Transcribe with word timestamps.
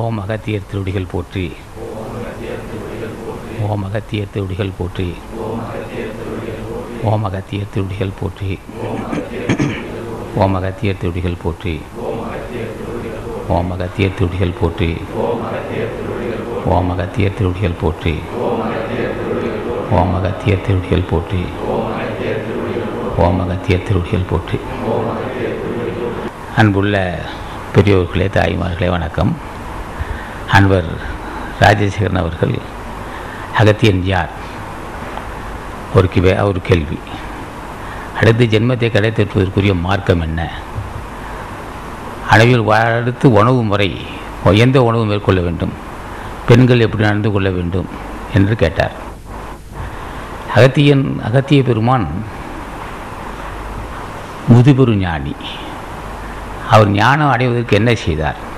ஓம் 0.00 0.18
அகத்தியர் 0.18 0.68
திருடிகள் 0.72 1.06
போற்றி. 1.10 1.52
ஓம் 3.68 3.82
அகத்தியர் 3.86 4.30
திருடிகள் 4.34 4.70
போற்றி. 4.76 5.08
ஓம் 7.08 7.24
அகத்தியர் 7.24 7.66
திருடிகள் 7.74 8.12
போற்றி. 8.20 8.58
ஓம் 10.38 10.54
அகத்தியர் 10.54 10.96
திருடிகள் 11.02 11.36
போற்றி. 11.42 11.74
ஓம் 13.48 13.70
அகத்தியர் 13.72 14.14
திருடிகள் 14.18 14.56
போற்றி. 14.58 14.90
ஓம் 16.76 16.90
அகத்தியர் 16.90 17.36
திருடிகள் 17.38 17.76
போற்றி. 17.80 18.14
ஓம் 19.90 20.14
அகத்தியர் 20.14 20.64
திருடிகள் 20.66 21.06
போற்றி. 21.12 21.44
ஓம் 23.18 23.40
அகத்தியர் 23.40 23.86
திருடிகள் 23.88 24.28
போற்றி. 24.28 24.58
அன்புள்ள 26.56 27.18
பெரியோர்களே 27.74 28.28
தாய்மார்களே 28.38 28.88
வணக்கம். 28.88 29.51
அன்பர் 30.52 30.84
ராஜசேகரன் 31.60 32.16
அவர்கள் 32.16 32.58
அகத்தியன் 33.58 34.02
யார்? 34.02 34.28
ஒரு 35.94 36.10
கிவே 36.14 36.42
ஒரு 36.42 36.60
கேள்வி. 36.62 36.98
அடுத்து 38.18 38.46
ஜென்மத்தை 38.46 38.90
கடைத்தெட்டுவதற்குரிய 38.90 39.80
மார்க்கம் 39.80 40.20
என்ன? 40.20 40.50
அளவில் 42.30 42.70
அடுத்து 42.70 43.32
உணவு 43.32 43.64
முறை 43.64 44.06
எந்த 44.52 44.82
உணவு 44.82 45.04
மேற்கொள்ள 45.04 45.40
வேண்டும்? 45.40 45.72
பெண்கள் 46.46 46.80
எப்படி 46.80 47.02
நடந்து 47.02 47.32
கொள்ள 47.32 47.50
வேண்டும்? 47.50 47.88
என்று 48.34 48.56
கேட்டார். 48.56 48.92
அகத்தியன் 50.54 51.22
அகத்திய 51.22 51.62
பெருமான் 51.62 52.08
முதுபெரு 54.52 54.94
ஞானி. 54.94 55.34
அவர் 56.70 56.88
ஞானம் 56.88 57.30
அடைவதற்கு 57.30 57.76
என்ன 57.76 57.94
செய்தார்? 57.94 58.50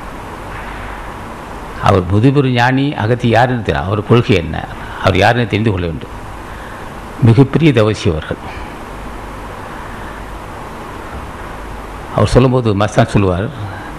அவர் 1.84 2.04
முதுபெரு 2.12 2.50
ஞானி 2.50 2.86
அகத்தி 2.94 3.28
யாருன்னு 3.28 3.62
தெரியும் 3.62 3.86
அவர் 3.86 4.06
கொள்கை 4.06 4.36
என்ன? 4.36 4.64
அவர் 5.04 5.16
யாருன்னு 5.16 5.46
தெரிந்து 5.46 5.70
கொள்ள 5.70 5.86
வேண்டும். 5.86 6.14
மிகப்பெரிய 7.22 7.72
தவசி 7.72 8.10
அவர்கள். 8.10 8.42
அவர் 12.16 12.32
சொல்லும்போது 12.34 12.76
மஸ்தான் 12.76 13.12
சொல்லுவார் 13.14 13.46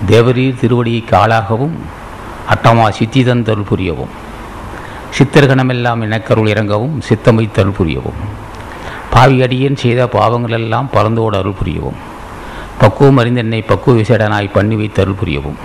தேவரீர் 0.08 0.59
திருவடியை 0.61 1.02
காலாகவும் 1.11 1.75
அட்டமா 2.53 2.86
சித்திதன் 3.00 3.44
தருள் 3.44 3.69
புரியவும். 3.72 4.13
சித்தர்கணமெல்லாம் 5.17 6.02
எனக்கருள் 6.08 6.52
இறங்கவும் 6.53 6.95
சித்தமை 7.02 7.50
தருள் 7.52 7.78
புரியவும். 7.80 8.19
பாவியடியேன் 9.13 9.81
செய்த 9.83 10.06
பாவங்களெல்லாம் 10.06 10.91
பறந்தோடு 10.94 11.38
அருள் 11.38 11.59
புரியவும். 11.61 12.00
பக்குவம் 12.80 13.17
அறிந்த 13.17 13.39
என்னை 13.39 13.61
பக்குவ 13.61 14.00
விசேடனாய் 14.00 14.53
பண்ணி 14.53 14.75
வைத்து 14.75 15.02
அருள் 15.02 15.22
புரியவும். 15.23 15.59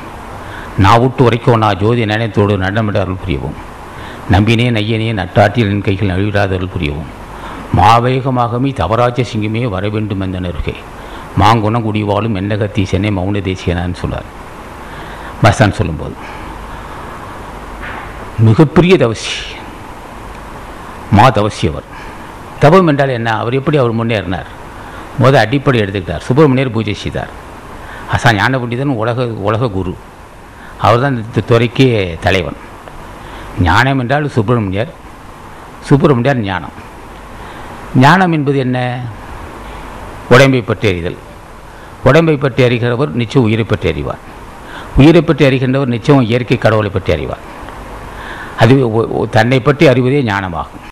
நாவுட்டு 0.79 1.23
வரைக்கும் 1.23 1.59
நான் 1.59 1.79
ஜோதி 1.79 2.05
நினைத்தோடு 2.05 2.59
நடமிட 2.59 3.01
அருள் 3.01 3.23
புரியவும். 3.27 3.59
நம்பினே 4.31 4.67
நையனே 4.71 5.13
நட்டாற்றில் 5.13 5.71
என் 5.71 5.83
கைகள் 5.83 6.09
நழுவிடாத 6.09 6.55
அருள் 6.55 6.75
புரியவும். 6.79 7.11
மாவேகமாகமே 7.77 8.73
தவராஜ 8.75 9.25
சிங்கமே 9.33 9.69
வர 9.69 9.89
வேண்டும் 9.89 10.21
என்ற 10.21 10.39
நெருகை. 10.39 10.75
மாங்குணம் 11.41 11.83
குடிவாலும் 11.83 12.37
எண்ணகத்தி 12.37 12.83
சென்னை 12.83 13.11
மௌன 13.11 13.41
தேசியனான்னு 13.41 13.95
சொன்னார். 13.95 14.25
பஸ்தான் 15.43 15.73
சொல்லும்போது 15.73 16.15
மிகப்பெரிய 18.39 18.97
தவசி 18.97 19.33
மா 21.11 21.31
தவசி 21.31 21.69
அவர் 21.69 21.83
தவம் 22.59 22.87
என்றால் 22.87 23.09
என்ன? 23.09 23.39
அவர் 23.39 23.55
எப்படி 23.55 23.77
அவர் 23.77 23.95
முன்னேறினார் 23.95 24.47
முதல் 25.19 25.41
அடிப்படை 25.41 25.81
எடுத்துக்கிட்டார். 25.81 26.19
சுப்பிரமணியர் 26.19 26.71
பூஜை 26.71 26.95
செய்தார். 26.95 27.29
அசா 28.13 28.35
ஞான 28.35 28.59
பண்டிதன் 28.59 28.97
உலக 29.03 29.27
உலக 29.27 29.69
குரு. 29.69 29.97
அவர் 30.85 31.03
தான் 31.05 31.17
இந்த 31.23 31.43
துறைக்கு 31.51 31.87
தலைவன். 32.25 32.59
ஞானம் 33.67 34.01
என்றால் 34.03 34.35
சுப்பிரமணியர் 34.37 34.91
சுப்பிரமணியர் 35.89 36.41
ஞானம். 36.49 36.77
ஞானம் 38.05 38.35
என்பது 38.37 38.59
என்ன? 38.67 38.79
உடம்பை 40.35 40.63
பற்றி 40.71 40.87
அறிதல். 40.91 41.19
உடம்பை 42.09 42.37
பற்றி 42.43 42.61
அறிகிறவர் 42.67 43.17
நிச்சயம் 43.21 43.47
உயிரை 43.49 43.65
பற்றி 43.73 43.89
அறிவார். 43.93 44.23
உயிரை 45.01 45.23
பற்றி 45.23 45.45
அறிகின்றவர் 45.49 45.95
நிச்சயம் 45.95 46.27
இயற்கை 46.31 46.59
கடவுளை 46.59 46.91
பற்றி 46.97 47.11
அறிவார். 47.17 47.45
அது 48.63 48.75
தன்னை 49.37 49.59
பற்றி 49.69 49.85
அறிவதே 49.93 50.23
ஞானமாகும். 50.31 50.87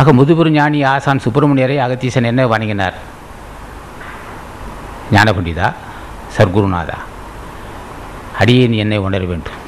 ஆக 0.00 0.12
முதுபெரும் 0.18 0.56
ஞானி 0.58 0.78
ஆசான் 0.92 1.22
சுப்பிரமணியரை 1.24 1.76
அகத்தீசன் 1.84 2.30
என்ன 2.30 2.42
வணங்கினார்? 2.52 2.96
ஞான 5.14 5.28
பண்டிதா 5.36 5.68
சர்க்குருநாதா. 6.36 6.98
அடியேன் 8.40 8.76
என்னை 8.82 8.98
உணர 9.06 9.22
வேண்டும். 9.30 9.58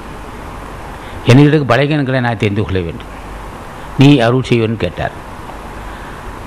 என்னிடம் 1.30 1.70
பலகீனங்களை 1.72 2.20
நான் 2.26 2.40
தெரிந்து 2.42 2.62
கொள்ள 2.62 2.80
வேண்டும். 2.86 3.10
நீ 3.98 4.08
அருள் 4.26 4.48
செய்வன் 4.50 4.82
கேட்டார். 4.82 5.14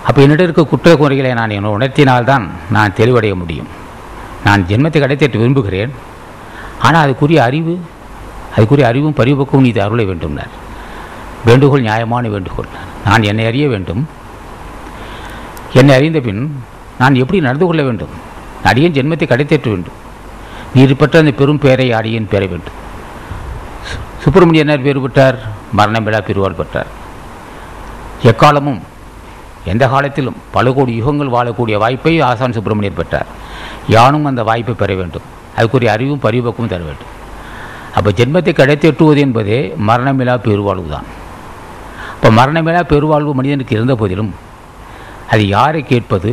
அப்போ 0.07 0.19
என்னிடம் 0.21 0.47
இருக்க 0.47 0.63
குற்ற 0.63 0.95
குறைகளை 0.95 1.31
நான் 1.33 1.55
என்னை 1.57 1.69
உணர்த்தினால்தான் 1.71 2.45
நான் 2.75 2.95
தெளிவடைய 2.97 3.33
முடியும். 3.35 3.69
நான் 4.43 4.65
ஜென்மத்தை 4.69 4.99
கிடைத்திட்டு 5.01 5.41
விரும்புகிறேன். 5.41 5.93
ஆனால் 6.85 7.03
அதுக்குரிய 7.05 7.39
அறிவு 7.49 7.73
அதுக்குரிய 8.55 8.85
அறிவும் 8.89 9.17
பரிபக்குவம் 9.19 9.69
இது 9.69 9.79
அருளை 9.81 10.05
வேண்டும்னார். 10.05 10.53
வேண்டுகோள் 11.47 11.85
நியாயமான 11.87 12.27
வேண்டுகோள். 12.27 12.69
நான் 13.05 13.23
என்னை 13.23 13.45
அறிய 13.45 13.65
வேண்டும். 13.67 14.03
என்னை 15.79 15.95
அறிந்த 15.95 16.19
பின் 16.19 16.41
நான் 16.99 17.19
எப்படி 17.21 17.39
நடந்து 17.39 17.65
கொள்ள 17.65 17.81
வேண்டும்? 17.83 18.13
அடியேன் 18.63 18.95
ஜென்மத்தை 18.97 19.25
கடைத்தேற்ற 19.27 19.69
வேண்டும். 19.73 19.99
நீர் 20.75 20.99
பெற்ற 21.01 21.19
அந்த 21.23 21.31
பெரும் 21.39 21.61
பெயரை 21.63 21.87
அடியேன் 21.97 22.31
பெற 22.31 22.43
வேண்டும். 22.51 22.77
சுப்பிரமணியனர் 24.23 24.83
பேர் 24.85 25.03
பெற்றார் 25.05 25.37
மரணம் 25.77 26.05
விழா 26.07 26.19
பெருவாள் 26.27 26.59
பெற்றார். 26.59 26.89
எக்காலமும் 28.29 28.81
எந்த 29.71 29.83
காலத்திலும் 29.93 30.39
பல 30.55 30.71
கோடி 30.77 30.93
யுகங்கள் 30.99 31.33
வாழக்கூடிய 31.35 31.75
வாய்ப்பை 31.83 32.13
ஆசான் 32.29 32.55
சுப்பிரமணியர் 32.57 32.99
பெற்றார். 32.99 33.29
யானும் 33.95 34.27
அந்த 34.29 34.41
வாய்ப்பை 34.49 34.75
பெற 34.81 34.93
வேண்டும். 35.01 35.27
அதுக்குரிய 35.57 35.91
அறிவும் 35.95 36.23
பரிபக்குவம் 36.25 36.71
தர 36.73 36.83
வேண்டும். 36.89 37.11
அப்போ 37.97 38.09
ஜென்மத்தை 38.19 38.53
கிடைத்தெட்டுவது 38.61 39.19
என்பதே 39.25 39.59
மரணமிலா 39.89 40.35
பெருவாழ்வு 40.47 40.89
தான் 40.95 41.07
இப்போ 42.15 42.29
மரணமிழா 42.39 42.81
பெருவாழ்வு 42.93 43.33
மனிதனுக்கு 43.39 43.75
இருந்த 43.77 43.95
போதிலும் 44.01 44.31
அது 45.33 45.43
யாரை 45.55 45.81
கேட்பது 45.91 46.31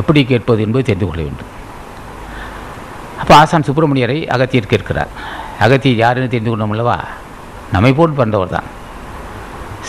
எப்படி 0.00 0.20
கேட்பது 0.30 0.60
என்பது 0.66 0.84
தெரிந்து 0.88 1.06
கொள்ள 1.08 1.20
வேண்டும். 1.26 1.50
அப்போ 3.24 3.34
ஆசான் 3.42 3.64
சுப்பிரமணியரை 3.66 4.16
அகத்தியர் 4.34 4.70
கேட்கிறார் 4.70 5.12
அகத்தியர் 5.64 6.00
யாருன்னு 6.02 6.30
தெரிந்து 6.32 6.50
கொண்டோம் 6.50 6.72
அல்லவா 6.74 6.96
நம்மை 7.74 7.90
போட்டு 7.98 8.14
பிறந்தவர் 8.18 8.50
தான். 8.54 8.66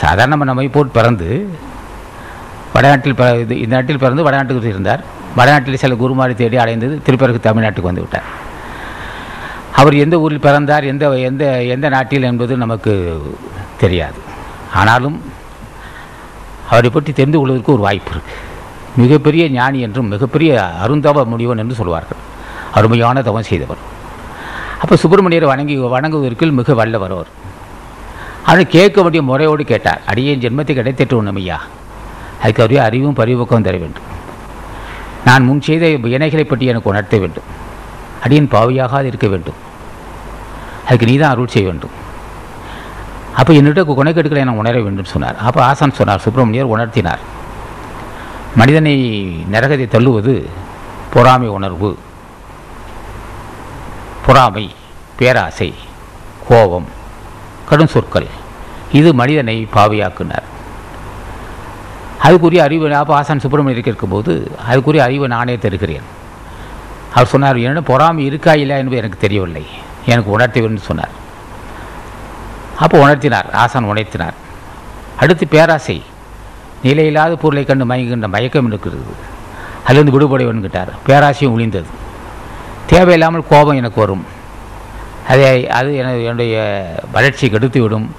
சாதாரண 0.01 0.45
நம்மை 0.49 0.67
போட்டு 0.75 0.91
பிறந்து 0.97 1.27
வடநாட்டில் 2.75 3.15
பிற 3.19 3.27
இது 3.41 3.55
இந்த 3.63 3.73
நாட்டில் 3.75 3.99
பிறந்து 4.03 4.25
வடநாட்டுக்கு 4.27 4.71
இருந்தார். 4.73 5.01
வடநாட்டில் 5.39 5.81
சில 5.81 5.95
குருமாரி 6.01 6.33
தேடி 6.41 6.57
அடைந்தது 6.63 6.95
திருப்பிறகு 7.07 7.39
தமிழ்நாட்டுக்கு 7.47 7.89
வந்து 7.89 8.03
விட்டார். 8.03 8.29
அவர் 9.81 9.95
எந்த 10.03 10.17
ஊரில் 10.25 10.45
பிறந்தார் 10.45 10.87
எந்த 10.91 11.09
எந்த 11.29 11.43
எந்த 11.75 11.89
நாட்டில் 11.95 12.27
என்பது 12.31 12.55
நமக்கு 12.63 12.93
தெரியாது. 13.83 14.21
ஆனாலும் 14.81 15.17
அவரை 16.71 16.91
பற்றி 16.91 17.13
தெரிந்து 17.19 17.39
கொள்வதற்கு 17.41 17.75
ஒரு 17.75 17.85
வாய்ப்பு 17.87 18.13
இருக்குது 18.15 18.41
மிகப்பெரிய 19.01 19.49
ஞானி 19.57 19.81
என்றும் 19.87 20.13
மிகப்பெரிய 20.15 20.53
அருந்தவ 20.85 21.25
முடிவன் 21.33 21.63
என்று 21.65 21.79
சொல்வார்கள். 21.81 22.21
அருமையான 22.79 23.21
தவம் 23.27 23.49
செய்தவர். 23.49 23.81
அப்போ 24.83 24.95
சுப்பிரமணியர் 25.01 25.51
வணங்கி 25.51 25.75
வணங்குவதற்கு 25.95 26.51
மிக 26.59 26.73
வல்லவர் 26.79 27.15
அவர். 27.15 27.29
ஆனால் 28.49 28.71
கேட்க 28.75 28.97
வேண்டிய 29.03 29.21
முறையோடு 29.29 29.63
கேட்டார். 29.71 30.01
அடியேன் 30.11 30.41
ஜென்மத்தை 30.43 30.73
கிடைத்திட்டு 30.79 31.15
உண்மையா 31.19 31.57
அதுக்கு 32.41 32.63
அவரே 32.63 32.79
அறிவும் 32.87 33.17
பரிபக்கம் 33.19 33.67
தர 33.67 33.77
வேண்டும். 33.83 34.07
நான் 35.27 35.45
முன் 35.49 35.61
செய்த 35.67 35.85
இணைகளை 36.15 36.43
பற்றி 36.47 36.65
எனக்கு 36.71 36.91
உணர்த்த 36.91 37.17
வேண்டும். 37.23 37.47
அடியின் 38.23 38.51
பாவியாகாது 38.53 39.07
இருக்க 39.11 39.27
வேண்டும். 39.33 39.59
அதுக்கு 40.87 41.07
நீ 41.09 41.15
தான் 41.21 41.33
அருள் 41.33 41.53
செய்ய 41.53 41.65
வேண்டும். 41.69 41.93
அப்போ 43.39 43.51
என்னிட்ட 43.59 43.81
குணக்கெடுக்களை 43.87 44.43
நான் 44.47 44.61
உணர 44.61 44.75
வேண்டும் 44.85 45.11
சொன்னார். 45.13 45.39
அப்போ 45.47 45.59
ஆசான் 45.69 45.97
சொன்னார் 45.99 46.23
சுப்பிரமணியர் 46.25 46.73
உணர்த்தினார். 46.73 47.23
மனிதனை 48.59 48.93
நரகத்தை 49.53 49.87
தள்ளுவது 49.95 50.35
பொறாமை 51.15 51.49
உணர்வு. 51.57 51.89
பொறாமை 54.25 54.71
பேராசை 55.15 55.73
கோபம் 56.47 56.87
கடும் 57.69 57.87
சொற்கள். 57.87 58.27
இது 58.91 59.13
மனிதனை 59.13 59.67
பாவியாக்குனர். 59.73 60.45
அதுக்குரிய 62.23 62.57
அறிவு 62.57 62.95
அப்போ 62.95 63.15
ஆசான் 63.15 63.39
சுப்பிரமணியருக்கு 63.39 63.87
இருக்கும்போது 63.87 64.51
அதுக்குரிய 64.71 64.97
அறிவை 64.97 65.27
நானே 65.27 65.57
தருகிறேன். 65.57 66.01
அவர் 67.13 67.27
சொன்னார் 67.27 67.57
என்னிடம் 67.57 67.83
பொறாமை 67.83 68.25
இருக்கா 68.25 68.53
இல்லை 68.53 68.77
என்பது 68.77 68.97
எனக்கு 68.97 69.17
தெரியவில்லை. 69.17 69.65
எனக்கு 70.05 70.31
உணர்த்த 70.31 70.69
சொன்னார். 70.75 71.09
அப்போ 72.79 72.97
உணர்த்தினார் 73.07 73.51
ஆசான் 73.51 73.85
உணர்த்தினார். 73.85 74.33
அடுத்து 75.19 75.47
பேராசை. 75.47 76.03
நிலையில்லாத 76.83 77.35
பொருளை 77.35 77.63
கண்டு 77.65 77.85
மயங்குகின்ற 77.85 78.27
மயக்கம் 78.27 78.67
இருக்கிறது. 78.67 79.05
அதுலேருந்து 79.87 80.09
விடுபட 80.09 80.43
வேண்டுகிட்டார் 80.43 80.87
பேராசையும் 81.07 81.53
ஒளிந்தது 81.53 82.03
தேவையில்லாமல் 82.85 83.47
கோபம் 83.49 83.75
எனக்கு 83.75 83.99
வரும். 83.99 84.25
அதை 85.27 85.69
அது 85.69 85.95
எனது 85.95 86.19
என்னுடைய 86.21 86.55
வளர்ச்சியை 87.11 87.53
கெடுத்து 87.53 87.81
விடும் 87.81 88.15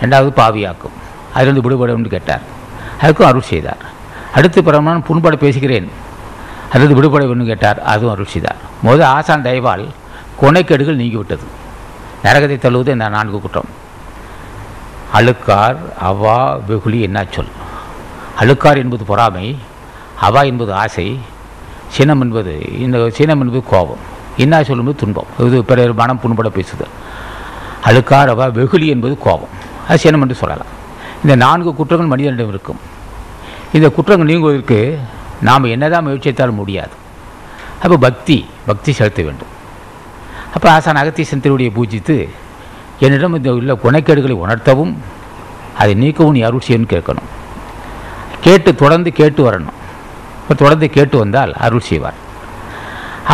ரெண்டாவது 0.00 0.30
பாவியாக்கும் 0.40 0.96
அதிலிருந்து 1.34 1.62
விடுபடும் 1.62 2.08
கேட்டார். 2.08 2.40
அதுக்கும் 3.02 3.22
அருள் 3.22 3.50
செய்தார். 3.52 3.82
அடுத்து 4.34 4.64
பிறகு 4.64 4.82
நான் 4.82 5.06
புண்பட 5.06 5.36
பேசுகிறேன். 5.36 5.90
அதிலிருந்து 6.66 6.94
விடுபட 6.94 7.26
வேண்டும் 7.26 7.46
கேட்டார். 7.46 7.82
அதுவும் 7.82 8.14
அருள் 8.14 8.32
செய்தார். 8.34 8.56
முதல் 8.82 9.06
ஆசான் 9.06 9.42
தயவால் 9.42 9.88
கொனைக்கேடுகள் 10.40 11.00
நீங்கிவிட்டது. 11.02 11.46
நரகத்தை 12.24 12.56
தள்ளுவது 12.56 12.88
இந்த 12.88 13.08
நான்கு 13.08 13.40
குற்றம். 13.40 13.70
அழுக்கார் 15.14 15.76
அவா 15.98 16.54
வெகுளி 16.54 17.00
என்ன 17.00 17.24
சொல்? 17.30 17.52
அழுக்கார் 18.40 18.76
என்பது 18.76 19.04
பொறாமை 19.04 19.58
அவா 20.20 20.42
என்பது 20.42 20.74
ஆசை 20.74 21.20
சினம் 21.94 22.20
என்பது 22.24 22.52
இந்த 22.84 23.10
சினம் 23.16 23.40
என்பது 23.40 23.60
கோபம். 23.72 24.02
என்ன 24.36 24.62
சொல்லும்போது 24.68 24.98
துன்பம். 24.98 25.30
இது 25.46 25.64
பிறர் 25.64 25.94
மனம் 25.94 26.20
புண்பட 26.22 26.48
பேசுது. 26.48 26.86
அழுக்காரவா 27.88 28.52
வெகுளி 28.52 28.86
என்பது 28.86 29.18
கோபம். 29.18 29.52
அது 29.88 29.98
சினம் 29.98 30.22
என்று 30.24 30.34
சொல்லலாம். 30.34 30.70
இந்த 31.22 31.34
நான்கு 31.36 31.74
குற்றங்கள் 31.74 32.12
மனிதனிடம் 32.12 32.48
இருக்கும். 32.48 32.80
இந்த 33.72 33.88
குற்றங்கள் 33.88 34.30
நீங்குவதற்கு 34.30 34.98
நாம் 35.48 35.72
என்னதான் 35.74 36.06
முயற்சித்தாலும் 36.06 36.60
முடியாது. 36.60 36.94
அப்போ 37.82 37.96
பக்தி 37.96 38.46
பக்தி 38.66 38.92
செலுத்த 38.92 39.22
வேண்டும். 39.22 39.52
அப்போ 40.54 40.70
ஆசான் 40.70 41.00
அகத்தீசன் 41.02 41.44
திருவடியை 41.44 41.70
பூஜித்து 41.78 42.16
என்னிடம் 42.98 43.36
இந்த 43.36 43.50
உள்ள 43.58 43.72
குணக்கேடுகளை 43.84 44.34
உணர்த்தவும் 44.44 44.92
அதை 45.78 45.92
நீக்கவும் 45.94 46.36
நீ 46.36 46.40
அருள் 46.40 46.66
செய்யணும்னு 46.68 46.94
கேட்கணும். 46.94 47.28
கேட்டு 48.40 48.74
தொடர்ந்து 48.74 49.12
கேட்டு 49.12 49.40
வரணும். 49.50 49.78
தொடர்ந்து 50.48 50.90
கேட்டு 50.90 51.18
வந்தால் 51.18 51.52
அருள் 51.54 51.88
செய்வார். 51.88 52.18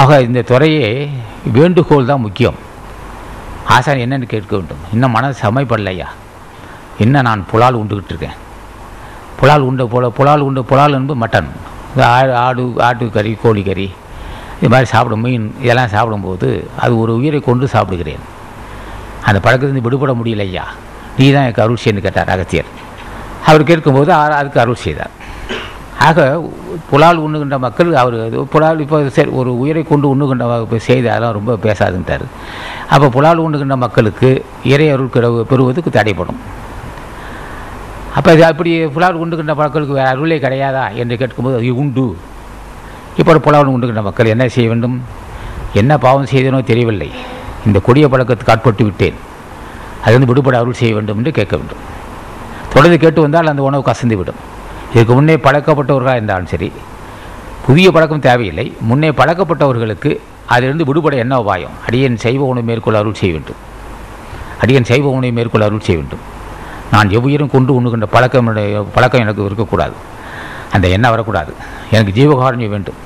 ஆக 0.01 0.21
இந்த 0.23 0.43
துறையே 0.43 1.11
வேண்டுகோள் 1.57 2.11
தான் 2.11 2.21
முக்கியம். 2.21 2.59
ஆசான் 3.75 4.03
என்னென்னு 4.05 4.27
கேட்க 4.33 4.57
வேண்டும். 4.57 4.83
இன்னும் 4.93 5.11
மனது 5.11 5.37
சமைப்படலையா? 5.43 6.09
இன்னும் 7.05 7.27
நான் 7.29 7.47
புலால் 7.51 7.79
உண்டுகிட்டு 7.81 8.13
இருக்கேன்? 8.15 8.37
புலால் 9.41 9.61
உண்ட 9.61 9.87
புல 9.87 10.09
புலால் 10.19 10.45
உண்டு 10.47 10.65
புலால் 10.71 10.97
என்பது 10.99 11.21
மட்டன். 11.23 11.51
ஆடு 11.97 12.33
ஆடு 12.35 12.35
ஆடு 12.45 12.65
ஆட்டுக்கறி 12.87 13.33
கோழிக்கறி 13.43 13.89
இது 14.59 14.69
மாதிரி 14.73 14.89
சாப்பிடும் 14.93 15.21
மீன் 15.21 15.55
இதெல்லாம் 15.63 15.93
சாப்பிடும்போது 15.95 16.49
அது 16.79 16.93
ஒரு 16.99 17.13
உயிரை 17.15 17.41
கொண்டு 17.41 17.69
சாப்பிடுகிறேன். 17.75 18.25
அந்த 19.25 19.39
பழக்கத்திலிருந்து 19.45 19.87
விடுபட 19.87 20.13
முடியலையா? 20.13 20.65
நீ 21.19 21.27
தான் 21.33 21.45
எனக்கு 21.47 21.63
அருள் 21.63 21.83
செய்யன்னு 21.85 22.05
கேட்டார் 22.07 22.33
அகத்தியர். 22.35 22.71
அவர் 23.47 23.69
கேட்கும்போது 23.71 24.13
அதுக்கு 24.13 24.61
அருள் 24.61 24.83
செய்தார். 24.87 25.15
ஆக 26.07 26.27
புலால் 26.91 27.23
உண்ணுகின்ற 27.25 27.57
மக்கள் 27.65 27.89
அவர் 28.03 28.17
அது 28.27 28.45
புலால் 28.53 28.83
இப்போ 28.85 28.99
சரி 29.17 29.31
ஒரு 29.41 29.51
உயிரை 29.63 29.83
கொண்டு 29.91 30.07
உண்ணுகின்ற 30.13 30.45
இப்போ 30.65 30.79
செய்தி 30.89 31.09
அதெல்லாம் 31.13 31.37
ரொம்ப 31.39 31.57
பேசாதுன்ட்டார் 31.65 32.25
அப்போ 32.95 33.07
புலால் 33.17 33.43
உண்ணுகின்ற 33.47 33.77
மக்களுக்கு 33.85 34.31
இறை 34.73 34.87
அருள் 34.95 35.15
கிடவு 35.17 35.41
பெறுவதற்கு 35.51 35.91
தடைப்படும் 35.99 36.41
அப்போ 38.19 38.31
இது 38.37 38.45
அப்படி 38.51 38.71
புலால் 38.95 39.19
உண்டுகின்ற 39.23 39.55
மக்களுக்கு 39.61 39.97
வேறு 39.99 40.11
அருளே 40.13 40.37
கிடையாதா 40.45 40.85
என்று 41.01 41.15
கேட்கும்போது 41.21 41.57
அது 41.59 41.73
உண்டு. 41.83 42.05
இப்போ 43.21 43.39
புலால் 43.47 43.73
உண்டுகின்ற 43.75 44.03
மக்கள் 44.07 44.31
என்ன 44.35 44.45
செய்ய 44.55 44.69
வேண்டும்? 44.73 44.97
என்ன 45.81 45.93
பாவம் 46.05 46.31
செய்தனோ 46.33 46.61
தெரியவில்லை. 46.71 47.11
இந்த 47.67 47.79
கொடிய 47.87 48.07
பழக்கத்துக்கு 48.13 48.53
ஆட்பட்டு 48.55 48.85
விட்டேன். 48.89 49.19
அது 50.05 50.15
வந்து 50.17 50.31
விடுபட 50.31 50.57
அருள் 50.61 50.79
செய்ய 50.81 50.93
வேண்டும் 50.99 51.19
என்று 51.21 51.33
கேட்க 51.39 51.55
வேண்டும். 51.61 51.83
தொடர்ந்து 52.73 52.99
கேட்டு 53.05 53.21
வந்தால் 53.25 53.51
அந்த 53.53 53.63
உணவு 53.69 53.85
கசந்து 53.91 54.19
விடும். 54.21 54.41
இதுக்கு 54.93 55.15
முன்னே 55.15 55.35
பழக்கப்பட்டவர்களாக 55.35 56.19
இருந்தாலும் 56.21 56.47
சரி 56.47 56.73
புதிய 57.67 57.91
பழக்கம் 57.91 58.21
தேவையில்லை. 58.21 58.67
முன்னே 58.81 59.09
பழக்கப்பட்டவர்களுக்கு 59.09 60.11
அதிலிருந்து 60.47 60.85
விடுபட 60.85 61.17
என்ன 61.17 61.39
உபாயம்? 61.39 61.75
அடியன் 61.87 62.17
சைவ 62.17 62.45
உணவு 62.45 62.67
மேற்கொள்ள 62.67 62.99
அருள் 62.99 63.15
செய்ய 63.15 63.35
வேண்டும். 63.35 63.59
அடியன் 64.61 64.85
சைவ 64.85 65.09
உணவை 65.09 65.33
மேற்கொள்ள 65.33 65.67
அருள் 65.67 65.81
செய்ய 65.81 66.01
வேண்டும். 66.01 66.23
நான் 66.93 67.09
எவ்வுயிரும் 67.09 67.51
கொண்டு 67.51 67.81
உண்ணுகின்ற 67.81 68.07
பழக்கம் 68.07 68.47
பழக்கம் 68.95 69.21
எனக்கு 69.21 69.45
இருக்கக்கூடாது. 69.45 69.93
அந்த 70.73 70.89
எண்ணம் 70.89 71.11
வரக்கூடாது. 71.11 71.53
எனக்கு 71.91 72.13
ஜீவகாரணியம் 72.19 72.75
வேண்டும். 72.77 72.99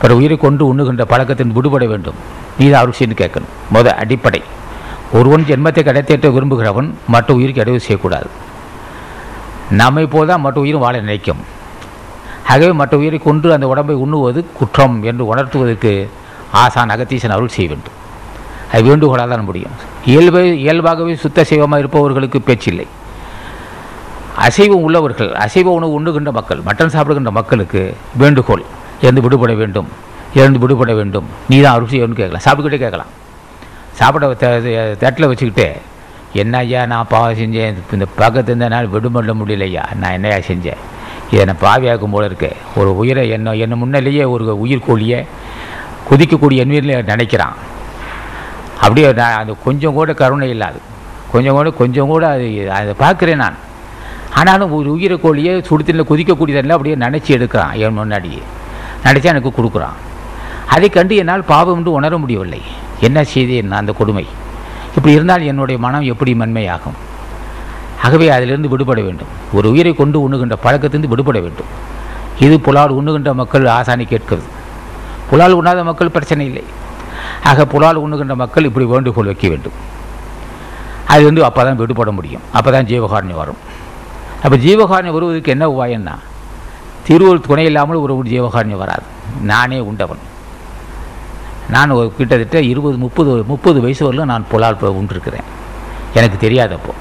பிற 0.00 0.14
உயிரை 0.14 0.36
கொண்டு 0.36 0.74
உண்ணுகின்ற 0.74 1.04
பழக்கத்தின் 1.04 1.52
விடுபட 1.52 1.86
வேண்டும். 1.86 2.18
நீ 2.58 2.70
தான் 2.70 2.82
அருள் 2.82 3.14
கேட்கணும். 3.22 3.50
முத 3.74 3.86
அடிப்படை. 4.02 4.42
ஒருவன் 5.12 5.46
ஜென்மத்தை 5.48 5.82
கிடைத்தேற்ற 5.82 6.28
விரும்புகிறவன் 6.30 6.94
மற்ற 7.08 7.34
உயிருக்கு 7.34 7.60
அடைவு 7.60 7.80
செய்யக்கூடாது. 7.80 8.28
நம்மை 9.78 10.04
போல் 10.12 10.30
தான் 10.30 10.44
மற்ற 10.44 10.58
உயிரும் 10.64 10.84
வாழ 10.84 10.94
நினைக்கும். 11.00 11.40
ஆகவே 12.52 12.72
மற்ற 12.80 12.94
உயிரை 13.00 13.18
கொன்று 13.24 13.48
அந்த 13.56 13.66
உடம்பை 13.72 13.96
உண்ணுவது 14.04 14.40
குற்றம் 14.58 14.96
என்று 15.10 15.24
உணர்த்துவதற்கு 15.30 15.92
ஆசான் 16.62 16.92
அகத்தீசன் 16.94 17.34
அருள் 17.34 17.54
செய்ய 17.56 17.68
வேண்டும். 17.72 17.96
அது 18.72 18.82
வேண்டுகோளாக 18.88 19.28
தான் 19.32 19.46
முடியும். 19.48 19.74
இயல்பை 20.12 20.42
இயல்பாகவே 20.64 21.14
சுத்த 21.24 21.44
சைவமாக 21.50 21.82
இருப்பவர்களுக்கு 21.82 22.38
பேச்சில்லை. 22.48 22.86
அசைவம் 24.46 24.84
உள்ளவர்கள் 24.86 25.32
அசைவ 25.44 25.72
உணவு 25.78 25.92
உண்ணுகின்ற 25.98 26.30
மக்கள் 26.38 26.60
மட்டன் 26.68 26.92
சாப்பிடுகின்ற 26.94 27.30
மக்களுக்கு 27.38 27.82
வேண்டுகோள். 28.22 28.64
இருந்து 29.04 29.24
விடுபட 29.24 29.52
வேண்டும் 29.62 29.88
இருந்து 30.38 30.58
விடுபட 30.62 30.92
வேண்டும். 30.98 31.28
நீ 31.50 31.56
தான் 31.60 31.74
அருள் 31.76 31.90
செய்யணும்னு 31.92 32.20
கேட்கலாம். 32.20 32.44
சாப்பிட்டுக்கிட்டே 32.46 32.82
கேட்கலாம். 32.84 33.10
சாப்பிட 34.00 34.26
தட்டில் 35.02 35.28
வச்சுக்கிட்டு 35.30 35.68
என்ன 36.32 36.58
ஐயா 36.58 36.86
நான் 36.86 37.06
பாவம் 37.08 37.36
செஞ்சேன்? 37.36 37.74
இந்த 37.92 38.06
பக்கத்து 38.16 38.42
இருந்த 38.42 38.68
நாள் 38.68 38.86
விடுபட 38.86 39.34
முடியலையா? 39.34 39.94
நான் 39.94 40.10
என்னையா 40.10 40.36
செஞ்சேன்? 40.36 40.76
இதை 41.30 41.44
நான் 41.44 41.60
பாவியாக்கும் 41.60 42.10
போல 42.10 42.24
இருக்கு. 42.24 42.56
ஒரு 42.76 42.96
உயிரை 42.96 43.28
என்ன 43.28 43.52
என்ன 43.52 43.76
முன்னிலேயே 43.76 44.24
ஒரு 44.24 44.58
உயிர்கோழியை 44.64 45.26
குதிக்கக்கூடிய 46.10 46.56
எண்ணீரில் 46.56 47.04
நினைக்கிறான். 47.04 47.52
அப்படியே 48.80 49.12
நான் 49.12 49.38
அது 49.38 49.56
கொஞ்சம் 49.64 49.92
கூட 49.92 50.14
கருணை 50.14 50.48
இல்லாது. 50.48 50.80
கொஞ்சம் 51.32 51.54
கூட 51.54 51.70
கொஞ்சம் 51.70 52.06
கூட 52.06 52.28
அது 52.28 52.72
அதை 52.72 52.94
பார்க்குறேன் 52.98 53.36
நான். 53.36 53.54
ஆனாலும் 54.34 54.72
ஒரு 54.72 54.90
உயிரை 54.90 55.20
கோழியை 55.20 55.56
சுடுத்தண்ணில் 55.56 56.10
கொதிக்கக்கூடிய 56.10 56.68
அப்படியே 56.68 56.94
நினச்சி 56.94 57.30
எடுக்கிறான் 57.40 57.72
என் 57.72 57.92
முன்னாடியே. 57.92 58.42
நினச்சா 59.04 59.24
எனக்கு 59.24 59.62
கொடுக்குறான். 59.62 59.96
அதை 60.68 60.88
கண்டு 60.88 61.16
என்னால் 61.16 61.44
பாவம் 61.44 61.76
என்று 61.76 61.92
உணர 61.92 62.18
முடியவில்லை. 62.18 62.62
என்ன 63.00 63.24
செய்தேன் 63.24 63.72
அந்த 63.72 63.92
கொடுமை? 63.92 64.26
இப்படி 64.96 65.14
இருந்தால் 65.16 65.48
என்னுடைய 65.50 65.78
மனம் 65.84 66.08
எப்படி 66.12 66.32
மென்மையாகும் 66.40 66.98
ஆகவே 68.06 68.26
அதிலிருந்து 68.34 68.70
விடுபட 68.72 69.00
வேண்டும். 69.06 69.30
ஒரு 69.56 69.66
உயிரை 69.72 69.92
கொண்டு 69.94 70.18
உண்ணுகின்ற 70.26 70.56
பழக்கத்திலிருந்து 70.64 71.12
விடுபட 71.12 71.38
வேண்டும். 71.44 71.70
இது 72.44 72.54
புலால் 72.66 72.96
உண்ணுகின்ற 72.98 73.30
மக்கள் 73.40 73.66
ஆசானி 73.78 74.04
கேட்கிறது. 74.12 74.46
புலால் 75.30 75.56
உண்ணாத 75.58 75.80
மக்கள் 75.88 76.14
பிரச்சனை 76.16 76.44
இல்லை. 76.50 76.64
ஆக 77.50 77.66
புலால் 77.72 78.00
உண்ணுகின்ற 78.04 78.34
மக்கள் 78.42 78.68
இப்படி 78.68 78.86
வேண்டுகோள் 78.92 79.30
வைக்க 79.30 79.46
வேண்டும். 79.52 79.76
அது 81.12 81.22
வந்து 81.28 81.42
அப்போ 81.48 81.60
தான் 81.66 81.78
விடுபட 81.82 82.10
முடியும். 82.18 82.44
அப்போ 82.56 82.70
தான் 82.74 82.88
ஜீவகாரணி 82.90 83.34
வரும். 83.42 83.60
அப்போ 84.44 84.56
ஜீவகாரணி 84.64 85.10
வருவதற்கு 85.16 85.54
என்ன 85.54 85.64
உபாயம்னா 85.74 86.16
திருவள்ளுவர் 87.06 87.46
துணை 87.48 87.64
இல்லாமல் 87.70 88.02
ஒரு 88.04 88.14
ஜீவகாரணி 88.32 88.76
வராது. 88.82 89.06
நானே 89.50 89.78
உண்டவன். 89.90 90.22
நான் 91.74 91.90
ஒரு 91.90 92.12
கிட்டத்தட்ட 92.16 92.60
இருபது 92.72 92.96
முப்பது 92.96 93.32
முப்பது 93.46 93.78
வயசு 93.80 94.02
வரலும் 94.06 94.30
நான் 94.32 94.46
புலால் 94.50 94.76
உண்டிருக்கிறேன். 95.00 95.48
எனக்கு 96.14 96.36
தெரியாதப்போ. 96.46 96.92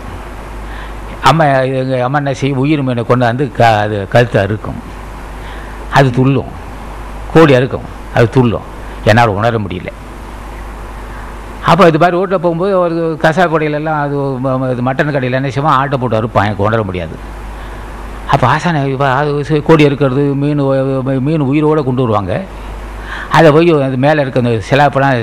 அம்மா 1.29 1.45
எங்கள் 1.79 2.01
அம்மா 2.07 2.17
என்ன 2.17 2.33
செய்யும் 2.33 2.59
உயிர் 2.63 2.83
மீனை 2.87 3.03
கொண்டாந்து 3.07 3.51
க 3.51 3.79
அது 3.79 4.07
கழுத்தை 4.07 4.41
அறுக்கும். 4.41 4.79
அது 5.97 6.09
துள்ளும். 6.17 6.51
கோடி 7.33 7.53
அறுக்கும். 7.53 7.87
அது 8.15 8.29
துள்ளும். 8.29 8.67
என்னால் 9.03 9.35
உணர 9.39 9.57
முடியல. 9.65 9.91
அப்போ 11.71 11.83
இது 11.87 11.97
மாதிரி 11.97 12.17
ரோட்டில் 12.17 12.43
போகும்போது 12.43 12.79
ஒரு 12.79 13.19
கசா 13.23 13.43
கடையிலெல்லாம் 13.51 13.99
அது 14.05 14.15
இது 14.71 14.81
மட்டன் 14.89 15.11
கடையில் 15.15 15.39
என்ன 15.39 15.49
செய்வோம்? 15.49 15.77
ஆட்டை 15.79 15.97
போட்டு 15.99 16.21
அறுப்பான். 16.21 16.47
எனக்கு 16.49 16.67
உணர 16.69 16.83
முடியாது. 16.83 17.17
அப்போ 18.33 18.47
ஆசான 18.47 18.85
இப்போ 18.95 19.07
அது 19.19 19.63
கோடி 19.69 19.85
அறுக்கிறது 19.87 20.23
மீன் 20.43 20.61
மீன் 21.27 21.47
உயிரோடு 21.51 21.83
கொண்டு 21.83 22.01
வருவாங்க. 22.01 22.33
அதை 23.31 23.51
போய் 23.51 23.81
அது 23.81 23.97
மேலே 23.97 24.21
இருக்க 24.21 24.39
அந்த 24.39 24.49
சிலாப்பெல்லாம் 24.49 25.13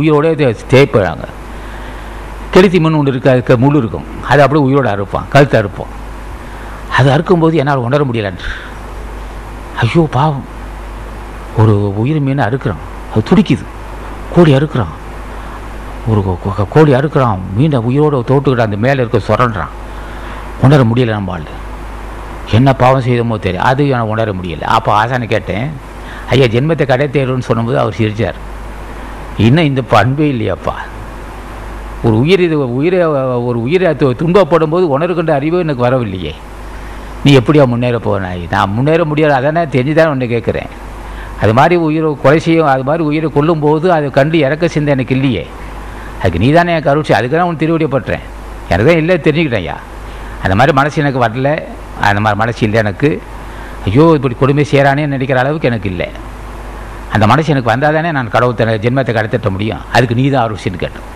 உயிரோடே 0.00 0.56
தேய்ப்பாங்க 0.70 1.24
கெளுத்தி 2.52 2.80
மீன் 2.80 2.92
ஒன்று 2.92 3.10
இருக்க 3.10 3.30
அதுக்கு 3.30 3.58
முள் 3.58 3.74
இருக்கும். 3.74 4.04
அது 4.28 4.42
அப்படியே 4.42 4.66
உயிரோடு 4.66 4.88
அறுப்பான் 4.88 5.28
கழுத்தை 5.28 5.60
அறுப்போம் 5.60 5.96
அது 6.96 7.10
அறுக்கும்போது 7.10 7.54
என்னால் 7.54 7.76
உணர 7.76 8.04
முடியலன்று 8.04 8.38
ஐயோ 9.80 10.08
பாவம். 10.10 10.44
ஒரு 11.56 11.98
உயிர் 11.98 12.20
மீனை 12.20 12.44
அறுக்கிறான். 12.44 12.80
அது 13.12 13.22
துடிக்குது. 13.30 13.64
கோழி 14.34 14.54
அறுக்கிறான். 14.54 14.94
ஒரு 16.06 16.38
கோ- 16.58 16.68
கோழி 16.68 16.92
அறுக்கிறான். 16.92 17.38
மீனை 17.56 17.78
உயிரோடு 17.78 18.24
தோட்டுக்கிட்டு 18.28 18.60
அந்த 18.60 18.76
மேலே 18.76 18.94
இருக்க 18.94 19.18
சுரண்டான் 19.18 19.68
உணர 20.62 20.82
முடியல 20.82 21.08
நம்ம 21.08 21.32
ஆள் 21.32 21.42
என்ன 22.50 22.72
பாவம் 22.72 23.02
செய்தோமோ 23.02 23.38
தெரியும் 23.38 23.64
அது 23.64 23.88
எனக்கு 23.88 24.08
உணர 24.08 24.32
முடியல. 24.32 24.60
அப்போ 24.60 25.06
ஆசானை 25.06 25.26
கேட்டேன் 25.26 25.70
ஐயா 26.32 26.46
ஜென்மத்தை 26.54 26.84
கடை 26.86 27.06
தேடுன்னு 27.12 27.48
சொன்னபோது 27.48 27.78
அவர் 27.82 27.98
சிரித்தார் 27.98 28.38
இன்னும் 29.46 29.68
இந்த 29.70 29.82
பண்பே 29.92 30.26
இல்லையாப்பா. 30.34 30.74
ஒரு 32.06 32.16
உயிர் 32.22 32.42
இது 32.46 32.56
உயிரை 32.78 32.98
ஒரு 33.48 33.58
உயிரை 33.66 33.88
துன்பப்படும் 34.20 34.72
போது 34.74 34.84
உணர்கின்ற 34.96 35.32
அறிவு 35.38 35.62
எனக்கு 35.64 35.84
வரவில்லையே. 35.86 36.32
நீ 37.24 37.30
எப்படியா 37.38 37.64
முன்னேற 37.72 37.96
போனாய் 38.04 38.42
நான் 38.50 38.74
முன்னேற 38.76 39.04
முடியாது 39.10 39.34
அதானே 39.38 39.62
தெரிஞ்சுதான் 39.76 40.12
உன்னை 40.14 40.26
கேட்குறேன். 40.34 40.70
அது 41.42 41.52
மாதிரி 41.58 41.76
உயிரை 41.86 42.10
கொலை 42.24 42.38
செய்யும் 42.44 42.70
அது 42.74 42.84
மாதிரி 42.88 43.02
உயிரை 43.10 43.28
கொல்லும்போது 43.36 43.86
அதை 43.96 44.10
கண்டு 44.18 44.36
இறக்க 44.46 44.68
சிந்தை 44.74 44.92
எனக்கு 44.96 45.14
இல்லையே. 45.16 45.44
அதுக்கு 46.20 46.42
நீ 46.44 46.50
தானே 46.58 46.70
எனக்கு 46.74 46.90
அருள் 46.92 47.18
அதுக்கு 47.18 47.36
தான் 47.36 47.48
உன் 47.50 47.62
திருவடியப்பட்டுறேன் 47.62 48.24
எனக்கு 48.70 48.88
தான் 48.90 49.00
இல்லை 49.02 49.16
தெரிஞ்சுக்கிட்டேன் 49.26 49.64
ஐயா. 49.64 49.76
அந்த 50.44 50.54
மாதிரி 50.58 50.72
மனசு 50.78 51.02
எனக்கு 51.02 51.24
வரல 51.26 51.50
அந்த 52.08 52.20
மாதிரி 52.24 52.38
மனசு 52.42 52.60
இல்லை 52.68 52.78
எனக்கு. 52.84 53.10
ஐயோ 53.86 54.04
இப்படி 54.18 54.34
கொடுமை 54.42 54.64
செய்கிறானே 54.72 55.04
நினைக்கிற 55.14 55.38
அளவுக்கு 55.42 55.70
எனக்கு 55.70 55.88
இல்லை. 55.92 56.08
அந்த 57.14 57.24
மனசு 57.30 57.52
எனக்கு 57.54 57.72
வந்தால் 57.72 57.96
தானே 57.96 58.10
நான் 58.16 58.34
கடவுள் 58.34 58.80
ஜென்மத்தை 58.86 59.12
கடத்திட்ட 59.18 59.50
முடியும். 59.54 59.82
அதுக்கு 59.96 60.18
நீ 60.20 60.24
தான் 60.34 60.44
அருள் 60.46 60.80
கேட்டோம் 60.84 61.08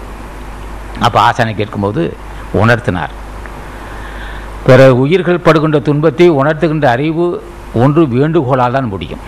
அப்போ 1.07 1.19
ஆசானை 1.27 1.53
கேட்கும்போது 1.61 2.03
உணர்த்தினார். 2.63 3.13
பிற 4.67 4.81
உயிர்கள் 5.03 5.45
படுகின்ற 5.47 5.79
துன்பத்தை 5.89 6.27
உணர்த்துகின்ற 6.41 6.87
அறிவு 6.97 7.25
ஒன்று 7.85 8.03
வேண்டுகோளால் 8.17 8.77
தான் 8.77 8.93
முடியும். 8.95 9.23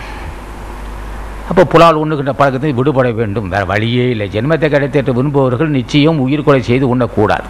அப்போ 1.49 1.63
புலால் 1.71 1.99
உண்ணுகின்ற 2.01 2.33
பழக்கத்தை 2.39 2.71
விடுபட 2.77 3.07
வேண்டும். 3.19 3.49
வேறு 3.53 3.65
வழியே 3.71 4.05
இல்லை. 4.13 4.27
ஜென்மத்தை 4.35 4.67
கிடைத்திட்டு 4.75 5.17
விரும்புபவர்கள் 5.17 5.75
நிச்சயம் 5.79 6.21
உயிர் 6.25 6.45
கொலை 6.47 6.61
செய்து 6.69 6.85
உண்ணக்கூடாது. 6.93 7.47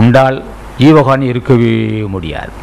உண்டால் 0.00 0.38
ஜீவகாணி 0.80 1.26
இருக்கவே 1.32 1.74
முடியாது. 2.14 2.54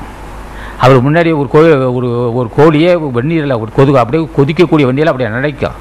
அவர் 0.79 1.11
முன்னாடி 1.11 1.37
ஒரு 1.37 1.47
கோழி 1.49 1.69
ஒரு 1.71 2.33
ஒரு 2.33 2.49
கோழியே 2.57 2.95
வெந்நீரில் 2.95 3.59
ஒரு 3.59 3.71
கொதுக்கு 3.77 3.99
அப்படியே 3.99 4.29
கொதிக்கக்கூடிய 4.37 4.85
வெந்நீரில் 4.85 5.11
அப்படியே 5.11 5.29
நினைக்கும். 5.29 5.71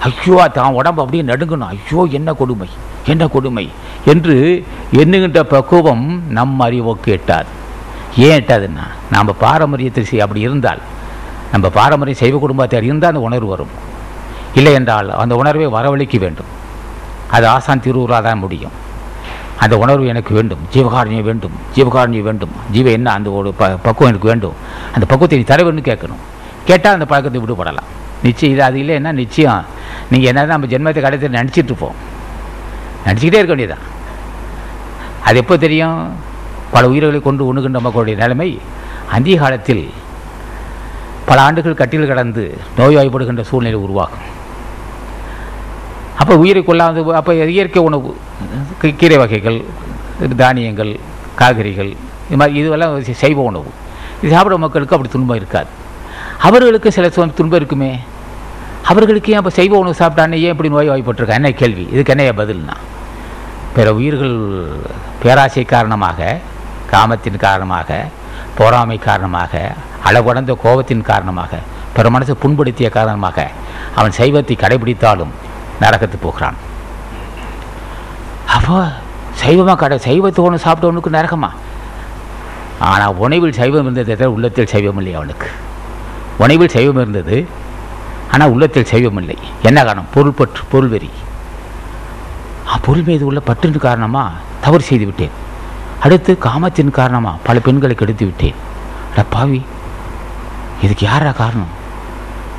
ஐயோ 0.00 0.48
தான் 0.48 0.72
உடம்பு 0.72 1.02
அப்படியே 1.02 1.32
நடுங்கணும். 1.32 1.68
ஐயோ 1.68 2.06
என்ன 2.10 2.32
கொடுமை 2.32 2.68
என்ன 3.06 3.28
கொடுமை 3.28 3.68
என்று 4.04 4.64
எண்ணுகின்ற 4.92 5.42
பக்குவம் 5.42 6.22
நம் 6.28 6.60
அறிவுக்கு 6.60 7.12
எட்டாது 7.12 7.50
ஏன் 8.16 8.42
எட்டாதுன்னா 8.42 8.86
நாம் 9.10 9.34
பாரம்பரியத்தில் 9.40 10.06
செய்- 10.10 10.18
அப்படி 10.18 10.40
இருந்தால் 10.40 10.80
நம்ம 11.52 11.68
பாரம்பரிய 11.68 12.16
சைவ 12.16 12.38
குடும்பத்தை 12.38 12.84
இருந்தால் 12.84 13.10
அந்த 13.10 13.20
உணர்வு 13.20 13.46
வரும். 13.46 13.72
இல்லை 14.54 14.72
என்றால் 14.72 15.10
அந்த 15.10 15.34
உணர்வை 15.34 15.66
வரவழைக்க 15.66 16.18
வேண்டும். 16.18 16.50
அது 17.30 17.46
ஆசான் 17.46 17.80
திருவுருளாக 17.80 18.28
தான் 18.28 18.38
முடியும். 18.38 18.70
அந்த 19.60 19.78
உணர்வு 19.78 20.06
எனக்கு 20.06 20.34
வேண்டும். 20.34 20.58
ஜீவகாரணியம் 20.74 21.22
வேண்டும். 21.22 21.52
ஜீவகாரணியம் 21.76 22.28
வேண்டும். 22.28 22.52
ஜீவ 22.70 22.90
என்ன? 22.90 23.12
அந்த 23.12 23.30
ஒரு 23.30 23.54
ப 23.54 23.68
பக்குவம் 23.68 24.08
எனக்கு 24.12 24.28
வேண்டும். 24.28 24.52
அந்த 24.94 25.06
பக்குவத்தை 25.06 25.38
நீ 25.38 25.44
தலைவர்னு 25.44 25.88
கேட்கணும். 25.90 26.22
கேட்டால் 26.64 26.92
அந்த 26.92 27.04
பழக்கத்தை 27.04 27.40
விடுபடலாம். 27.40 27.88
நிச்சயம் 28.22 28.54
இது 28.54 28.62
அது 28.62 28.78
இல்லைன்னா 28.78 29.12
நிச்சயம். 29.12 29.64
நீங்கள் 30.10 30.28
என்ன 30.28 30.44
நம்ம 30.44 30.66
ஜென்மத்தை 30.66 31.00
கடைசி 31.00 31.26
நினச்சிட்டு 31.26 31.70
இருப்போம். 31.70 31.94
நினச்சிக்கிட்டே 33.06 33.40
இருக்க 33.40 33.54
வேண்டியதுதான். 33.54 33.86
அது 35.24 35.36
எப்போ 35.36 35.56
தெரியும்? 35.56 36.16
பல 36.70 36.88
உயிர்களை 36.88 37.20
கொண்டு 37.20 37.54
உண்ணுகின்ற 37.54 37.80
மக்களுடைய 37.80 38.18
நிலைமை 38.18 38.60
அந்திய 39.10 39.38
காலத்தில் 39.38 39.90
பல 41.24 41.40
ஆண்டுகள் 41.40 41.74
கட்டில் 41.74 42.06
கடந்து 42.06 42.58
நோய்வாய்ப்படுகின்ற 42.76 43.40
சூழ்நிலை 43.40 43.78
உருவாகும். 43.78 44.38
அப்போ 46.20 46.34
உயிரை 46.42 46.62
கொள்ளாது 46.68 47.00
அப்போ 47.20 47.32
இயற்கை 47.54 47.82
உணவு 47.88 48.10
கீரை 49.00 49.16
வகைகள் 49.22 49.58
தானியங்கள் 50.42 50.92
காய்கறிகள் 51.40 51.90
இது 52.28 52.38
மாதிரி 52.40 52.58
இதுவெல்லாம் 52.60 52.94
சைவ 53.22 53.38
உணவு. 53.50 53.70
இது 54.20 54.32
சாப்பிட 54.34 54.56
மக்களுக்கு 54.64 54.94
அப்படி 54.96 55.10
துன்பம் 55.14 55.38
இருக்காது. 55.40 55.70
அவர்களுக்கு 56.48 56.88
சில 56.96 57.08
துன்பம் 57.38 57.58
இருக்குமே. 57.60 57.92
அவர்களுக்கு 58.90 59.32
ஏன் 59.32 59.40
செய்வ 59.40 59.52
சைவ 59.58 59.72
உணவு 59.82 60.00
சாப்பிட்டானே 60.00 60.36
ஏன் 60.44 60.52
இப்படி 60.54 60.70
நோய் 60.74 60.90
வாய்ப்பட்டிருக்கா? 60.92 61.38
என்ன 61.40 61.50
கேள்வி? 61.60 61.84
இதுக்கு 61.94 62.12
என்ன 62.14 62.32
பதில்னா? 62.40 62.76
பிற 63.74 63.88
உயிர்கள் 63.98 64.36
பேராசை 65.22 65.64
காரணமாக 65.74 66.38
காமத்தின் 66.92 67.42
காரணமாக 67.46 67.98
பொறாமை 68.58 68.98
காரணமாக 69.08 69.52
அளவடந்த 70.08 70.52
கோபத்தின் 70.64 71.04
காரணமாக 71.10 71.52
பிற 71.96 72.08
மனசை 72.14 72.34
புண்படுத்திய 72.42 72.88
காரணமாக 72.98 73.38
அவன் 73.98 74.16
சைவத்தை 74.18 74.54
கடைபிடித்தாலும் 74.62 75.32
நரகத்து 75.82 76.16
போகிறான். 76.26 76.58
அப்போ 78.56 78.76
சைவமாக 79.42 79.78
கடை 79.82 79.96
சைவத்து 80.08 80.40
ஒன்று 80.46 80.64
சாப்பிட்டவனுக்கு 80.64 81.16
நரகமா? 81.18 81.50
ஆனால் 82.90 83.18
உணவில் 83.24 83.58
சைவம் 83.60 83.84
இருந்ததை 83.86 84.12
தவிர 84.14 84.28
உள்ளத்தில் 84.36 84.72
சைவம் 84.74 84.98
இல்லை 85.00 85.14
அவனுக்கு. 85.18 85.48
உணவில் 86.44 86.74
சைவம் 86.76 87.00
இருந்தது 87.02 87.38
ஆனால் 88.34 88.52
உள்ளத்தில் 88.54 88.90
சைவம் 88.92 89.18
இல்லை. 89.22 89.36
என்ன 89.68 89.78
காரணம்? 89.84 90.08
பொருள் 90.14 90.38
பற்று 90.38 90.62
பொருள் 90.72 90.92
வெறி. 90.94 91.10
பொருள் 92.86 93.06
மீது 93.08 93.24
உள்ள 93.28 93.40
பற்றின் 93.48 93.84
காரணமாக 93.86 94.38
தவறு 94.64 94.84
செய்து 94.88 95.06
விட்டேன். 95.08 95.34
அடுத்து 96.04 96.32
காமத்தின் 96.46 96.92
காரணமாக 96.98 97.42
பல 97.46 97.56
பெண்களை 97.66 97.94
கெடுத்து 97.94 98.24
விட்டேன். 98.28 98.58
அட 99.10 99.22
பாவி 99.34 99.60
இதுக்கு 100.84 101.04
யாரா 101.06 101.32
காரணம்? 101.40 101.72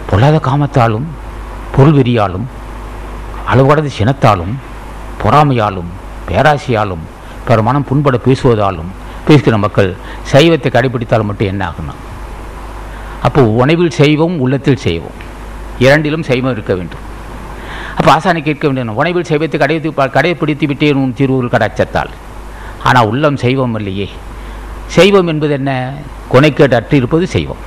பொல்லாத 0.09 0.37
காமத்தாலும் 0.47 1.07
பொருள் 1.75 1.97
வெறியாலும் 1.99 2.47
அளவுகடந்த 3.45 3.91
சினத்தாலும் 3.99 4.53
பொறாமையாலும் 5.23 5.89
பேராசையாலும் 6.27 7.03
பிற 7.47 7.61
மனம் 7.61 7.87
புண்பட 7.89 8.17
பேசுவதாலும் 8.25 8.91
பேசுகிற 9.27 9.57
மக்கள் 9.57 9.95
சைவத்தை 10.31 10.69
கடைபிடித்தால் 10.71 11.23
மட்டும் 11.23 11.47
என்ன 11.47 11.69
ஆகணும் 11.69 11.99
அப்போ 13.21 13.41
உணவில் 13.41 13.89
செய்வோம் 13.89 14.39
உள்ளத்தில் 14.39 14.83
செய்வோம் 14.85 15.17
இரண்டிலும் 15.79 16.23
சைவம் 16.23 16.51
இருக்க 16.51 16.73
வேண்டும். 16.73 17.03
அப்போ 17.97 18.09
ஆசானை 18.17 18.41
கேட்க 18.41 18.67
வேண்டும் 18.67 18.95
உணவில் 18.95 19.27
சைவத்தை 19.29 19.57
கடைத்து 19.57 19.93
கடைப்பிடித்து 19.93 20.67
விட்டேன் 20.67 20.93
உன் 20.93 21.13
திருவுருள் 21.13 21.53
கடாச்சத்தால். 21.53 22.11
ஆனால் 22.83 23.05
உள்ளம் 23.05 23.37
செய்வம் 23.37 23.75
இல்லையே. 23.75 24.09
செய்வம் 24.87 25.27
என்பது 25.27 25.53
என்ன? 25.53 25.93
கொனைக்கேடு 26.33 26.73
அற்று 26.73 26.97
இருப்பது 26.97 27.27
செய்வம் 27.27 27.61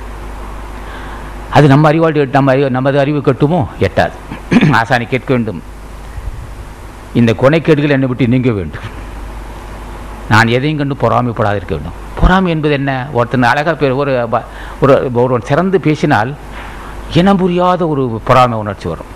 அது 1.49 1.67
நம்ம 1.67 1.91
அறிவாள் 1.91 2.29
நம்ம 2.31 2.51
அறிவு 2.51 2.69
நமது 2.69 2.99
அறிவு 2.99 3.19
கட்டுமோ? 3.19 3.67
எட்டாது. 3.79 4.13
ஆசானி 4.71 5.05
கேட்க 5.05 5.33
வேண்டும். 5.33 5.63
இந்த 7.13 7.35
கொனைக்கேடுகள் 7.41 7.89
என்னை 7.89 8.07
விட்டு 8.07 8.27
நீங்க 8.27 8.51
வேண்டும். 8.51 8.81
நான் 10.29 10.47
எதையும் 10.47 10.77
கண்டு 10.77 10.93
பொறாமைப்படாது 10.93 11.55
இருக்க 11.55 11.75
வேண்டும். 11.75 11.93
பொறாமை 12.21 12.51
என்பது 12.51 12.73
என்ன? 12.73 13.07
ஒருத்தன் 13.11 13.43
அழகாக 13.43 13.75
பேர் 13.75 13.91
ஒரு 13.91 14.29
ஒரு 14.81 15.09
ஒருவன் 15.13 15.41
சிறந்து 15.41 15.79
பேசினால் 15.79 16.35
இனம் 17.13 17.37
புரியாத 17.37 17.87
ஒரு 17.87 18.21
பொறாமை 18.23 18.57
உணர்ச்சி 18.57 18.87
வரும். 18.87 19.11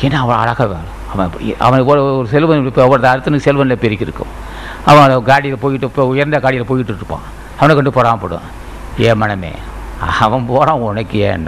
ஏன்னா 0.00 0.14
அவன் 0.14 0.36
அழகாக 0.36 0.76
அவன் 1.12 1.30
அவன் 1.58 1.80
ஒரு 1.80 2.16
ஒரு 2.16 2.28
செல்வன் 2.28 2.66
இப்போ 2.66 2.98
ஒருத்த 2.98 3.36
செல்வனில் 3.36 3.76
பெருக்கி 3.76 4.02
இருக்கும். 4.02 4.32
அவன் 4.84 5.10
காடியில் 5.10 5.56
போயிட்டு 5.56 5.86
இப்போ 5.86 6.04
உயர்ந்த 6.04 6.38
காடியில் 6.38 6.64
போயிட்டு 6.64 6.94
இருப்பான். 6.94 7.20
அவனை 7.58 7.74
கண்டு 7.74 7.90
பொறாமப்படும் 7.90 8.46
ஏன் 8.98 9.16
மனமே? 9.16 9.52
அவன் 10.20 10.46
போகிறான் 10.46 10.76
உனக்கு 10.76 11.18
ஏன் 11.18 11.46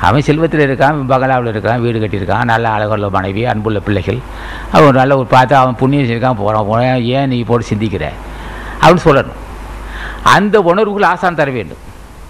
அவன் 0.00 0.22
செல்வத்தில் 0.22 0.60
இருக்கான் 0.60 0.98
பகலாவில் 1.08 1.50
இருக்கான் 1.52 1.80
வீடு 1.80 1.98
கட்டியிருக்கான் 1.98 2.44
நல்ல 2.44 2.68
அழகுள்ள 2.68 3.10
மனைவி 3.10 3.44
அன்புள்ள 3.44 3.80
பிள்ளைகள். 3.80 4.18
அவன் 4.72 4.94
நல்ல 4.94 5.16
ஒரு 5.16 5.26
பார்த்து 5.26 5.56
அவன் 5.56 5.76
புண்ணியம் 5.76 6.08
செஞ்சிருக்கான் 6.08 6.38
போகிறான் 6.38 6.66
போகிறான் 6.66 7.02
ஏன் 7.02 7.28
நீ 7.28 7.42
போட்டு 7.42 7.66
சிந்திக்கிற? 7.66 8.08
அப்படின்னு 8.82 9.04
சொல்லணும். 9.04 9.38
அந்த 10.22 10.60
உணர்வுகள் 10.60 11.08
ஆசான் 11.10 11.34
தர 11.34 11.50
வேண்டும். 11.50 11.82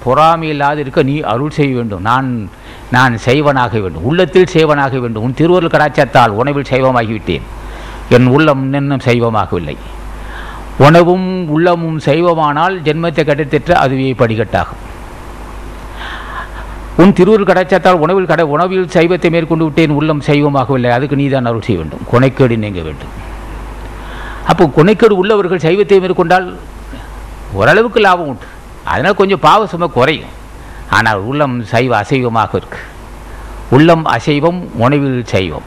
பொறாமை 0.05 0.49
இல்லாது 0.49 0.81
இருக்க 0.81 1.03
நீ 1.03 1.21
அருள் 1.21 1.51
செய்ய 1.51 1.75
வேண்டும். 1.75 2.01
நான் 2.01 2.51
நான் 2.91 3.19
செய்வனாக 3.25 3.81
வேண்டும். 3.81 4.05
உள்ளத்தில் 4.05 4.51
செய்வனாக 4.53 4.99
வேண்டும். 4.99 5.23
உன் 5.23 5.35
திருவருள் 5.35 5.69
கடாச்சத்தால் 5.69 6.29
உணவில் 6.29 6.71
செய்வமாகிவிட்டேன் 6.71 7.43
என் 8.09 8.27
உள்ளம் 8.27 8.73
இன்னும் 8.73 9.01
செய்வமாகவில்லை 9.05 9.77
உணவும் 10.79 11.49
உள்ளமும் 11.49 11.99
செய்வமானால் 11.99 12.83
ஜென்மத்தை 12.83 13.25
கடைத்திற்ற 13.25 13.73
அதுவே 13.73 14.13
படிக்கட்டாகும். 14.13 14.85
உன் 17.01 17.13
திருவுருள் 17.19 17.49
கடாச்சத்தால் 17.49 18.01
உணவில் 18.05 18.29
கடை 18.31 18.45
உணவில் 18.55 18.89
சைவத்தை 18.95 19.29
மேற்கொண்டு 19.35 19.65
விட்டேன் 19.67 19.93
உள்ளம் 19.99 20.23
சைவமாகவில்லை. 20.29 20.91
அதுக்கு 20.97 21.17
நீதான் 21.21 21.49
அருள் 21.51 21.67
செய்ய 21.67 21.79
வேண்டும். 21.81 22.03
கொனைக்கேடு 22.13 22.57
நீங்க 22.65 22.81
வேண்டும். 22.87 23.13
அப்போ 24.51 24.65
கொனைக்கேடு 24.79 25.15
உள்ளவர்கள் 25.21 25.63
சைவத்தை 25.67 25.99
மேற்கொண்டால் 26.05 26.47
ஓரளவுக்கு 27.61 28.01
லாபம் 28.07 28.31
உண்டு. 28.33 28.47
அதனால் 28.93 29.19
கொஞ்சம் 29.21 29.43
பாவ 29.47 29.67
சுமை 29.73 29.89
குறையும். 29.97 30.35
ஆனால் 30.97 31.21
உள்ளம் 31.31 31.57
சைவ 31.73 31.93
அசைவமாக 32.03 32.53
இருக்கு. 32.61 32.81
உள்ளம் 33.77 34.05
அசைவம் 34.17 34.61
உணவில் 34.85 35.23
சைவம். 35.33 35.67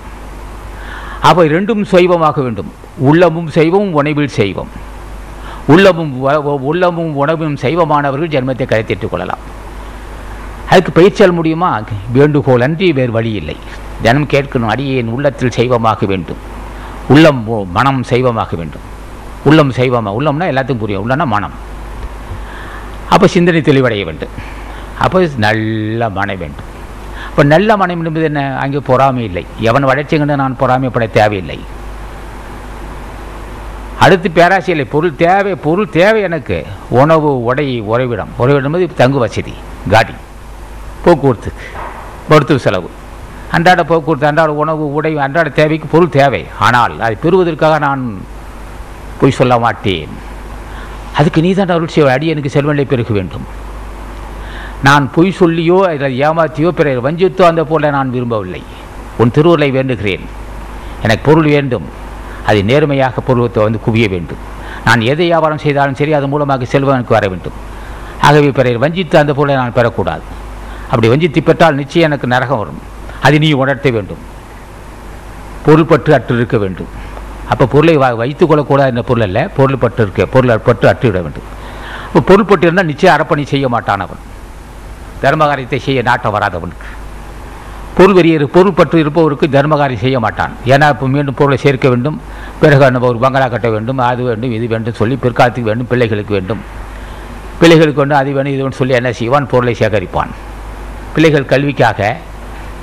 அப்போ 1.30 1.42
ரெண்டும் 1.56 1.84
சைவமாக 1.94 2.38
வேண்டும். 2.48 2.72
உள்ளமும் 3.10 3.50
சைவம் 3.58 3.92
உணவில் 4.00 4.32
சைவம். 4.40 4.72
உள்ளமும் 5.74 6.14
உள்ளமும் 6.70 7.14
உணவும் 7.24 7.56
சைவமானவர்கள் 7.66 8.34
ஜென்மத்தை 8.36 8.66
கரைத்திட்டுக் 8.72 9.14
கொள்ளலாம். 9.14 9.44
அதுக்கு 10.74 10.92
பயிற்சியால் 10.92 11.32
முடியுமா? 11.32 11.82
வேண்டுகோள் 12.14 12.62
அன்றி 12.62 12.94
வேறு 12.94 13.12
வழி 13.12 13.32
இல்லை. 13.32 13.58
தினம் 14.02 14.28
கேட்கணும் 14.28 14.68
அடியேன் 14.68 15.08
உள்ளத்தில் 15.08 15.52
செய்வமாக 15.52 16.06
வேண்டும். 16.06 16.38
உள்ளம் 17.08 17.48
ஓ- 17.48 17.64
மனம் 17.64 18.04
செய்வமாக 18.04 18.56
வேண்டும். 18.56 18.82
உள்ளம் 19.44 19.70
செய்வமாக 19.70 20.22
உள்ளம்னா 20.22 20.52
எல்லாத்துக்கும் 20.52 20.78
புரியும். 20.78 21.10
உள்ளம்னா 21.10 21.26
மனம். 21.26 21.52
அப்போ 23.10 23.28
சிந்தனை 23.28 23.62
தெளிவடைய 23.62 24.04
வேண்டும். 24.06 24.30
அப்போ 25.00 25.28
நல்ல 25.38 26.10
மனை 26.10 26.36
வேண்டும். 26.36 26.66
அப்போ 27.30 27.44
நல்ல 27.44 27.78
மனம் 27.78 28.06
என்பது 28.06 28.26
என்ன? 28.26 28.58
அங்கே 28.58 28.78
பொறாமை 28.78 29.24
இல்லை. 29.24 29.46
எவன் 29.60 29.84
வளர்ச்சி 29.84 30.18
கண்டு 30.18 30.36
நான் 30.36 30.58
பொறாமைப்பட 30.60 31.12
தேவையில்லை. 31.12 31.60
அடுத்து 34.00 34.32
பேராசை 34.32 34.74
இல்லை 34.74 34.90
பொருள் 34.92 35.16
தேவை 35.16 35.56
பொருள் 35.56 35.90
தேவை 35.90 36.22
எனக்கு. 36.22 36.66
உணவு 36.90 37.44
உடை 37.44 37.80
உறைவிடம். 37.80 38.30
உறைவிடம் 38.38 38.74
என்பது 38.74 38.94
தங்கு 38.96 39.18
வசதி 39.18 39.54
காடி 39.90 40.14
போக்குவரத்துக்கு 41.06 41.66
மருத்துவ 42.32 42.60
செலவு. 42.66 42.90
அன்றாட 43.56 43.82
போக்குவரத்து 43.90 44.30
அன்றாட 44.30 44.52
உணவு 44.64 44.84
உடை 44.98 45.12
அன்றாட 45.26 45.50
தேவைக்கு 45.60 45.88
பொருள் 45.94 46.16
தேவை. 46.20 46.44
ஆனால் 46.68 46.94
அதை 47.06 47.16
பெறுவதற்காக 47.24 47.76
நான் 47.88 48.04
பொய் 49.20 49.38
சொல்ல 49.40 49.54
மாட்டேன். 49.64 50.14
அதுக்கு 51.20 51.40
நீ 51.46 51.50
தான் 51.58 51.74
அருள் 51.76 51.94
செய்ய 51.96 52.34
எனக்கு 52.34 52.54
செல்வநிலை 52.56 52.86
பெருக 52.92 53.12
வேண்டும். 53.18 53.46
நான் 54.88 55.06
பொய் 55.16 55.38
சொல்லியோ 55.40 55.78
இல்லை 55.96 56.10
ஏமாற்றியோ 56.28 56.70
பிறர் 56.78 57.04
வஞ்சித்தோ 57.08 57.44
அந்த 57.50 57.62
போல 57.72 57.92
நான் 57.98 58.14
விரும்பவில்லை. 58.16 58.64
உன் 59.22 59.34
திருவுருளை 59.36 59.70
வேண்டுகிறேன். 59.78 60.26
எனக்கு 61.06 61.24
பொருள் 61.28 61.50
வேண்டும். 61.56 61.86
அது 62.50 62.60
நேர்மையாக 62.70 63.22
பொருளத்தை 63.28 63.62
வந்து 63.66 63.80
குவிய 63.86 64.08
வேண்டும். 64.14 64.42
நான் 64.88 65.02
எதை 65.12 65.26
வியாபாரம் 65.30 65.62
செய்தாலும் 65.66 66.00
சரி 66.00 66.14
அது 66.20 66.28
மூலமாக 66.32 66.66
செல்வம் 66.74 66.96
எனக்கு 66.98 67.18
வர 67.18 67.28
வேண்டும். 67.34 67.58
ஆகவே 68.28 68.50
பிறர் 68.58 68.82
வஞ்சித்து 68.84 69.16
அந்த 69.22 69.34
பொருளை 69.38 69.56
நான் 69.62 69.78
பெறக்கூடாது. 69.78 70.26
அப்படி 70.94 71.08
வஞ்சித்து 71.12 71.42
பெற்றால் 71.50 71.80
நிச்சயம் 71.82 72.08
எனக்கு 72.10 72.28
நரகம் 72.34 72.62
வரும். 72.64 72.82
அதை 73.26 73.38
நீ 73.44 73.50
உணர்த்த 73.64 73.90
வேண்டும். 73.98 74.22
பொருள் 75.66 75.90
பற்று 75.92 76.12
அற்று 76.18 76.38
இருக்க 76.40 76.58
வேண்டும். 76.64 76.90
அப்போ 77.52 77.66
பொருளை 77.74 77.96
வ 78.02 78.06
வைத்துக் 78.22 78.50
கொள்ளக்கூடாது 78.50 78.92
என்ற 78.92 79.04
பொருள் 79.10 79.26
அல்ல 79.28 79.40
பொருள் 79.58 79.82
பற்று 79.84 80.02
இருக்க 80.06 80.26
பொருள் 80.34 80.52
பட்டு 80.68 80.86
அற்று 80.92 81.08
விட 81.10 81.20
வேண்டும். 81.26 81.48
இப்போ 82.08 82.22
பொருள் 82.30 82.66
இருந்தால் 82.68 82.90
நிச்சயம் 82.92 83.16
அறப்பணி 83.16 83.44
செய்ய 83.54 83.68
மாட்டான் 83.76 84.04
அவன். 84.06 84.22
தர்மகாரியத்தை 85.24 85.80
செய்ய 85.88 86.00
நாட்டம் 86.10 86.36
வராதவனுக்கு 86.36 86.90
பொருள் 87.98 88.16
வெறிய 88.18 88.46
பொருள் 88.56 88.78
பற்று 88.78 89.02
இருப்பவருக்கு 89.04 89.48
தர்மகாரியம் 89.56 90.04
செய்ய 90.06 90.18
மாட்டான். 90.26 90.54
ஏன்னா 90.74 90.86
இப்போ 90.94 91.08
மீண்டும் 91.16 91.38
பொருளை 91.40 91.58
சேர்க்க 91.66 91.88
வேண்டும். 91.94 92.18
பிறகு 92.62 92.94
நம்ம 92.96 93.08
ஒரு 93.12 93.20
பங்களா 93.26 93.48
கட்ட 93.56 93.68
வேண்டும் 93.76 94.00
அது 94.12 94.24
வேண்டும் 94.30 94.56
இது 94.58 94.68
வேண்டும் 94.74 94.98
சொல்லி 95.02 95.16
பிற்காலத்துக்கு 95.26 95.72
வேண்டும் 95.72 95.90
பிள்ளைகளுக்கு 95.92 96.34
வேண்டும். 96.38 96.64
பிள்ளைகளுக்கு 97.60 98.02
வேண்டும் 98.04 98.20
அது 98.22 98.32
வேணும் 98.38 98.54
இது 98.56 98.64
வேணும் 98.64 98.80
சொல்லி 98.82 99.00
என்ன 99.02 99.12
செய்வான்? 99.20 99.52
பொருளை 99.54 99.76
சேகரிப்பான். 99.82 100.34
பிள்ளைகள் 101.14 101.46
கல்விக்காக 101.46 102.00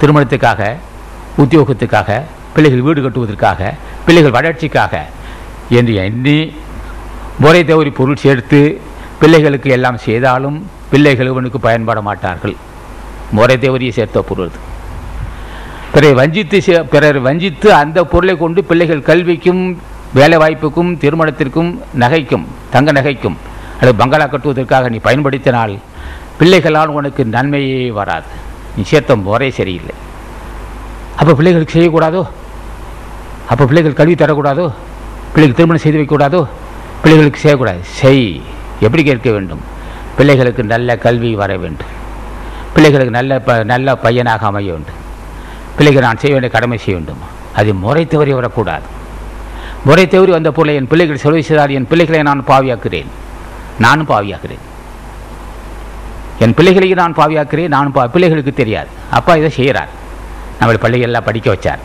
திருமணத்துக்காக 0.00 0.62
உத்தியோகத்துக்காக 1.38 2.10
பிள்ளைகள் 2.54 2.80
வீடு 2.80 3.00
கட்டுவதற்காக 3.00 3.60
பிள்ளைகள் 4.06 4.30
வளர்ச்சிக்காக 4.30 4.94
என்று 5.68 5.94
எண்ணி 5.94 6.38
முறை 7.38 7.64
தவறி 7.64 7.90
பொருள் 7.90 8.16
சேர்த்து 8.16 8.60
பிள்ளைகளுக்கு 9.18 9.70
எல்லாம் 9.70 9.98
செய்தாலும் 9.98 10.58
பிள்ளைகள் 10.90 11.26
இவனுக்கு 11.26 11.60
பயன்பட 11.60 12.00
மாட்டார்கள். 12.00 12.56
முறை 13.30 13.58
தவறியை 13.58 13.88
சேர்த்த 13.88 14.22
பொருள் 14.22 14.50
பிறரை 15.92 16.12
வஞ்சித்து 16.12 16.60
சே- 16.60 16.82
பிறர் 16.82 17.18
வஞ்சித்து 17.18 17.74
அந்த 17.74 18.04
பொருளை 18.04 18.36
கொண்டு 18.36 18.64
பிள்ளைகள் 18.64 19.00
கல்விக்கும் 19.00 19.62
வேலை 20.14 20.38
வாய்ப்புக்கும் 20.38 20.98
திருமணத்திற்கும் 20.98 21.70
நகைக்கும் 21.98 22.46
தங்க 22.70 22.92
நகைக்கும் 22.92 23.36
அல்லது 23.80 23.98
பங்களா 23.98 24.26
கட்டுவதற்காக 24.26 24.88
நீ 24.88 24.96
பயன்படுத்தினால் 24.98 25.74
பிள்ளைகளால் 26.40 26.88
உனக்கு 26.88 27.24
நன்மையே 27.24 27.90
வராது. 27.90 28.24
நிச்சயத்தம் 28.76 29.16
சேர்த்த 29.16 29.30
முறை 29.30 29.50
சரியில்லை. 29.50 29.94
அப்போ 31.16 31.34
பிள்ளைகளுக்கு 31.34 31.80
செய்யக்கூடாதோ? 31.80 32.28
அப்போ 33.48 33.64
பிள்ளைகள் 33.64 33.92
கல்வி 33.92 34.14
தரக்கூடாதோ? 34.14 34.72
பிள்ளைகள் 35.32 35.54
திருமணம் 35.54 35.82
செய்து 35.82 35.98
வைக்கக்கூடாதோ? 35.98 36.46
பிள்ளைகளுக்கு 37.02 37.40
செய்யக்கூடாது. 37.40 37.78
செய். 37.82 38.40
எப்படி 38.80 39.04
கேட்க 39.04 39.30
வேண்டும்? 39.30 39.60
பிள்ளைகளுக்கு 40.16 40.62
நல்ல 40.62 40.98
கல்வி 40.98 41.34
வர 41.34 41.56
வேண்டும். 41.56 41.86
பிள்ளைகளுக்கு 42.72 43.12
நல்ல 43.12 43.38
ப 43.38 43.62
நல்ல 43.62 43.96
பையனாக 43.96 44.46
அமைய 44.46 44.72
வேண்டும். 44.72 44.98
பிள்ளைகள் 45.76 46.02
நான் 46.02 46.18
செய்ய 46.18 46.30
வேண்டிய 46.30 46.52
கடமை 46.52 46.78
செய்ய 46.78 46.94
வேண்டும். 46.94 47.18
அது 47.54 47.74
முறை 47.74 48.06
தவறி 48.06 48.32
வரக்கூடாது. 48.32 48.82
முறை 49.84 50.08
தவறி 50.08 50.30
வந்த 50.30 50.50
பொருளை 50.50 50.74
என் 50.74 50.88
பிள்ளைகள் 50.88 51.16
செலவு 51.16 51.42
செய்தால் 51.42 51.70
என் 51.70 51.86
பிள்ளைகளை 51.86 52.22
நான் 52.22 52.44
பாவியாக்குறேன் 52.46 53.06
நானும் 53.78 54.08
பாவியாக்குறேன் 54.08 54.68
என் 56.44 56.54
பிள்ளைகளையும் 56.58 57.00
நான் 57.02 57.16
பாவியாக்குறேன் 57.20 57.74
நான் 57.76 57.92
பா 57.96 58.02
பிள்ளைகளுக்கு 58.14 58.52
தெரியாது. 58.60 58.90
அப்பா 59.18 59.32
இதை 59.40 59.50
செய்கிறார். 59.58 59.90
நம்மளை 60.60 60.78
பள்ளிகளெல்லாம் 60.84 61.28
படிக்க 61.28 61.48
வச்சார். 61.54 61.82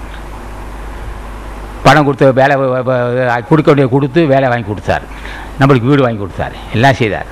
பணம் 1.85 2.05
கொடுத்து 2.07 2.27
வேலை 2.39 2.55
கொடுக்க 3.49 3.67
வேண்டிய 3.71 3.87
கொடுத்து 3.95 4.21
வேலை 4.33 4.47
வாங்கி 4.51 4.67
கொடுத்தார். 4.67 5.03
நம்மளுக்கு 5.59 5.89
வீடு 5.91 6.05
வாங்கி 6.05 6.21
கொடுத்தார். 6.23 6.55
எல்லாம் 6.75 6.97
செய்தார். 7.01 7.29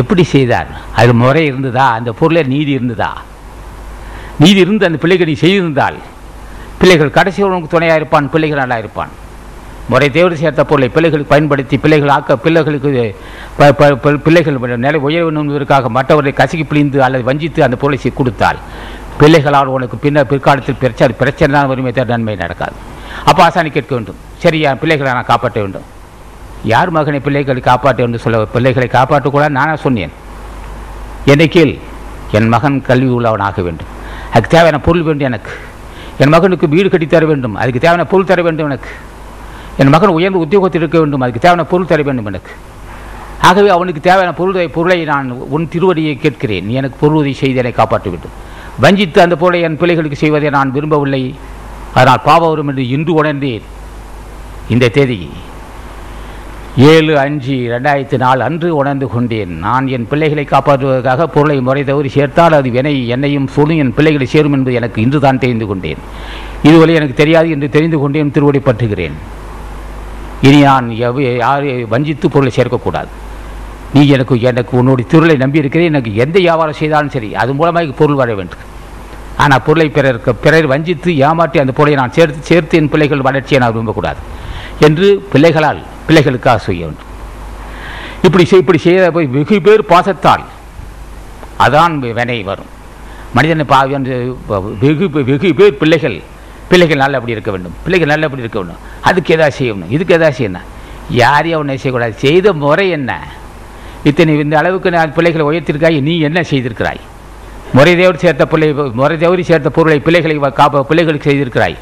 எப்படி 0.00 0.22
செய்தார்? 0.34 0.68
அது 1.00 1.14
முறை 1.22 1.42
இருந்ததா? 1.50 1.86
அந்த 1.98 2.12
பொருளில் 2.20 2.52
நீதி 2.54 2.72
இருந்ததா? 2.78 3.10
நீதி 4.44 4.60
இருந்து 4.66 4.86
அந்த 4.88 4.98
பிள்ளைகள் 5.02 5.30
நீ 5.32 5.36
செய்திருந்தால் 5.44 5.98
பிள்ளைகள் 6.78 7.16
கடைசி 7.18 7.42
உனக்கு 7.48 7.68
துணையாக 7.74 8.00
இருப்பான் 8.00 8.32
பிள்ளைகள் 8.34 8.62
நல்லா 8.62 8.78
இருப்பான். 8.84 9.12
முறை 9.88 10.10
தேர்வு 10.10 10.36
சேர்த்த 10.36 10.64
பொருளை 10.64 10.88
பிள்ளைகளுக்கு 10.88 11.32
பயன்படுத்தி 11.32 11.78
பிள்ளைகள் 11.78 12.08
ஆக்க 12.08 12.36
பிள்ளைகளுக்கு 12.36 13.16
ப- 13.56 13.72
ப- 13.72 13.94
ப- 13.94 14.16
பிள்ளைகள் 14.16 14.76
நிலை 14.76 15.00
உயர்வு 15.00 15.34
என்பதற்காக 15.34 15.88
மற்றவரை 15.88 16.32
கசக்கி 16.32 16.64
பிழிந்து 16.64 17.02
அல்லது 17.02 17.24
வஞ்சித்து 17.24 17.62
அந்த 17.62 17.76
பொருளை 17.76 18.12
கொடுத்தால் 18.14 18.56
பிள்ளைகளால் 19.18 19.66
உனக்கு 19.66 19.96
பின்னர் 19.96 20.26
பிற்காலத்தில் 20.26 20.74
பிரச்சனை 20.74 21.16
பிரச்சனை 21.18 21.54
தான் 21.54 21.66
வருமே 21.66 21.90
தவிர 21.90 22.14
நன்மை 22.14 22.34
நடக்காது. 22.34 22.72
அப்போ 23.24 23.42
ஆசானி 23.42 23.70
கேட்க 23.70 23.94
வேண்டும். 23.94 24.16
சரியா 24.36 24.74
பிள்ளைகளை 24.74 25.12
நான் 25.12 25.24
காப்பாற்ற 25.24 25.60
வேண்டும். 25.60 25.82
யார் 26.64 26.90
மகனை 26.90 27.20
பிள்ளைகளை 27.20 27.60
காப்பாற்ற 27.60 28.02
வேண்டும் 28.02 28.20
சொல்ல 28.20 28.44
பிள்ளைகளை 28.44 28.88
காப்பாற்றக்கூடாது 28.92 29.48
நானே 29.48 29.76
சொன்னேன். 29.76 30.12
என்னை 31.24 31.48
கேள் 31.48 31.78
என் 32.32 32.48
மகன் 32.48 32.82
கல்வி 32.82 33.06
உள்ளவன் 33.06 33.40
ஆக 33.40 33.62
வேண்டும். 33.62 33.86
அதுக்கு 34.30 34.48
தேவையான 34.48 34.78
பொருள் 34.78 35.02
வேண்டும் 35.02 35.26
எனக்கு. 35.26 35.50
என் 36.18 36.28
மகனுக்கு 36.28 36.68
வீடு 36.68 36.88
கட்டி 36.88 37.06
தர 37.06 37.26
வேண்டும். 37.26 37.54
அதுக்கு 37.54 37.80
தேவையான 37.80 38.10
பொருள் 38.10 38.26
தர 38.26 38.42
வேண்டும் 38.42 38.66
எனக்கு. 38.66 38.88
என் 39.82 39.92
மகன் 39.94 40.16
உயர்ந்த 40.16 40.38
உத்தியோகத்தில் 40.44 40.80
இருக்க 40.82 40.98
வேண்டும். 41.02 41.22
அதுக்கு 41.24 41.42
தேவையான 41.44 41.64
பொருள் 41.70 41.90
தர 41.92 42.02
வேண்டும் 42.08 42.28
எனக்கு. 42.32 42.52
ஆகவே 43.48 43.70
அவனுக்கு 43.76 44.00
தேவையான 44.08 44.32
பொருளை 44.40 44.66
பொருளை 44.76 44.98
நான் 45.12 45.30
உன் 45.54 45.70
திருவடியை 45.72 46.14
கேட்கிறேன். 46.24 46.66
நீ 46.68 46.74
எனக்கு 46.80 47.00
பொருள் 47.00 47.18
உதவி 47.20 47.34
செய்து 47.40 47.60
என்னை 47.62 47.72
காப்பாற்ற 47.78 48.08
வேண்டும் 48.12 48.36
வஞ்சித்து 48.84 49.18
அந்த 49.24 49.34
பொருளை 49.40 49.58
என் 49.66 49.80
பிள்ளைகளுக்கு 49.80 50.22
செய்வதை 50.22 50.50
நான் 50.58 50.74
விரும்பவில்லை. 50.76 51.22
அதனால் 51.98 52.24
பாவம் 52.28 52.52
வரும் 52.52 52.70
என்று 52.70 52.84
இன்று 52.94 53.12
உணர்ந்தேன். 53.20 53.66
இந்த 54.74 54.88
தேதி 54.96 55.18
ஏழு 56.92 57.12
அஞ்சு 57.24 57.56
ரெண்டாயிரத்தி 57.72 58.16
நாலு 58.22 58.40
அன்று 58.46 58.68
உணர்ந்து 58.78 59.06
கொண்டேன். 59.12 59.52
நான் 59.66 59.86
என் 59.96 60.08
பிள்ளைகளை 60.10 60.44
காப்பாற்றுவதற்காக 60.52 61.26
பொருளை 61.34 61.58
முறை 61.66 61.82
தவறி 61.90 62.10
சேர்த்தால் 62.16 62.56
அது 62.58 62.70
வினை 62.76 62.94
என்னையும் 63.14 63.52
சொல்லும் 63.56 63.80
என் 63.82 63.94
பிள்ளைகளை 63.98 64.26
சேரும் 64.32 64.56
என்பது 64.56 64.78
எனக்கு 64.80 64.98
இன்று 65.04 65.20
தான் 65.26 65.42
தெரிந்து 65.44 65.66
கொண்டேன். 65.70 66.00
இதுவரை 66.68 66.94
எனக்கு 67.00 67.16
தெரியாது 67.22 67.48
என்று 67.56 67.68
தெரிந்து 67.76 67.98
கொண்டேன். 68.02 68.34
திருவடி 68.36 68.62
பற்றுகிறேன். 68.68 69.16
இனி 70.48 70.58
நான் 70.68 70.88
எவ் 71.06 71.20
யாரை 71.44 71.72
வஞ்சித்து 71.94 72.26
பொருளை 72.34 72.52
சேர்க்கக்கூடாது. 72.56 73.10
நீ 73.94 74.02
எனக்கு 74.14 74.34
எனக்கு 74.50 74.72
உன்னுடைய 74.80 75.06
திருளை 75.12 75.36
நம்பியிருக்கிறேன். 75.42 75.90
எனக்கு 75.92 76.10
எந்த 76.24 76.36
வியாபாரம் 76.46 76.78
செய்தாலும் 76.80 77.12
சரி 77.16 77.28
அது 77.42 77.50
மூலமாக 77.58 77.94
பொருள் 78.00 78.20
வர 78.22 78.30
வேண்டும். 78.38 78.62
ஆனால் 79.42 79.62
பொருளை 79.66 79.88
பிறருக்கு 79.96 80.32
பிறர் 80.44 80.66
வஞ்சித்து 80.72 81.10
ஏமாற்றி 81.28 81.60
அந்த 81.62 81.72
பொருளை 81.78 81.96
நான் 82.00 82.14
சேர்த்து 82.16 82.48
சேர்த்து 82.50 82.78
என் 82.80 82.90
பிள்ளைகள் 82.92 83.26
வளர்ச்சியை 83.28 83.60
நான் 83.62 83.74
விரும்பக்கூடாது 83.76 84.20
என்று 84.86 85.08
பிள்ளைகளால் 85.32 85.80
பிள்ளைகளுக்காக 86.08 86.62
செய்ய 86.68 86.82
வேண்டும். 86.88 87.10
இப்படி 88.26 88.44
செய் 88.50 88.62
இப்படி 88.62 88.80
செய்த 88.84 89.08
போய் 89.16 89.32
வெகு 89.36 89.56
பேர் 89.66 89.88
பாசத்தால் 89.92 90.44
அதான் 91.64 91.96
வினை 92.18 92.38
வரும். 92.50 92.70
மனிதனை 93.36 93.64
பாவி 93.72 93.92
என்று 93.98 94.16
வெகு 94.84 95.06
வெகு 95.30 95.50
பேர் 95.60 95.78
பிள்ளைகள் 95.80 96.16
பிள்ளைகள் 96.74 97.02
நல்லபடி 97.02 97.32
இருக்க 97.32 97.50
வேண்டும். 97.50 97.74
பிள்ளைகள் 97.82 98.08
நல்லபடி 98.08 98.40
இருக்க 98.40 98.58
வேண்டும். 98.58 98.80
அதுக்கு 99.00 99.34
எதாவது 99.34 99.56
செய்யணும்? 99.58 99.90
இதுக்கு 99.90 100.14
எதாவது 100.14 100.36
செய்யணும் 100.38 100.62
யாரையும் 101.10 101.60
அவனை 101.60 101.78
செய்யக்கூடாது. 101.78 102.18
செய்த 102.20 102.52
முறை 102.52 102.90
என்ன? 102.90 103.28
இத்தனை 104.04 104.38
இந்த 104.38 104.58
அளவுக்கு 104.58 104.90
நான் 104.90 105.14
பிள்ளைகளை 105.14 105.46
உயர்த்திருக்காய் 105.46 106.00
நீ 106.00 106.18
என்ன 106.18 106.40
செய்திருக்கிறாய்? 106.40 107.00
முறைதேவரி 107.74 108.16
சேர்த்த 108.16 108.46
பிள்ளை 108.46 108.74
முறைதேவரி 108.74 109.40
சேர்த்த 109.40 109.70
பொருளை 109.70 109.98
பிள்ளைகளை 109.98 110.38
காப்ப 110.38 110.82
பிள்ளைகளுக்கு 110.82 111.32
செய்திருக்கிறாய். 111.32 111.76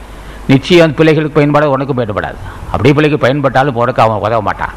நிச்சயம் 0.49 0.95
பிள்ளைகளுக்கு 0.95 1.35
பயன்பட 1.35 1.69
உனக்கும் 1.69 1.99
பயன்படாது. 1.99 2.35
அப்படியே 2.71 2.95
பிள்ளைக்கு 2.95 3.27
பயன்பட்டாலும் 3.27 3.73
உனக்கு 3.73 4.03
அவன் 4.03 4.19
உதவ 4.19 4.43
மாட்டான். 4.43 4.73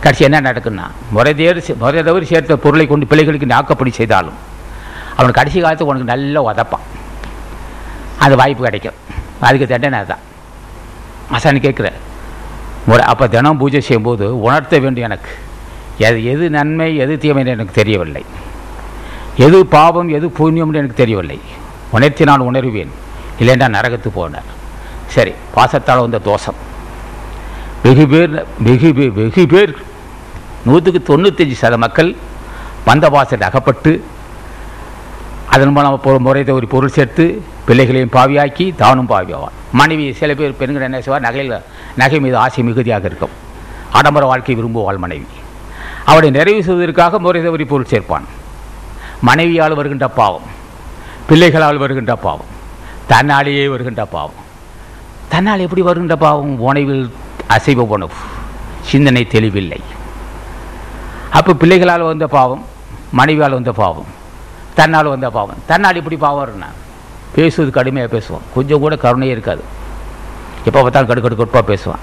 கடைசி 0.00 0.24
என்ன 0.24 0.40
நடக்குன்னா 0.40 0.90
முறைதேவரி 1.14 1.58
சே- 1.58 1.76
முறைதவறி 1.80 2.22
சேர்த்த 2.22 2.56
பொருளை 2.56 2.86
கொண்டு 2.86 3.06
பிள்ளைகளுக்கு 3.06 3.46
நாக்கப்படி 3.46 3.90
செய்தாலும் 3.90 4.34
அவன் 5.16 5.30
கடைசி 5.30 5.60
காலத்துக்கு 5.60 5.94
உனக்கு 5.94 6.16
நல்லா 6.16 6.44
உதப்பான். 6.44 7.00
அது 8.18 8.36
வாய்ப்பு 8.36 8.64
கிடைக்கும். 8.64 8.94
அதுக்கு 9.42 9.66
தண்டனை 9.66 9.98
அதுதான். 9.98 10.18
அசான்னு 11.32 11.58
கேட்குற 11.58 11.92
முறை 12.86 13.04
அப்போ 13.04 13.28
தினம் 13.28 13.58
பூஜை 13.58 13.80
செய்யும்போது 13.80 14.40
உணர்த்த 14.40 14.78
வேண்டும் 14.78 15.02
எனக்கு. 15.02 15.30
எது 15.98 16.24
எது 16.24 16.50
நன்மை 16.50 16.96
எது 16.96 17.18
தீமைன்னு 17.20 17.46
எனக்கு 17.46 17.72
தெரியவில்லை. 17.72 18.24
எது 19.36 19.66
பாவம் 19.66 20.08
எது 20.08 20.28
புண்ணியம்னு 20.28 20.74
எனக்கு 20.74 20.94
தெரியவில்லை. 20.94 21.40
உணர்த்தி 21.90 22.24
நான் 22.24 22.40
உணர்வேன். 22.40 22.88
இல்லைன்னா 23.38 23.68
நரகத்து 23.68 24.10
போனார். 24.16 24.50
சரி 25.06 25.32
பாசத்தால் 25.56 26.00
வந்த 26.00 26.18
தோஷம். 26.18 26.54
வெகு 27.82 28.08
பேர் 28.08 28.44
வெகு 28.58 28.94
பேர் 28.94 29.12
வெகு 29.12 29.46
பேர் 29.46 29.76
நூற்றுக்கு 30.64 31.16
தொண்ணூத்தஞ்சு 31.16 31.54
சத 31.62 31.76
மக்கள் 31.76 32.16
பந்த 32.86 33.10
பாசத்தில் 33.10 33.48
அகப்பட்டு 33.48 34.04
அதன் 35.50 35.68
மூலம் 35.68 36.00
பொ- 36.04 36.18
முறை 36.18 36.50
ஒரு 36.50 36.68
பொருள் 36.68 36.88
சேர்த்து 36.88 37.42
பிள்ளைகளையும் 37.66 38.14
பாவியாக்கி 38.16 38.64
தானும் 38.82 39.10
பாவியாவான். 39.12 39.56
மனைவி 39.80 40.06
சில 40.20 40.34
பேர் 40.34 40.58
பெண்கள் 40.60 40.86
என்ன 40.88 41.00
செய்வார்? 41.00 41.26
நகையில் 41.26 41.62
நகை 42.00 42.20
மீது 42.20 42.36
ஆசை 42.36 42.62
மிகுதியாக 42.68 43.06
இருக்கும். 43.10 43.34
ஆடம்பர 43.98 44.24
வாழ்க்கை 44.30 44.54
விரும்புவாள் 44.58 45.02
மனைவி. 45.04 45.26
அவளை 46.10 46.30
நிறைவு 46.36 46.62
செய்வதற்காக 46.66 47.18
முறை 47.18 47.42
தவறி 47.42 47.64
பொருள் 47.64 47.90
சேர்ப்பான். 47.92 48.26
மனைவியால் 49.28 49.78
வருகின்ற 49.80 50.06
பாவம் 50.08 50.46
பிள்ளைகளால் 51.28 51.82
வருகின்ற 51.82 52.12
பாவம் 52.26 52.50
தன்னாலேயே 53.12 53.64
வருகின்ற 53.74 54.04
பாவம். 54.14 54.40
தன்னால் 55.32 55.64
எப்படி 55.66 55.82
வருகின்ற 55.88 56.16
பாவம்? 56.16 56.52
உணவில் 56.68 57.04
அசைவ 57.54 57.82
உணவு 57.94 58.16
சிந்தனை 58.90 59.22
தெளிவில்லை. 59.34 59.80
அப்போ 61.38 61.52
பிள்ளைகளால் 61.62 62.08
வந்த 62.10 62.26
பாவம் 62.36 62.62
மனைவியால் 63.18 63.56
வந்த 63.58 63.72
பாவம் 63.72 64.10
தன்னால் 64.78 65.12
வந்த 65.14 65.28
பாவம். 65.30 65.60
தன்னால் 65.70 65.98
இப்படி 66.00 66.16
பாவம் 66.16 66.44
இருந்தான் 66.46 66.76
பேசுவது 67.36 67.70
கடுமையாக 67.78 68.10
பேசுவான். 68.16 68.44
கொஞ்சம் 68.56 68.82
கூட 68.84 68.94
கருணையே 69.04 69.34
இருக்காது. 69.36 69.62
எப்போ 70.68 70.78
பார்த்தாலும் 70.80 71.10
கடு 71.10 71.20
கடு 71.26 71.36
கடுப்பாக 71.40 71.64
பேசுவான். 71.72 72.02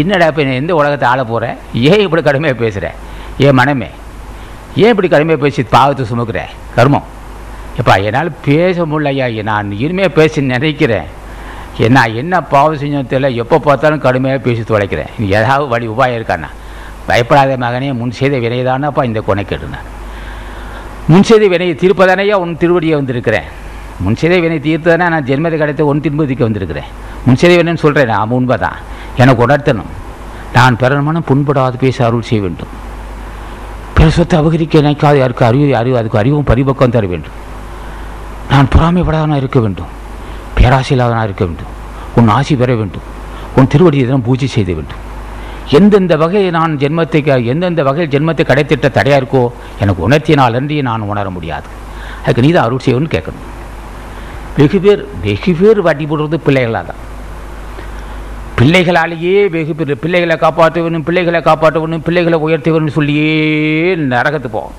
என்னடா 0.00 0.26
இப்போ 0.30 0.42
எந்த 0.60 0.72
உலகத்தை 0.80 1.06
ஆள 1.12 1.20
போகிறேன் 1.32 1.56
ஏன் 1.90 2.04
இப்படி 2.04 2.22
கடுமையாக 2.28 2.58
பேசுகிறேன் 2.64 2.96
ஏன் 3.46 3.56
மனமே? 3.60 3.90
ஏன் 4.82 4.92
இப்படி 4.92 5.08
கடுமையாக 5.14 5.42
பேசி 5.44 5.62
பாவத்தை 5.74 6.04
சுமக்கிற? 6.10 6.40
கர்மம். 6.76 7.08
எப்பா 7.80 7.94
என்னால் 8.08 8.30
பேச 8.46 8.84
முடியலையா? 8.90 9.26
நான் 9.50 9.70
இனிமேல் 9.84 10.16
பேசி 10.18 10.38
நினைக்கிறேன். 10.54 11.08
என்ன 11.86 11.98
என்ன 12.20 12.34
பாவம் 12.52 12.80
செஞ்சோம் 12.80 13.10
தெரியல. 13.12 13.28
எப்போ 13.42 13.56
பார்த்தாலும் 13.66 14.02
கடுமையாக 14.06 14.40
பேசி 14.46 14.62
தொலைக்கிறேன். 14.70 15.10
நீ 15.18 15.26
ஏதாவது 15.38 15.70
வழி 15.74 15.86
உபாயம் 15.94 16.18
இருக்காண்ணா 16.18 16.50
பயப்படாத 17.06 17.56
மகனே 17.62 17.88
முன் 18.00 18.12
செய்த 18.18 18.36
வினைதானப்பா 18.44 19.02
இந்த 19.10 19.20
கொனைக்கெடுனார் 19.28 19.88
முன் 21.10 21.26
செய்த 21.28 21.44
வினையை 21.52 21.74
தீர்ப்பதானையா? 21.82 22.34
உன் 22.44 22.58
திருவடியை 22.62 22.94
வந்திருக்கிறேன். 23.00 23.48
முன் 24.04 24.16
வினை 24.44 24.58
தீர்த்ததானே 24.66 25.06
நான் 25.14 25.26
ஜென்மத்தை 25.30 25.58
கிடைத்த 25.62 25.82
ஒன் 25.90 26.02
தின்பதிக்கு 26.04 26.46
வந்திருக்கிறேன். 26.48 26.88
முன் 27.26 27.38
வினைன்னு 27.42 27.82
சொல்கிறேன் 27.84 28.12
நான் 28.14 28.36
உண்மைதான் 28.38 28.78
எனக்கு 29.20 29.44
உணர்த்தணும் 29.46 29.90
நான் 30.56 30.78
பிறனமான 30.80 31.20
புண்படாது 31.28 31.76
பேச 31.84 31.98
அருள் 32.06 32.28
செய்ய 32.30 32.40
வேண்டும். 32.46 32.72
பிற 33.96 34.06
சொத்தை 34.16 34.36
அபகரிக்க 34.40 34.80
நினைக்காது 34.84 35.18
யாருக்கு 35.22 35.44
அறிவு 35.48 35.76
அறிவு 35.80 35.96
அதுக்கு 36.00 36.20
அறிவும் 36.22 36.48
பரிபக்கம் 36.50 36.94
தர 36.96 37.06
வேண்டும். 37.12 37.36
நான் 38.52 38.68
பொறாமைப்படாதவனாக 38.74 39.42
இருக்க 39.42 39.58
வேண்டும். 39.64 39.90
பேராசையில்லாதவனாக 40.58 41.28
இருக்க 41.28 41.44
வேண்டும். 41.48 41.70
உன் 42.18 42.32
ஆசி 42.36 42.54
பெற 42.62 42.70
வேண்டும். 42.80 43.06
உன் 43.58 43.70
திருவடியை 43.72 44.04
தினம் 44.08 44.26
பூஜை 44.28 44.48
செய்த 44.56 44.70
வேண்டும். 44.78 45.00
எந்தெந்த 45.78 46.14
வகையில் 46.22 46.54
நான் 46.58 46.72
ஜென்மத்தை 46.82 47.20
எந்தெந்த 47.52 47.82
வகையில் 47.88 48.12
ஜென்மத்தை 48.14 48.44
கடைத்திட்ட 48.50 48.86
தடையாக 48.98 49.20
இருக்கோ 49.22 49.42
எனக்கு 49.82 50.00
உணர்த்தினால் 50.08 50.56
அன்றி 50.60 50.76
நான் 50.88 51.08
உணர 51.12 51.30
முடியாது. 51.36 51.68
அதுக்கு 52.22 52.44
நீ 52.44 52.50
தான் 52.52 52.66
அருள் 52.68 52.84
செய்யணும்னு 52.86 53.14
கேட்கணும். 53.16 53.46
வெகு 54.56 54.80
பேர் 54.80 55.06
வெகு 55.22 55.54
பேர் 55.60 55.80
வட்டி 55.80 56.04
போடுறது 56.04 56.34
பிள்ளைகளாக 56.34 56.86
தான். 56.86 57.00
பிள்ளைகளாலேயே 58.58 59.50
வெகு 59.50 59.74
பேர் 59.74 59.98
பிள்ளைகளை 59.98 60.36
காப்பாற்ற 60.36 60.82
வேணும் 60.82 61.04
பிள்ளைகளை 61.04 61.40
காப்பாற்ற 61.40 61.80
வேணும் 61.80 62.02
பிள்ளைகளை 62.02 62.38
உயர்த்த 62.38 62.70
வேணும்னு 62.70 62.88
சொல்லியே 62.88 63.96
நரகத்து 63.96 64.48
போவான். 64.48 64.72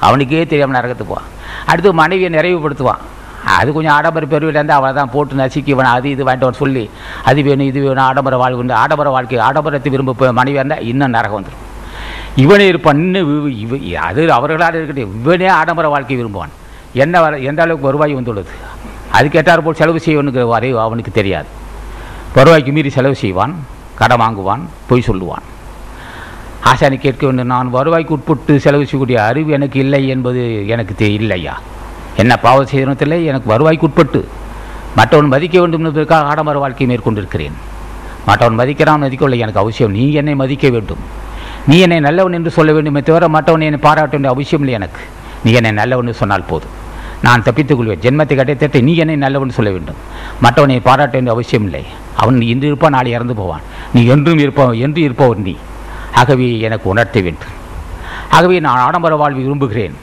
அவனுக்கே 0.00 0.46
தெரியாமல் 0.46 0.80
நரகத்து 0.80 1.04
போவான். 1.06 1.22
அடுத்து 1.66 1.92
மனைவியை 1.92 2.30
நிறைவுபடுத்துவான். 2.30 3.00
அது 3.46 3.72
கொஞ்சம் 3.72 3.92
ஆடம்பர 3.92 4.26
பெருவில் 4.26 4.54
இருந்தால் 4.54 4.76
அவளை 4.76 4.94
தான் 4.94 5.10
போட்டு 5.10 5.34
நசுக்கி 5.34 5.68
இவன் 5.68 5.84
அது 5.84 6.10
இது 6.10 6.24
வாங்கிட்டு 6.24 6.38
வர 6.38 6.52
சொல்லி 6.52 6.90
அது 7.24 7.42
வேணும் 7.42 7.66
இது 7.66 7.80
வேணும் 7.80 8.04
ஆடம்பர 8.04 8.36
வாழ்க்கை 8.36 8.76
ஆடம்பர 8.76 9.10
வாழ்க்கை 9.10 9.38
ஆடம்பரத்தை 9.38 9.90
விரும்ப 9.90 10.32
மனைவியாக 10.32 10.66
இருந்தால் 10.66 10.80
இன்னும் 10.80 11.10
நரகம் 11.10 11.42
வந்துடும் 11.42 11.62
இவனே 12.36 12.66
இருப்பான் 12.66 12.96
இன்னும் 12.96 13.58
இவ- 13.58 14.00
அது 14.00 14.32
அவர்களால் 14.32 14.74
இருக்கட்டும் 14.74 15.20
இவனே 15.20 15.46
ஆடம்பர 15.46 15.88
வாழ்க்கை 15.88 16.24
விரும்புவான். 16.24 16.52
என்ன 16.92 17.20
வர 17.20 17.38
எந்த 17.38 17.62
அளவுக்கு 17.62 17.86
வருவாய் 17.86 18.14
வந்துள்ளது? 18.14 18.48
அதுக்கேற்றார் 19.12 19.58
போல் 19.58 19.74
செலவு 19.74 20.00
செய்வனுக்கு 20.04 20.42
வரை 20.42 20.70
அவனுக்கு 20.72 21.12
தெரியாது. 21.12 21.46
வருவாய்க்கு 22.36 22.72
மீறி 22.72 22.90
செலவு 22.90 23.14
செய்வான் 23.14 23.54
கடன் 23.94 24.20
வாங்குவான் 24.20 24.60
பொய் 24.86 25.04
சொல்லுவான். 25.06 25.46
ஆசானி 26.64 26.96
கேட்க 26.96 27.26
வேண்டும் 27.26 27.46
நான் 27.46 27.74
வருவாய்க்கு 27.74 28.14
உட்பட்டு 28.16 28.60
செலவு 28.60 28.82
செய்யக்கூடிய 28.82 29.24
அறிவு 29.24 29.50
எனக்கு 29.50 29.78
இல்லை 29.80 30.08
என்பது 30.08 30.68
எனக்கு 30.68 30.94
தெ 30.94 31.12
இல்லையா? 31.12 31.60
என்ன 32.16 32.36
பாவம் 32.36 32.70
செய்தனத்தில் 32.72 33.24
எனக்கு 33.24 33.48
வருவாய்க்கு 33.52 33.80
உட்பட்டு. 33.80 34.28
மற்றவன் 34.96 35.26
மதிக்க 35.26 35.60
வேண்டும் 35.60 35.84
என்பதற்காக 35.84 36.26
ஆடம்பர 36.26 36.58
வாழ்க்கை 36.58 36.86
மேற்கொண்டிருக்கிறேன். 36.86 37.56
மற்றவன் 38.26 38.58
மதிக்கிறான் 38.58 39.02
மதிக்கவில்லை 39.02 39.38
எனக்கு 39.38 39.60
அவசியம். 39.60 39.90
நீ 39.90 40.12
என்னை 40.12 40.34
மதிக்க 40.34 40.68
வேண்டும். 40.68 40.98
நீ 41.66 41.78
என்னை 41.78 42.00
நல்லவன் 42.00 42.32
என்று 42.32 42.50
சொல்ல 42.50 42.72
வேண்டுமே 42.72 43.00
தவிர 43.00 43.28
மற்றவன் 43.28 43.60
என்னை 43.60 43.80
பாராட்ட 43.80 44.10
வேண்டிய 44.10 44.34
அவசியம் 44.34 44.62
இல்லை 44.62 44.74
எனக்கு. 44.74 45.00
நீ 45.44 45.52
என்னை 45.52 45.70
நல்லவன் 45.70 46.12
சொன்னால் 46.12 46.48
போதும். 46.48 46.79
நான் 47.22 47.42
தப்பித்துக் 47.42 47.78
கொள்வேன் 47.78 48.00
ஜென்மத்தை 48.00 48.36
கட்டைத்தட்ட 48.36 48.82
நீ 48.82 48.94
என்னை 48.96 49.16
நல்லவன் 49.16 49.50
சொல்ல 49.50 49.70
வேண்டும். 49.70 49.94
மற்றவனை 50.42 50.80
பாராட்ட 50.80 51.12
வேண்டிய 51.12 51.32
அவசியம் 51.32 51.64
இல்லை 51.64 51.84
அவன் 52.16 52.40
இன்று 52.40 52.66
இருப்பான் 52.66 52.90
நாளை 52.90 53.10
இறந்து 53.12 53.34
போவான். 53.34 53.60
நீ 53.94 54.04
என்றும் 54.04 54.38
இருப்பவன் 54.38 54.76
என்று 54.76 55.02
இருப்பவன் 55.02 55.42
நீ. 55.42 55.56
ஆகவே 56.14 56.58
எனக்கு 56.58 56.88
உணர்த்த 56.88 57.20
வேண்டும். 57.20 57.52
ஆகவே 58.30 58.60
நான் 58.60 58.78
ஆடம்பர 58.78 59.16
வாழ்வை 59.16 59.42
விரும்புகிறேன். 59.42 59.94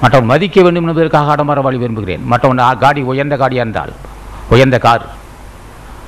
மற்றவன் 0.00 0.26
மதிக்க 0.26 0.62
வேண்டும் 0.62 0.86
என்பதற்காக 0.86 1.30
ஆடம்பர 1.30 1.60
வாழ்வை 1.60 1.80
விரும்புகிறேன். 1.80 2.24
மற்றவன் 2.24 2.78
காடி 2.78 3.02
உயர்ந்த 3.02 3.36
காடியாக 3.36 3.62
இருந்தால் 3.64 3.92
உயர்ந்த 4.50 4.78
கார். 4.78 5.06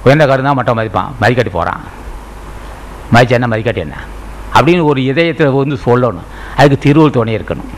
உயர்ந்த 0.05 0.27
கார் 0.27 0.43
தான் 0.43 0.55
மற்றவன் 0.55 0.89
மதிப்பான். 0.89 1.11
மதிக்காட்டி 1.21 1.51
போகிறான் 1.51 1.81
மதிச்சா 3.13 3.31
என்ன 3.31 3.47
மதிக்காட்டி 3.47 3.77
என்ன? 3.77 3.97
அப்படின்னு 4.55 4.83
ஒரு 4.83 5.05
இதயத்தில் 5.05 5.51
வந்து 5.51 5.79
சொல்லணும். 5.85 6.27
அதுக்கு 6.57 6.79
திருவள் 6.79 7.11
துணை 7.11 7.37
இருக்கணும். 7.37 7.71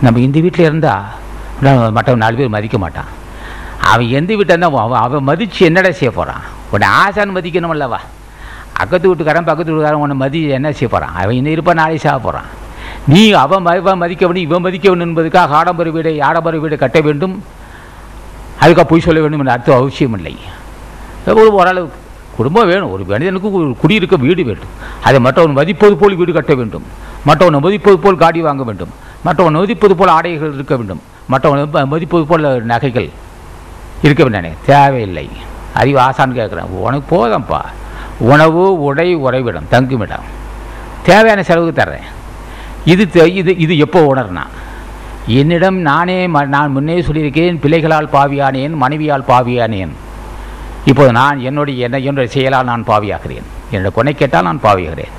நம்ம 0.00 0.20
இந்த 0.20 0.40
வீட்டில் 0.40 0.64
இருந்தால் 0.64 1.04
மற்றவன் 1.96 2.22
நாலு 2.24 2.36
பேர் 2.40 2.54
மதிக்க 2.56 2.78
மாட்டான். 2.78 3.08
அவன் 3.90 4.08
எந்த 4.18 4.30
வீட்டில் 4.38 4.54
இருந்தால் 4.54 4.84
அவன் 4.84 5.02
அவன் 5.06 5.28
மதித்து 5.30 5.66
என்னடா 5.68 5.90
செய்ய 5.98 6.10
போகிறான் 6.18 6.42
உன்னை 6.72 6.88
ஆசான்னு 7.02 7.36
மதிக்கணும் 7.38 7.74
அல்லவா 7.74 8.00
அக்கத்து 8.82 9.08
வீட்டுக்காரன் 9.10 9.48
பக்கத்து 9.50 9.72
வீட்டுக்காரன் 9.72 10.02
உன்னை 10.04 10.16
மதி 10.22 10.40
என்ன 10.58 10.72
செய்ய 10.78 10.88
போகிறான் 10.94 11.14
அவன் 11.22 11.36
இன்னும் 11.38 11.54
இருப்பான் 11.56 11.80
நாளை 11.80 11.96
சாக 12.04 12.18
போகிறான் 12.18 12.48
நீ 13.12 13.22
அவன் 13.44 13.64
மதிவன் 13.66 13.84
இவன் 13.84 14.02
மதிக்க 14.02 14.24
வேண்டும் 14.26 14.46
இவன் 14.48 14.64
மதிக்க 14.66 14.94
என்பதுக்காக 15.06 15.56
ஆடம்பர 15.60 15.90
வீடை 15.96 16.12
ஆடம்பர 16.28 16.56
வீடை 16.64 16.76
கட்ட 16.82 17.00
வேண்டும். 17.00 17.34
அதுக்காக 18.62 18.86
பொய் 18.90 19.04
சொல்ல 19.06 19.20
வேண்டும் 19.20 19.42
என்ற 19.42 19.52
அர்த்தம் 19.52 19.80
அவசியம் 19.80 20.16
இல்லை. 20.18 20.34
ஒரு 21.40 21.50
ஓரளவுக்கு 21.60 22.06
குடும்பம் 22.36 22.68
வேணும். 22.70 22.90
ஒரு 22.94 23.04
மனிதனுக்கு 23.12 23.52
ஒரு 23.60 23.76
குடியிருக்க 23.82 24.16
வீடு 24.16 24.42
வேண்டும். 24.48 24.72
அதை 25.06 25.18
மற்றவன் 25.26 25.58
மதிப்பது 25.60 25.96
போல் 26.00 26.18
வீடு 26.20 26.32
கட்ட 26.32 26.54
வேண்டும். 26.54 26.86
மற்றவன் 27.28 27.62
மதிப்பது 27.66 27.98
போல் 28.04 28.22
காடி 28.24 28.40
வாங்க 28.48 28.64
வேண்டும். 28.70 28.92
மற்றவன் 29.26 29.58
மதிப்பது 29.62 29.96
போல் 30.00 30.16
ஆடைகள் 30.16 30.56
இருக்க 30.58 30.76
வேண்டும். 30.76 31.02
மற்றவன் 31.28 31.88
மதிப்பு 31.88 32.26
போல 32.26 32.58
நகைகள் 32.58 33.10
இருக்க 34.02 34.24
வேண்டானே 34.24 34.52
தேவையில்லை. 34.66 35.30
அறிவு 35.74 36.00
ஆசான்னு 36.00 36.34
கேட்குறேன். 36.34 36.66
உனக்கு 36.66 37.26
போதும்ப்பா 37.26 37.60
உணவு 38.18 38.82
உடை 38.82 39.14
உறைவிடம் 39.14 39.68
தங்குமிடம். 39.68 40.22
தேவையான 41.02 41.42
செலவுக்கு 41.42 41.82
தர்றேன். 41.82 42.02
இது 42.84 43.34
இது 43.34 43.56
இது 43.56 43.78
எப்போ 43.78 44.14
உணர்னா? 44.14 44.46
என்னிடம் 45.26 45.76
நானே 45.76 46.26
ம- 46.26 46.46
நான் 46.46 46.70
முன்னே 46.70 47.00
சொல்லியிருக்கேன் 47.00 47.58
பிள்ளைகளால் 47.60 48.08
பாவியானேன் 48.12 48.74
மனைவியால் 48.74 49.24
பாவியானேன். 49.28 49.88
இப்போது 50.84 51.12
நான் 51.12 51.40
என்னுடைய 51.40 51.84
என்ன 51.84 51.98
என்னுடைய 51.98 52.30
செயலால் 52.30 52.64
நான் 52.64 52.84
பாவியாகிறேன். 52.84 53.42
என்னுடைய 53.70 53.90
கொனை 53.96 54.16
கேட்டால் 54.16 54.42
நான் 54.42 54.60
பாவியாகிறேன். 54.62 55.10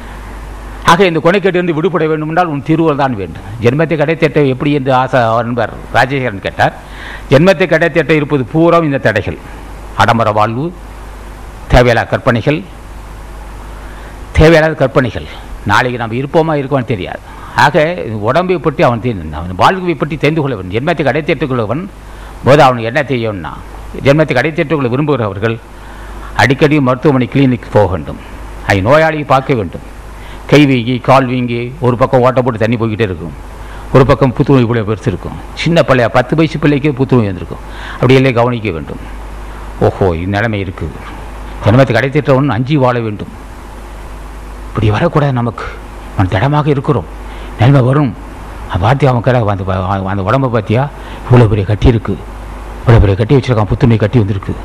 ஆக 0.90 1.06
இந்த 1.10 1.20
கொனைக்கேட்டிலிருந்து 1.24 1.76
விடுபட 1.78 2.04
வேண்டும் 2.12 2.30
என்றால் 2.32 2.52
உன் 2.54 2.66
திருவள் 2.68 3.02
தான் 3.02 3.16
வேண்டும். 3.22 3.46
ஜென்மத்தை 3.64 3.96
கடைத்தேட்ட 4.02 4.42
எப்படி 4.54 4.72
என்று 4.78 4.92
ஆசா 5.00 5.20
நண்பர் 5.48 5.74
ராஜேஸ்வரன் 5.98 6.46
கேட்டார். 6.46 6.76
ஜென்மத்தை 7.32 7.66
கடைத்தேட்ட 7.74 8.14
இருப்பது 8.20 8.44
பூரா 8.54 8.78
இந்த 8.90 9.02
தடைகள். 9.08 9.40
ஆடம்பர 10.02 10.32
வாழ்வு 10.40 10.66
தேவையில்லாத 11.74 12.10
கற்பனைகள் 12.14 12.60
தேவையில்லாத 14.38 14.76
கற்பனைகள். 14.82 15.28
நாளைக்கு 15.72 16.02
நம்ம 16.02 16.16
இருப்போமா 16.22 16.54
இருக்கோம்னு 16.60 16.92
தெரியாது. 16.94 17.22
ஆக 17.66 17.84
உடம்பை 18.30 18.58
பற்றி 18.66 18.82
அவன் 18.88 19.04
தெரிந்து 19.06 19.38
அவன் 19.40 19.60
வாழ்வை 19.64 19.96
பற்றி 20.02 20.16
தெரிந்து 20.24 20.42
கொள்ள 20.42 20.56
வேண்டும். 20.58 20.76
ஜென்மத்தை 20.78 21.04
கடை 21.06 21.22
போது 22.48 22.62
அவனுக்கு 22.66 22.90
என்ன 22.92 23.02
தெரியும்னா 23.12 23.54
ஜென்மத்தை 24.06 24.34
கடைத்தேற்றுக்கொள்ள 24.38 24.90
விரும்புகிறவர்கள் 24.94 25.56
அடிக்கடி 26.42 26.76
மருத்துவமனை 26.88 27.28
கிளினிக் 27.34 27.74
போக 27.74 27.88
வேண்டும். 27.94 28.20
அதை 28.68 28.80
நோயாளியை 28.88 29.26
பார்க்க 29.32 29.58
வேண்டும். 29.60 29.86
கை 30.50 30.60
வீங்கி 30.70 30.96
கால் 31.08 31.28
வீங்கி 31.32 31.62
ஒரு 31.86 31.96
பக்கம் 32.02 32.22
ஓட்ட 32.26 32.40
போட்டு 32.42 32.60
தண்ணி 32.60 32.78
போய்கிட்டே 32.82 33.06
இருக்கும். 33.10 33.36
ஒரு 33.94 34.04
பக்கம் 34.10 34.34
புத்துணர்வு 34.38 34.66
இவ்வளோ 34.66 34.84
பெருசு 34.90 35.10
இருக்கும் 35.12 35.38
சின்ன 35.62 35.84
பிள்ளையா 35.90 36.08
பத்து 36.16 36.34
வயசு 36.40 36.58
பிள்ளைக்கே 36.64 36.92
புத்துணர்வு 37.00 37.30
வந்திருக்கும். 37.30 37.64
அப்படியெல்லாம் 38.00 38.38
கவனிக்க 38.40 38.70
வேண்டும். 38.78 39.02
ஓஹோ 39.88 40.08
இந்நிலைமை 40.24 40.60
இருக்குது 40.66 40.98
ஜென்மத்தை 41.66 41.94
கடை 41.98 42.10
அஞ்சி 42.56 42.76
வாழ 42.84 42.96
வேண்டும். 43.06 43.32
இப்படி 44.70 44.90
வரக்கூடாது 44.96 45.34
நமக்கு. 45.42 45.66
நம்ம 46.18 46.32
திடமாக 46.34 46.70
இருக்கிறோம். 46.76 47.08
நிலைமை 47.60 47.82
வரும். 47.90 48.12
வார்த்தை 48.84 49.08
அவன் 49.10 49.26
கடை 49.28 49.40
அந்த 49.54 49.64
அந்த 50.12 50.24
உடம்பை 50.30 50.50
பார்த்தியா? 50.56 50.84
இவ்வளோ 51.28 51.46
பெரிய 51.54 51.66
கட்டி 51.70 51.88
இருக்குது 51.94 52.18
இவ்வளோ 52.88 53.00
பெரிய 53.00 53.16
கட்டி 53.16 53.36
வச்சிருக்கான் 53.36 53.64
புத்துணை 53.64 53.98
கட்டி 53.98 54.18
வந்திருக்கு. 54.18 54.56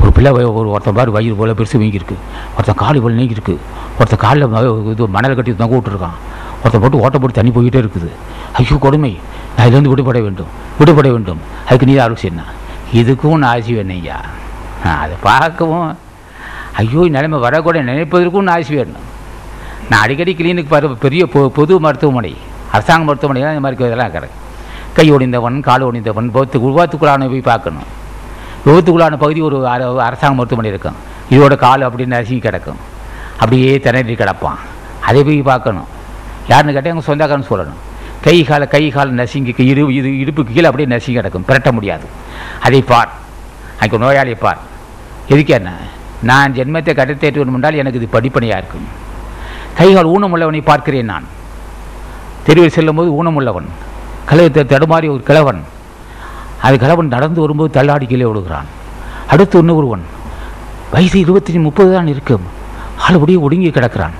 ஒரு 0.00 0.12
பிள்ளை 0.12 0.32
ஒரு 0.32 0.70
ஒருத்தன் 0.70 0.94
பாரு 0.94 1.10
வயிறு 1.10 1.34
போல 1.34 1.52
பெருசு 1.52 1.76
வீங்கியிருக்கு. 1.76 2.14
ஒருத்தன் 2.52 2.74
கால் 2.74 3.02
இவ்வளோ 3.02 3.14
நீங்கிருக்கு 3.14 3.56
ஒருத்தன் 3.94 4.18
காலில் 4.18 4.86
இது 4.86 5.08
மணல் 5.08 5.34
கட்டி 5.34 5.56
தங்க 5.56 5.76
விட்டுருக்கான். 5.76 6.14
ஒருத்தன் 6.58 6.80
போட்டு 6.80 6.98
ஓட்ட 6.98 7.18
போட்டு 7.18 7.42
தண்ணி 7.42 7.50
போய்கிட்டே 7.50 7.88
இருக்குது. 7.88 8.08
ஐயோ 8.52 8.76
கொடுமை. 8.80 9.18
நான் 9.56 9.66
இதுலேருந்து 9.66 9.88
விடுபட 9.88 10.20
வேண்டும். 10.20 10.46
விடுபட 10.78 11.10
வேண்டும். 11.10 11.38
அதுக்கு 11.66 11.86
நீ 11.86 11.94
ஆலோசி 11.94 12.22
என்ன? 12.22 12.42
இதுக்கும் 12.94 13.36
நான் 13.36 13.60
ஆசி 13.60 13.74
வேணும் 13.74 13.96
ஐயா. 13.96 14.20
அதை 14.82 15.16
பார்க்கவும் 15.22 15.98
ஐயோ 16.72 17.08
நிலைமை 17.08 17.38
வரக்கூட 17.38 17.82
நினைப்பதற்கும் 17.82 18.40
நான் 18.40 18.58
ஆசி 18.58 18.74
வேணும். 18.74 19.12
நான் 19.90 20.00
அடிக்கடி 20.00 20.34
கிளினிக் 20.34 20.66
பாரு 20.68 20.96
பெரிய 20.96 21.24
பொ- 21.24 21.46
பொது 21.46 21.80
மருத்துவமனை 21.80 22.36
அரசாங்க 22.72 23.04
மருத்துவமனை 23.04 23.48
இந்த 23.48 23.60
மாதிரி 23.60 23.84
இதெல்லாம் 23.84 24.12
கிடக்கு. 24.12 24.43
கை 24.94 25.12
ஒடிந்தவன் 25.12 25.60
கால் 25.60 25.84
ஒடிந்தவன் 25.84 26.30
போத்து 26.30 26.58
உருவாத்துக்குள்ளான 26.58 27.28
போய் 27.28 27.40
பார்க்கணும். 27.40 27.82
விபத்துக்குள்ளான 28.66 29.16
பகுதி 29.16 29.40
ஒரு 29.40 29.66
அர- 29.66 30.02
அரசாங்க 30.02 30.34
மருத்துவமனை 30.34 30.70
இருக்கும். 30.70 30.94
இதோட 31.30 31.56
கால் 31.56 31.80
அப்படின்னு 31.80 32.06
நசுங்கி 32.06 32.38
கிடக்கும். 32.38 32.76
அப்படியே 33.32 33.80
திணறி 33.80 34.14
கிடப்பான். 34.14 34.58
அதை 35.00 35.24
போய் 35.24 35.42
பார்க்கணும். 35.42 35.84
யாருன்னு 36.48 36.80
கேட்டால் 36.80 36.94
எங்கள் 36.94 37.16
சொந்தக்காரன்னு 37.16 37.52
சொல்லணும். 37.52 37.92
கை 38.22 38.44
கால 38.44 38.66
கை 38.66 38.88
கால் 38.88 39.10
நசுங்கி 39.10 39.54
இரு 39.56 39.94
இது 39.94 40.08
இடுப்புக்கு 40.08 40.52
கீழே 40.52 40.64
அப்படியே 40.64 40.88
நசுங்கி 40.88 41.14
கிடக்கும். 41.14 41.44
பிரட்ட 41.44 41.72
முடியாது. 41.72 42.04
அதை 42.62 42.82
பார். 42.82 43.12
அங்கே 43.80 43.96
நோயாளியை 43.96 44.34
பார். 44.34 44.58
எதுக்கு 45.28 45.54
என்ன? 45.54 45.72
நான் 46.22 46.52
ஜென்மத்தை 46.52 46.92
கட்டத்தேற்று 46.92 47.34
வேண்டும் 47.34 47.54
என்றால் 47.54 47.74
எனக்கு 47.74 48.00
இது 48.00 48.20
படிப்பனையாக 48.20 48.58
இருக்கும். 48.58 48.88
கைகால் 49.74 50.06
ஊனமுள்ளவனை 50.06 50.62
பார்க்கிறேன் 50.62 51.04
நான். 51.04 51.24
தெருவில் 52.44 52.70
செல்லும்போது 52.70 53.24
ஊனமுள்ளவன். 53.24 53.66
கழுவத்தை 54.26 54.64
தடுமாறி 54.64 55.10
ஒரு 55.10 55.22
கிழவன் 55.22 55.64
அது 56.62 56.78
கிழவன் 56.78 57.06
நடந்து 57.06 57.40
வரும்போது 57.40 57.70
தள்ளாடி 57.70 58.06
கீழே 58.06 58.24
விடுகிறான் 58.24 58.66
அடுத்து 59.28 59.58
இன்னொருவன் 59.58 60.04
வயசு 60.90 61.18
இருபத்தஞ்சி 61.18 61.60
முப்பது 61.60 61.92
தான் 61.92 62.06
இருக்கும். 62.06 62.42
ஆள் 62.98 63.14
ஒடியே 63.14 63.38
ஒடுங்கி 63.38 63.70
கிடக்கிறான். 63.70 64.10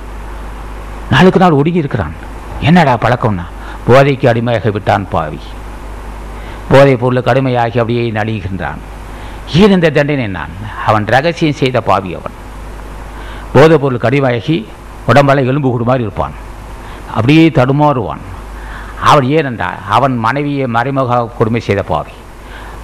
நாளுக்கு 1.11 1.38
நாள் 1.38 1.51
ஒடுங்கி 1.51 1.79
இருக்கிறான். 1.79 2.12
என்னடா 2.61 2.95
பழக்கம்னா? 2.95 3.45
போதைக்கு 3.88 4.29
அடிமையாக 4.29 4.71
விட்டான் 4.71 5.09
பாவி. 5.09 5.38
போதைப் 6.69 7.01
பொருளுக்கு 7.01 7.31
அடிமையாகி 7.31 7.67
அப்படியே 7.67 8.11
நலிகின்றான் 8.11 8.81
ஏன் 9.55 9.71
இந்த 9.71 9.90
தண்டனை 9.90 10.27
நான்? 10.27 10.49
அவன் 10.87 11.05
ரகசியம் 11.07 11.55
செய்த 11.55 11.81
பாவி 11.81 12.14
அவன். 12.14 12.33
போதைப் 13.53 13.81
பொருளுக்கு 13.81 14.09
அடிமையாகி 14.09 14.67
உடம்பால் 15.09 15.47
எலும்பு 15.47 15.71
கூடு 15.71 15.85
மாதிரி 15.85 16.03
இருப்பான். 16.03 16.33
அப்படியே 17.09 17.49
தடுமாறுவான். 17.49 18.23
அவன் 19.03 19.25
ஏனென்றால் 19.25 19.75
அவன் 19.91 20.17
மனைவியை 20.17 20.67
மறைமுக 20.67 21.31
கொடுமை 21.39 21.61
செய்த 21.61 21.83
பாவி. 21.83 22.11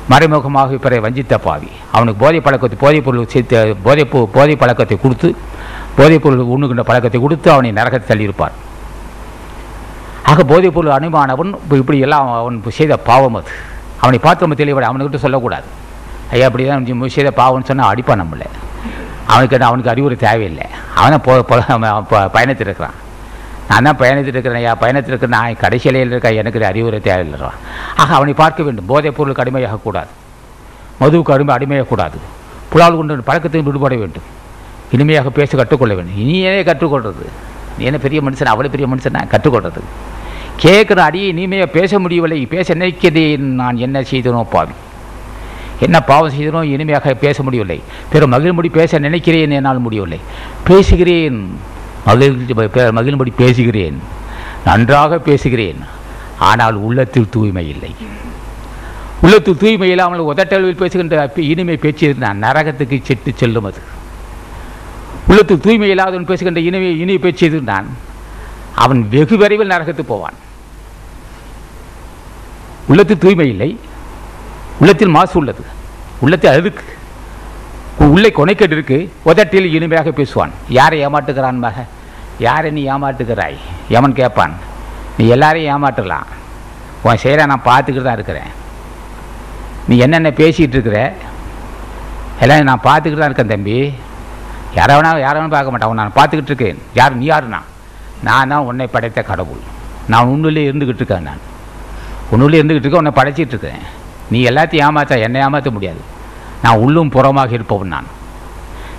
மறைமுகமாக 0.08 0.76
பிறரை 0.76 1.10
வஞ்சித்த 1.10 1.34
பாவி. 1.34 1.68
அவனுக்கு 1.92 2.24
போதை 2.24 2.40
பழக்கத்தை 2.40 2.78
போதைப் 2.80 3.04
பொருள் 3.04 3.28
சேர்த்து 3.28 3.76
போதை 3.82 4.04
போதை 4.04 4.56
பழக்கத்தை 4.56 4.98
கொடுத்து 5.00 5.36
போதைப் 5.96 6.22
பொருள் 6.22 6.38
உண்ணுகின்ற 6.38 6.80
பழக்கத்தை 6.80 7.20
கொடுத்து 7.20 7.50
அவனை 7.50 7.72
நரகத்தை 7.72 8.08
தள்ளியிருப்பார் 8.08 8.50
ஆக 10.22 10.44
போதைப் 10.44 10.74
பொருள் 10.74 10.90
அனுமானவன் 10.90 11.54
இப்படி 11.70 11.98
எல்லாம் 11.98 12.32
அவன் 12.32 12.62
செய்த 12.68 12.96
பாவம் 12.96 13.34
அது. 13.34 13.50
அவனை 14.00 14.18
பார்த்து 14.18 14.46
நம்ம 14.46 14.54
தெளிவாடு 14.54 14.84
அவனுக்கிட்ட 14.84 15.16
சொல்லக்கூடாது. 15.16 15.64
ஐயா 16.30 16.46
அப்படி 16.46 16.66
தான் 16.66 17.08
செய்த 17.08 17.32
பாவம்னு 17.36 17.64
சொன்னால் 17.64 17.94
அடிப்பான் 17.94 18.24
நம்மளை. 18.24 18.46
அவனுக்கு 19.26 19.54
என்ன 19.54 19.66
அவனுக்கு 19.66 19.90
அறிவுரை 19.90 20.16
தேவையில்லை. 20.16 20.66
அவனை 20.94 21.18
போ 21.18 21.44
அவன் 21.68 22.06
ப- 22.08 22.28
பயணத்தில் 22.28 22.66
இருக்கிறான் 22.66 22.94
நான் 23.70 23.86
தான் 23.86 23.98
பயணத்தில் 24.02 24.34
இருக்கிறேன் 24.34 24.60
ஐயா 24.60 24.72
பயணத்தில் 24.82 25.12
இருக்கிற 25.12 25.32
நான் 25.36 25.60
கடைசியிலையில் 25.64 26.12
இருக்க? 26.14 26.30
எனக்கு 26.42 26.64
அறிவுரை 26.70 27.00
தேவையில்லைறான் 27.08 27.58
ஆக 28.02 28.10
அவனை 28.18 28.34
பார்க்க 28.42 28.66
வேண்டும். 28.66 28.88
போதைப் 28.92 29.16
பொருளுக்கு 29.18 29.44
அடிமையாகக்கூடாது 29.44 30.12
மதுவுக்கு 31.02 31.34
அடிமை 31.34 31.52
அடிமையாகக்கூடாது. 31.56 32.18
புலால் 32.72 32.98
கொண்டு 32.98 33.22
பழக்கத்தையும் 33.30 33.68
விடுபட 33.68 33.94
வேண்டும். 34.02 34.26
இனிமையாக 34.94 35.30
பேச 35.38 35.56
கற்றுக்கொள்ள 35.56 35.92
வேண்டும். 35.94 36.18
இனியே 36.24 36.52
கற்றுக்கொள்வது 36.68 37.26
நீ 37.76 37.84
என்ன 37.88 37.98
பெரிய 38.04 38.20
மனுஷன்? 38.26 38.50
அவ்வளோ 38.52 38.70
பெரிய 38.74 38.86
மனுஷன்? 38.92 39.16
நான் 39.18 39.32
கற்றுக்கொள்வது 39.34 39.82
கேட்குற 40.64 41.00
அடியை 41.08 41.28
இனிமையாக 41.32 41.68
பேச 41.78 41.98
முடியவில்லை. 42.04 42.38
பேச 42.54 42.74
நினைக்கிறதே 42.74 43.26
நான் 43.60 43.76
என்ன 43.86 44.00
செய்தனோ 44.10 44.42
பாவி. 44.54 44.74
என்ன 45.86 45.96
பாவம் 46.10 46.34
செய்தனோ 46.38 46.62
இனிமையாக 46.74 47.14
பேச 47.24 47.42
முடியவில்லை. 47.42 47.78
பிற 48.12 48.26
மகிழ்மொழி 48.26 48.70
பேச 48.78 48.98
நினைக்கிறேன் 49.06 49.56
என்னால் 49.58 49.84
முடியவில்லை. 49.86 50.20
பேசுகிறேன். 50.68 51.38
மகிழ்ச்சி 52.04 52.54
மகிழும்படி 52.54 53.32
பேசுகிறேன். 53.36 54.02
நன்றாக 54.64 55.18
பேசுகிறேன். 55.18 55.80
ஆனால் 56.38 56.74
உள்ளத்தில் 56.74 57.28
தூய்மை 57.30 57.68
இல்லை. 57.68 57.94
உள்ளத்தில் 59.22 59.56
தூய்மை 59.56 59.90
இல்லாமல் 59.90 60.20
உதட்டளவில் 60.20 60.76
பேசுகின்ற 60.76 61.32
இனிமை 61.36 61.76
பேச்சு 61.76 62.14
நான் 62.18 62.42
நரகத்துக்கு 62.42 63.02
செட்டு 63.02 63.34
செல்லும் 63.34 63.64
அது. 63.64 63.80
உள்ளத்தில் 65.28 65.60
தூய்மை 65.60 65.88
இல்லாதவன் 65.88 66.24
பேசுகின்ற 66.24 66.60
இனிமை 66.60 66.98
இனி 66.98 67.18
பேச்சு 67.18 67.50
நான் 67.50 67.86
அவன் 68.74 69.08
வெகு 69.08 69.36
விரைவில் 69.36 69.68
நரகத்துக்கு 69.68 70.02
போவான். 70.02 70.34
உள்ளத்தில் 72.88 73.18
தூய்மை 73.18 73.48
இல்லை. 73.48 73.78
உள்ளத்தில் 74.80 75.08
மாசு 75.08 75.38
உள்ளது. 75.38 75.64
உள்ளத்தில் 76.20 76.50
அழுக்கு. 76.50 76.84
உள்ளே 78.06 78.28
கொனைக்கட்டு 78.36 78.76
இருக்கு 78.76 78.98
உதட்டில் 79.30 79.72
இனிமையாக 79.76 80.10
பேசுவான். 80.18 80.52
யாரை 80.78 80.98
ஏமாட்டுகிறான் 81.06 81.58
மக? 81.64 81.84
யாரை 82.46 82.68
நீ 82.76 82.82
ஏமாட்டுகிறாய் 82.94 83.58
எவன் 83.96 84.18
கேட்பான் 84.20 84.54
நீ 85.16 85.24
எல்லாரையும் 85.34 85.72
ஏமாற்றலாம். 85.74 86.28
உன் 87.06 87.20
செய்கிற 87.24 87.46
நான் 87.50 87.66
பார்த்துக்கிட்டு 87.70 88.06
தான் 88.06 88.18
இருக்கிறேன். 88.18 88.50
நீ 89.88 89.96
என்னென்ன 90.04 90.30
பேசிகிட்டு 90.40 90.76
இருக்கிற? 90.76 90.98
எல்லாம் 92.44 92.70
நான் 92.70 92.86
பார்த்துக்கிட்டு 92.88 93.22
தான் 93.22 93.30
இருக்கேன் 93.30 93.52
தம்பி. 93.52 93.76
யாரை 94.78 94.92
வேணா 94.96 95.10
யாரை 95.26 95.36
வேணா 95.38 95.52
பார்க்க 95.56 95.72
மாட்டான். 95.72 95.90
உன்னை 95.92 96.04
நான் 96.04 96.18
பார்த்துக்கிட்டு 96.18 96.52
இருக்கேன். 96.52 96.78
யார் 96.98 97.18
நீ 97.20 97.26
யாருண்ணா? 97.30 97.60
நான் 98.28 98.50
தான் 98.52 98.66
உன்னை 98.70 98.86
படைத்த 98.94 99.20
கடவுள். 99.30 99.62
நான் 100.12 100.30
உன்னுள்ளே 100.32 100.62
இருந்துக்கிட்டு 100.68 101.02
இருக்கேன் 101.02 101.28
நான். 101.30 101.42
உன்னுள்ளே 102.32 102.58
இருந்துக்கிட்டு 102.60 102.86
இருக்கேன் 102.86 103.04
உன்னை 103.04 103.14
படைச்சிட்டு 103.20 103.54
இருக்கேன். 103.56 103.82
நீ 104.32 104.40
எல்லாத்தையும் 104.50 104.86
ஏமாற்ற 104.88 105.18
என்னை 105.26 105.40
ஏமாற்ற 105.46 105.70
முடியாது. 105.76 106.02
நான் 106.64 106.80
உள்ளும் 106.84 107.12
புறமாக 107.16 107.56
இருப்பவன் 107.58 107.92
நான். 107.94 108.08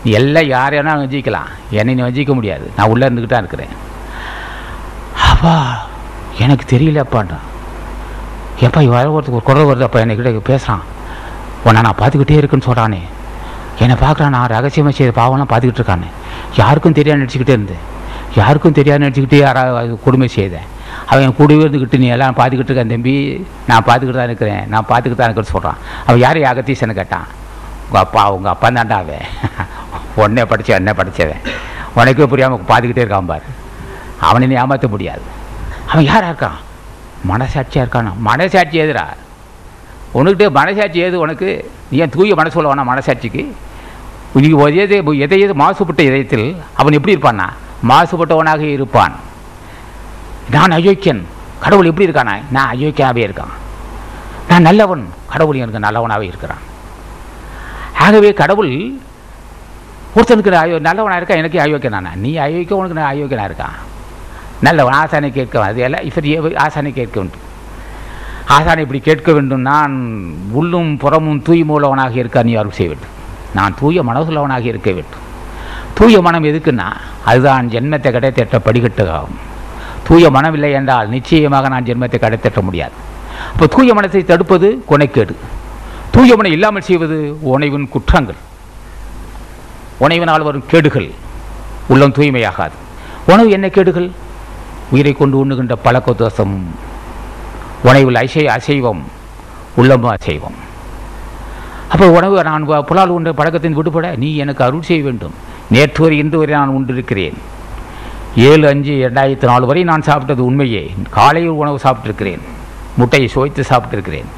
நீ 0.04 0.12
எல்லாம் 0.20 0.48
யார் 0.56 0.76
வேணாலும் 0.76 1.04
வஞ்சிக்கலாம் 1.04 1.50
என்னை 1.80 1.94
நீ 1.98 2.02
வஞ்சிக்க 2.08 2.34
முடியாது. 2.38 2.66
நான் 2.78 2.92
உள்ளே 2.92 3.06
இருந்துக்கிட்டு 3.08 3.36
தான் 3.36 3.46
இருக்கிறேன். 3.46 3.74
அப்பா 5.32 5.54
எனக்கு 6.44 6.66
தெரியலப்பான்றான் 6.74 7.48
எப்பா 8.66 8.80
இவன் 8.88 9.16
ஒருத்தர் 9.18 9.38
ஒரு 9.38 9.46
குரல் 9.50 9.70
வருது 9.70 9.86
அப்போ 9.88 10.00
என்கிட்ட 10.02 10.42
பேசுகிறான் 10.52 10.84
உன்னை 11.68 11.80
நான் 11.86 12.00
பார்த்துக்கிட்டே 12.02 12.40
இருக்குன்னு 12.40 12.68
சொல்கிறானே 12.68 13.02
என்னை 13.84 13.96
பார்க்குறான் 14.04 14.36
நான் 14.36 14.52
ரகசியமாக 14.56 14.94
செய்த 14.98 15.12
பாவம்லாம் 15.20 15.50
பார்த்துக்கிட்டு 15.52 15.82
இருக்கானே. 15.82 16.10
யாருக்கும் 16.60 16.98
தெரியாது 16.98 17.22
நினச்சிக்கிட்டே 17.22 17.56
இருந்தேன் 17.58 17.84
யாருக்கும் 18.40 18.76
தெரியாது 18.80 19.04
நினச்சிக்கிட்டே 19.04 19.40
யாராவது 19.46 19.96
கொடுமை 20.06 20.28
செய்தேன் 20.38 20.68
அவன் 21.10 21.24
என் 21.26 21.38
கூடவே 21.40 21.64
இருந்துக்கிட்டு 21.64 22.02
நீ 22.04 22.08
எல்லாம் 22.16 22.38
பார்த்துக்கிட்டு 22.40 22.72
இருக்கேன் 22.72 22.94
தம்பி. 22.94 23.16
நான் 23.70 23.86
பார்த்துக்கிட்டு 23.88 24.20
தான் 24.22 24.30
இருக்கிறேன். 24.32 24.64
நான் 24.74 24.88
பார்த்துக்கிட்டு 24.90 25.22
தான் 25.22 25.30
இருக்கிறேன்னு 25.30 25.56
சொல்கிறான் 25.56 25.80
அவன் 26.08 26.22
யார் 26.26 26.40
அகத்தீசனை 26.52 26.96
கேட்டான் 27.00 27.28
உங்கள் 27.92 28.06
அப்பா 28.08 28.32
உங்கள் 28.32 28.52
அப்பா 28.52 28.68
தான்டா 28.68 28.98
அவன். 29.04 29.26
உடனே 30.16 30.46
படித்த 30.46 30.76
என்ன 30.76 30.94
படித்தவன் 30.94 31.42
உனக்கே 31.96 32.26
புரியாமல் 32.26 32.60
பார்த்துக்கிட்டே 32.60 33.04
இருக்கான் 33.06 33.26
பாரு. 33.26 33.42
அவனை 34.20 34.52
ஏமாற்ற 34.52 34.88
முடியாது. 34.88 35.22
அவன் 35.88 36.04
யாரா 36.04 36.30
இருக்கான்? 36.30 36.60
மனசாட்சியாக 37.30 37.84
இருக்கானா? 37.84 38.12
மனசாட்சி 38.18 38.80
எதுடா? 38.82 39.06
உனக்கிட்ட 40.14 40.52
மனசாட்சி 40.52 41.00
ஏது 41.00 41.20
உனக்கு? 41.20 41.72
நீ 41.90 41.98
ஏன் 41.98 42.10
தூய 42.10 42.36
மனசு 42.36 42.62
சொல்ல 42.62 42.84
மனசாட்சிக்கு? 42.84 43.44
நீ 44.34 44.74
எதை 44.76 45.20
எதை 45.20 45.40
எது 45.40 45.54
மாசுபட்ட 45.54 46.00
இதயத்தில் 46.00 46.62
அவன் 46.74 46.94
எப்படி 46.94 47.16
இருப்பான்னா? 47.16 47.48
மாசுபட்டவனாக 47.88 48.60
இருப்பான். 48.60 49.16
நான் 50.50 50.72
அயோக்கியன். 50.72 51.28
கடவுள் 51.60 51.86
எப்படி 51.86 52.12
இருக்கானா? 52.12 52.42
நான் 52.52 52.76
அயோக்கியனாகவே 52.76 53.24
இருக்கான். 53.28 53.54
நான் 54.50 54.62
நல்லவன். 54.62 55.14
கடவுள் 55.28 55.56
எனக்கு 55.56 55.80
நல்லவனாகவே 55.80 56.26
இருக்கிறான். 56.26 56.70
ஆகவே 58.04 58.30
கடவுள் 58.42 58.74
ஒருத்தனுக்கு 60.16 60.54
நான் 60.54 60.66
அயோ 60.66 60.78
நல்லவனாக 60.88 61.20
இருக்கா? 61.20 61.40
எனக்கு 61.42 61.58
அயோக்கியனானா? 61.66 62.12
நீ 62.24 62.32
அயோக்கியம் 62.46 62.80
உனக்கு 62.82 63.00
நான் 63.00 63.12
அயோக்கியனாக 63.14 63.50
இருக்கான் 63.50 63.78
நல்லவன் 64.66 64.98
ஆசானை 65.02 65.30
கேட்க 65.38 65.64
அது 65.68 65.82
எல்லாம் 65.88 66.06
இப்படி 66.10 66.32
ஆசானை 66.66 66.92
கேட்க 67.00 67.16
வேண்டும் 67.22 67.46
ஆசானை 68.56 68.82
இப்படி 68.86 69.00
கேட்க 69.08 69.30
வேண்டும். 69.36 69.64
நான் 69.72 69.94
உள்ளும் 70.60 70.90
புறமும் 71.04 71.42
தூய்மூலவனாக 71.48 72.16
இருக்க 72.22 72.44
நீ 72.48 72.54
அருள் 72.62 72.78
செய்ய 72.78 72.90
வேண்டும். 72.92 73.14
நான் 73.58 73.78
தூய 73.82 74.04
மனசுள்ளவனாக 74.10 74.66
இருக்க 74.72 74.90
வேண்டும். 74.98 75.24
தூய 75.98 76.22
மனம் 76.26 76.48
எதுக்குன்னா 76.50 76.88
அதுதான் 77.30 77.70
ஜென்மத்தை 77.74 78.10
கடைத்தட்ட 78.16 78.58
படிக்கட்டுகாகும் 78.68 79.40
தூய 80.08 80.30
மனம் 80.36 80.56
இல்லை 80.58 80.72
என்றால் 80.80 81.10
நிச்சயமாக 81.16 81.70
நான் 81.74 81.88
ஜென்மத்தை 81.90 82.20
கடைத்தட்ட 82.26 82.62
முடியாது. 82.68 82.96
அப்போ 83.52 83.66
தூய 83.76 83.94
மனத்தை 83.98 84.24
தடுப்பது 84.32 84.70
கொனைக்கேடு. 84.92 85.36
தூயவனை 86.14 86.52
இல்லாமல் 86.52 86.88
செய்வது 86.90 87.18
உணைவின் 87.52 87.90
குற்றங்கள். 87.90 88.40
உனைவினால் 90.00 90.48
வரும் 90.48 90.68
கேடுகள் 90.72 91.12
உள்ளம் 91.88 92.14
தூய்மையாகாது. 92.14 92.76
உணவு 93.28 93.50
என்ன 93.50 93.68
கேடுகள்? 93.70 94.12
உயிரை 94.92 95.14
கொண்டு 95.14 95.46
உண்ணுகின்ற 95.46 95.76
பழக்க 95.84 96.14
தோஷம் 96.14 96.56
உணவில் 97.84 98.20
அசை 98.24 98.44
அசைவம் 98.56 99.02
உள்ளமும் 99.76 100.16
அசைவம். 100.16 100.58
அப்போ 101.94 102.10
உணவு 102.18 102.44
நான் 102.44 102.68
புலால் 102.90 103.16
உண்ட 103.18 103.32
பழக்கத்தின் 103.32 103.78
விடுபட 103.80 104.16
நீ 104.16 104.36
எனக்கு 104.36 104.64
அருள் 104.64 104.88
செய்ய 104.90 105.04
வேண்டும். 105.04 105.34
நேற்று 105.70 106.04
வரை 106.04 106.18
இன்று 106.18 106.38
வரை 106.38 106.54
நான் 106.56 106.76
உண்டிருக்கிறேன். 106.78 107.38
ஏழு 108.36 108.68
அஞ்சு 108.68 108.92
ரெண்டாயிரத்தி 108.92 109.44
நாலு 109.44 109.66
வரை 109.66 109.84
நான் 109.84 110.08
சாப்பிட்டது 110.10 110.46
உண்மையே. 110.50 110.84
காலையில் 111.10 111.60
உணவு 111.62 111.80
சாப்பிட்டிருக்கிறேன். 111.84 112.44
முட்டையை 112.98 113.30
சுவைத்து 113.30 113.64
சாப்பிட்டிருக்கிறேன். 113.70 114.30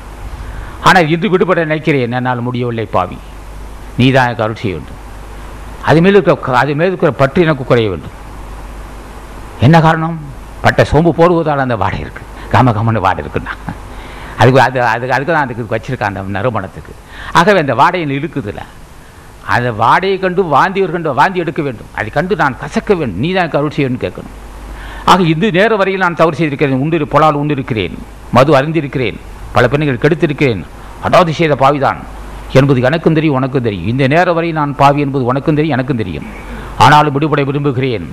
ஆனால் 0.87 1.09
இந்து 1.13 1.27
விடுபட 1.33 1.59
நினைக்கிறேன். 1.67 2.13
என்னால் 2.17 2.45
முடியவில்லை 2.47 2.85
பாவி. 2.95 3.17
நீ 3.99 4.05
தான் 4.15 4.27
எனக்கு 4.27 4.45
அருள் 4.45 4.61
செய்ய 4.63 4.73
வேண்டும். 4.77 4.99
அது 5.89 6.01
மேல் 6.03 6.19
அது 6.63 6.73
மேல் 6.79 6.91
இருக்கிற 6.91 7.11
பற்று 7.21 7.45
எனக்கு 7.45 7.63
குறைய 7.71 7.89
வேண்டும். 7.93 8.15
என்ன 9.65 9.77
காரணம்? 9.85 10.17
பட்ட 10.65 10.81
சோம்பு 10.91 11.11
போடுவதால் 11.19 11.65
அந்த 11.65 11.75
வாடை 11.83 11.99
இருக்குது 12.03 12.29
கம 12.53 12.71
கமன்னு 12.77 13.05
வாடை 13.05 13.19
இருக்குன்னா. 13.23 13.53
அதுக்கு 14.41 14.61
அது 14.67 14.77
அதுக்கு 14.93 15.15
அதுக்கு 15.15 15.33
தான் 15.33 15.45
அதுக்கு 15.45 15.73
வச்சிருக்கேன் 15.75 16.09
அந்த 16.11 16.21
நறுமணத்துக்கு. 16.37 16.93
ஆகவே 17.39 17.59
அந்த 17.63 17.73
வாடையில் 17.81 18.15
இருக்குதுல்ல 18.19 18.63
அந்த 19.55 19.69
வாடையை 19.83 20.17
கண்டு 20.23 20.41
வாந்தியவர் 20.55 20.95
கண்டு 20.95 21.13
வாந்தி 21.19 21.39
எடுக்க 21.43 21.61
வேண்டும். 21.67 21.89
அதை 21.99 22.09
கண்டு 22.17 22.33
நான் 22.41 22.57
கசக்க 22.63 22.91
வேண்டும். 22.99 23.21
நீ 23.23 23.29
தான் 23.37 23.57
அருள் 23.59 23.75
செய்யணும்னு 23.77 24.03
கேட்கணும். 24.05 24.35
ஆக 25.11 25.23
இந்த 25.33 25.45
நேரம் 25.57 25.79
வரையில் 25.81 26.05
நான் 26.05 26.19
தவறு 26.21 26.39
செய்திருக்கிறேன். 26.39 26.81
உண்டு 26.83 27.07
பொலால் 27.13 27.39
உண்டிருக்கிறேன். 27.41 27.95
மது 28.35 28.51
அறிந்திருக்கிறேன் 28.59 29.19
பல 29.53 29.67
பெண்கள் 29.67 30.03
கெடுத்திருக்கிறேன். 30.03 30.63
அடாது 31.05 31.33
செய்த 31.33 31.55
பாவிதான். 31.55 32.01
என்பது 32.59 32.81
எனக்கும் 32.81 33.13
தெரியும் 33.13 33.35
உனக்கும் 33.35 33.65
தெரியும். 33.67 33.87
இந்த 33.87 34.07
நேரம் 34.07 34.35
வரை 34.35 34.51
நான் 34.51 34.75
பாவி 34.75 35.01
என்பது 35.01 35.23
உனக்கும் 35.25 35.55
தெரியும் 35.55 35.75
எனக்கும் 35.77 36.01
தெரியும். 36.01 36.27
ஆனாலும் 36.77 37.13
விடுபட 37.13 37.43
விரும்புகிறேன். 37.43 38.07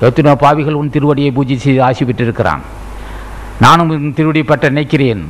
எத்தனையோ 0.00 0.36
பாவிகள் 0.36 0.78
உன் 0.80 0.92
திருவடியை 0.94 1.30
பூஜை 1.32 1.56
செய்து 1.56 1.82
ஆசி 1.82 2.04
பெற்றிருக்கிறான். 2.04 2.62
நானும் 3.64 3.90
உன் 3.90 4.14
திருவடியை 4.16 4.46
பற்ற 4.46 4.68
நினைக்கிறேன். 4.68 5.22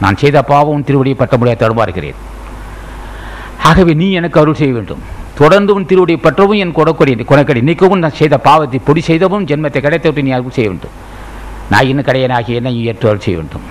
நான் 0.00 0.16
செய்த 0.16 0.42
பாவம் 0.42 0.74
உன் 0.74 0.84
திருவடியை 0.88 1.16
பற்ற 1.20 1.36
முடியாது 1.36 1.62
தடுமாறுகிறேன். 1.62 2.18
ஆகவே 3.68 3.94
நீ 3.94 4.12
எனக்கு 4.12 4.40
அருள் 4.40 4.60
செய்ய 4.60 4.72
வேண்டும். 4.74 5.02
தொடர்ந்து 5.40 5.74
உன் 5.74 5.88
திருவடியை 5.90 6.20
பற்றவும் 6.22 6.60
என் 6.64 6.76
கொடக்கொடி 6.78 7.12
கொனக்கடி 7.30 7.60
நீக்கவும் 7.68 8.02
நான் 8.04 8.18
செய்த 8.20 8.38
பாவத்தை 8.38 8.80
பொடி 8.84 9.00
செய்தவும் 9.00 9.46
ஜென்மத்தை 9.46 9.80
கிடைத்தவிட்டு 9.80 10.22
நீ 10.22 10.30
அருள் 10.30 10.56
செய்ய 10.58 10.70
வேண்டும். 10.70 10.96
நான் 11.70 11.86
இன்னும் 11.86 12.04
கடையனாகி 12.04 12.52
என்னை 12.58 12.84
ஏற்று 12.84 13.08
அருள் 13.08 13.26
செய்ய 13.26 13.38
வேண்டும். 13.38 13.62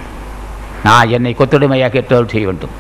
நான் 0.84 1.10
என்னை 1.10 1.36
கொத்துடுமையாக 1.40 1.96
ஏற்று 1.96 2.16
அருள் 2.16 2.28
செய்ய 2.28 2.46
வேண்டும். 2.48 2.72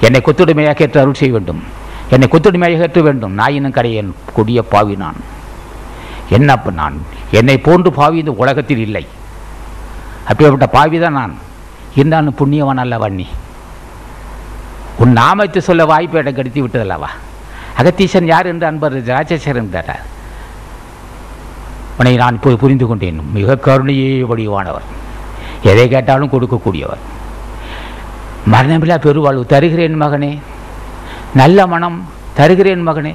என்னை 0.00 0.20
கொத்துடுமையாக 0.20 0.80
ஏற்று 0.80 1.00
அருள் 1.00 1.14
செய்ய 1.14 1.32
வேண்டும். 1.32 1.62
என்னை 2.10 2.28
கொத்துடுமையாக 2.28 2.80
ஏற்ற 2.80 3.00
வேண்டும். 3.00 3.34
நான் 3.34 3.52
இன்னும் 3.52 3.72
கரையன் 3.72 4.14
கொடிய 4.34 4.62
பாவி 4.62 4.94
நான். 4.94 5.16
என்ன 6.28 6.52
அப்போ 6.52 6.70
நான்? 6.70 7.02
என்னை 7.30 7.58
போன்று 7.58 7.92
பாவி 7.92 8.18
இந்த 8.18 8.30
உலகத்தில் 8.30 8.78
இல்லை. 8.78 9.06
அப்படிப்பட்ட 10.28 10.66
பாவி 10.66 10.98
தான் 10.98 11.12
நான். 11.12 11.34
இருந்தாலும் 11.94 12.34
புண்ணியவன் 12.34 12.82
அல்லவா 12.84 13.08
நீ? 13.08 13.26
உன் 14.98 15.12
நாமத்தை 15.12 15.60
சொல்ல 15.62 15.84
வாய்ப்பு 15.84 16.18
இடம் 16.18 16.34
கெடுத்து 16.34 16.66
விட்டதல்லவா? 16.66 17.10
அகத்தீசன் 17.78 18.26
யார் 18.26 18.46
என்று 18.46 18.66
அன்பர் 18.66 19.04
ராஜேஸ்வரன் 19.04 19.56
என்றார் 19.56 20.02
உன்னை 21.98 22.16
நான் 22.16 22.34
இப்போது 22.34 22.56
புரிந்து 22.56 22.86
கொண்டேன். 22.86 23.20
மிக 23.32 23.56
கருணையே 23.56 24.20
வடிவானவர். 24.20 24.86
எதை 25.62 25.88
கேட்டாலும் 25.88 26.30
கொடுக்கக்கூடியவர். 26.30 27.02
மரணமில்லா 28.50 28.98
பெருவாழ்வு 28.98 29.46
தருகிறேன் 29.46 30.02
மகனே. 30.02 30.38
நல்ல 31.34 31.66
மனம் 31.66 32.08
தருகிறேன் 32.34 32.88
மகனே. 32.88 33.14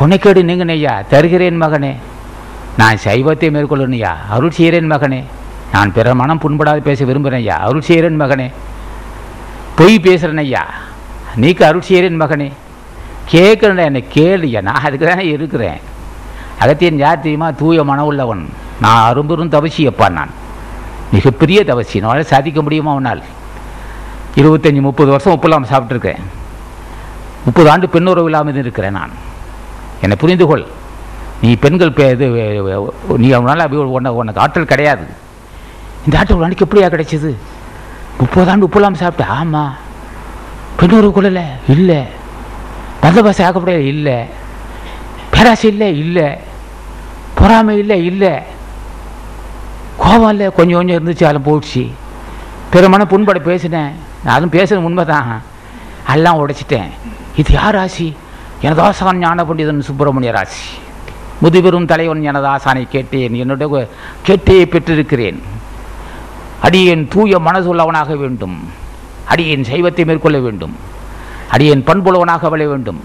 குணைக்கேடு 0.00 0.42
நீங்கனையா? 0.42 1.06
தருகிறேன் 1.06 1.62
மகனே. 1.62 1.96
நான் 2.76 2.96
சைவத்தை 3.04 3.50
மேற்கொள்ளணையா 3.50 4.10
அருள் 4.30 4.50
செய்கிறேன் 4.50 4.92
மகனே. 4.92 5.24
நான் 5.72 5.92
பிற 5.92 6.14
மனம் 6.14 6.40
புண்படாது 6.40 6.76
பேச 6.76 7.04
விரும்புகிறேன் 7.04 7.48
ஐயா 7.48 7.56
அருள் 7.56 7.80
செய்கிறேன் 7.80 8.20
மகனே. 8.20 8.52
பொய் 9.74 9.98
பேசுகிறேன் 9.98 10.38
ஐயா 10.38 10.66
நீக்கு 11.36 11.62
அருள் 11.62 11.80
செய்கிறேன் 11.80 12.22
மகனே. 12.22 12.52
கேட்குறேன் 13.30 13.84
என்னை 13.84 14.04
கேளுயா 14.14 14.62
நான் 14.62 14.74
அதுக்கு 14.74 15.06
தானே 15.06 15.26
இருக்கிறேன். 15.26 15.80
அகத்தியன் 16.60 16.96
யார் 16.96 17.20
தெரியுமா? 17.20 17.50
தூய 17.50 17.84
மனம் 17.84 18.04
உள்ளவன். 18.04 18.48
நான் 18.80 19.08
அரும்பெரும் 19.08 19.50
தவசியப்பா 19.50 20.10
நான். 20.10 20.30
மிகப்பெரிய 21.12 21.64
தவசி 21.64 22.00
நான் 22.00 22.22
சாதிக்க 22.22 22.62
முடியுமா 22.62 22.94
உன்னால்? 22.94 23.22
இருபத்தஞ்சி 24.36 24.80
முப்பது 24.80 25.10
வருஷம் 25.10 25.32
உப்பு 25.32 25.48
இல்லாமல் 25.48 25.68
சாப்பிட்ருக்கேன் 25.68 26.20
முப்பது 27.44 27.70
ஆண்டு 27.70 27.86
பெண்ணுறவு 27.86 28.24
இல்லாமல் 28.24 28.56
இருக்கிறேன் 28.56 28.90
நான். 28.90 29.10
என்னை 30.00 30.16
புரிந்து 30.16 30.46
கொள். 30.46 30.66
நீ 31.42 31.54
பெண்கள் 31.54 31.92
பே 31.92 32.08
இது 32.08 32.26
நீ 33.16 33.30
அவனால் 33.30 33.72
உன்னை 33.72 34.12
உனக்கு 34.12 34.40
ஆற்றல் 34.40 34.64
கிடையாது. 34.64 35.06
இந்த 36.04 36.18
ஆற்றல் 36.18 36.36
உனக்கு 36.36 36.64
எப்படியா 36.64 36.84
கிடைச்சிது? 36.84 37.34
முப்பது 38.18 38.50
ஆண்டு 38.50 38.64
உப்பு 38.64 38.78
இல்லாமல் 38.78 39.00
சாப்பிட்டேன். 39.00 39.26
ஆமாம் 39.26 39.76
பெண்ணுறவு 40.80 41.10
கொள்ளலை? 41.10 41.44
இல்லை. 41.68 42.02
பந்தபாசை 43.02 43.44
ஆக்கப்படையாது 43.46 43.86
இல்லை. 43.94 44.24
பேராசை 45.30 45.70
இல்லை? 45.70 45.98
இல்லை. 45.98 46.38
பொறாமை 47.34 47.78
இல்லை? 47.78 48.04
இல்லை. 48.04 48.32
கோபம் 49.96 50.30
இல்லை? 50.30 50.50
கொஞ்சம் 50.50 50.76
கொஞ்சம் 50.76 50.96
இருந்துச்சு 50.96 51.24
அதில் 51.24 51.46
போயிடுச்சு. 51.46 51.90
பெருமான 52.72 53.04
புண்பட 53.04 53.38
பேசினேன். 53.38 54.10
அதுவும் 54.26 54.54
பேசுறது 54.56 54.88
உண்மை 54.88 55.04
தான் 55.04 55.42
எல்லாம் 56.14 56.38
உடைச்சிட்டேன். 56.42 56.90
இது 57.36 57.52
யார் 57.52 57.74
ராசி 57.74 58.16
எனது 58.60 58.82
ஆசான் 58.82 59.18
ஞான 59.18 59.44
பண்டிதன் 59.44 59.86
சுப்பிரமணிய 59.88 60.32
ராசி. 60.32 60.64
முதுபெரும் 61.42 61.84
தலைவன் 61.84 62.22
எனது 62.22 62.46
ஆசானை 62.46 62.88
கேட்டேன். 62.88 63.34
என்னுடைய 63.34 63.88
கேட்டே 64.26 64.56
பெற்றிருக்கிறேன். 64.64 65.40
அடியேன் 66.66 67.08
தூய 67.08 67.38
மனதுள்ளவனாக 67.38 68.16
வேண்டும். 68.16 68.56
அடியேன் 69.28 69.64
சைவத்தை 69.70 70.04
மேற்கொள்ள 70.06 70.38
வேண்டும். 70.38 70.74
அடியேன் 71.50 71.84
பண்புள்ளவனாக 71.88 72.48
வளர 72.48 72.68
வேண்டும். 72.68 73.00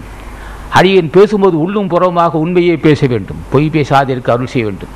அடியேன் 0.78 1.10
பேசும்போது 1.10 1.60
உள்ளும் 1.60 1.90
புறமாக 1.90 2.32
உண்மையை 2.32 2.76
பேச 2.76 3.06
வேண்டும். 3.06 3.40
பொய் 3.50 3.70
பேசாதிருக்க 3.74 4.30
அருள் 4.30 4.46
செய்ய 4.46 4.66
வேண்டும். 4.66 4.94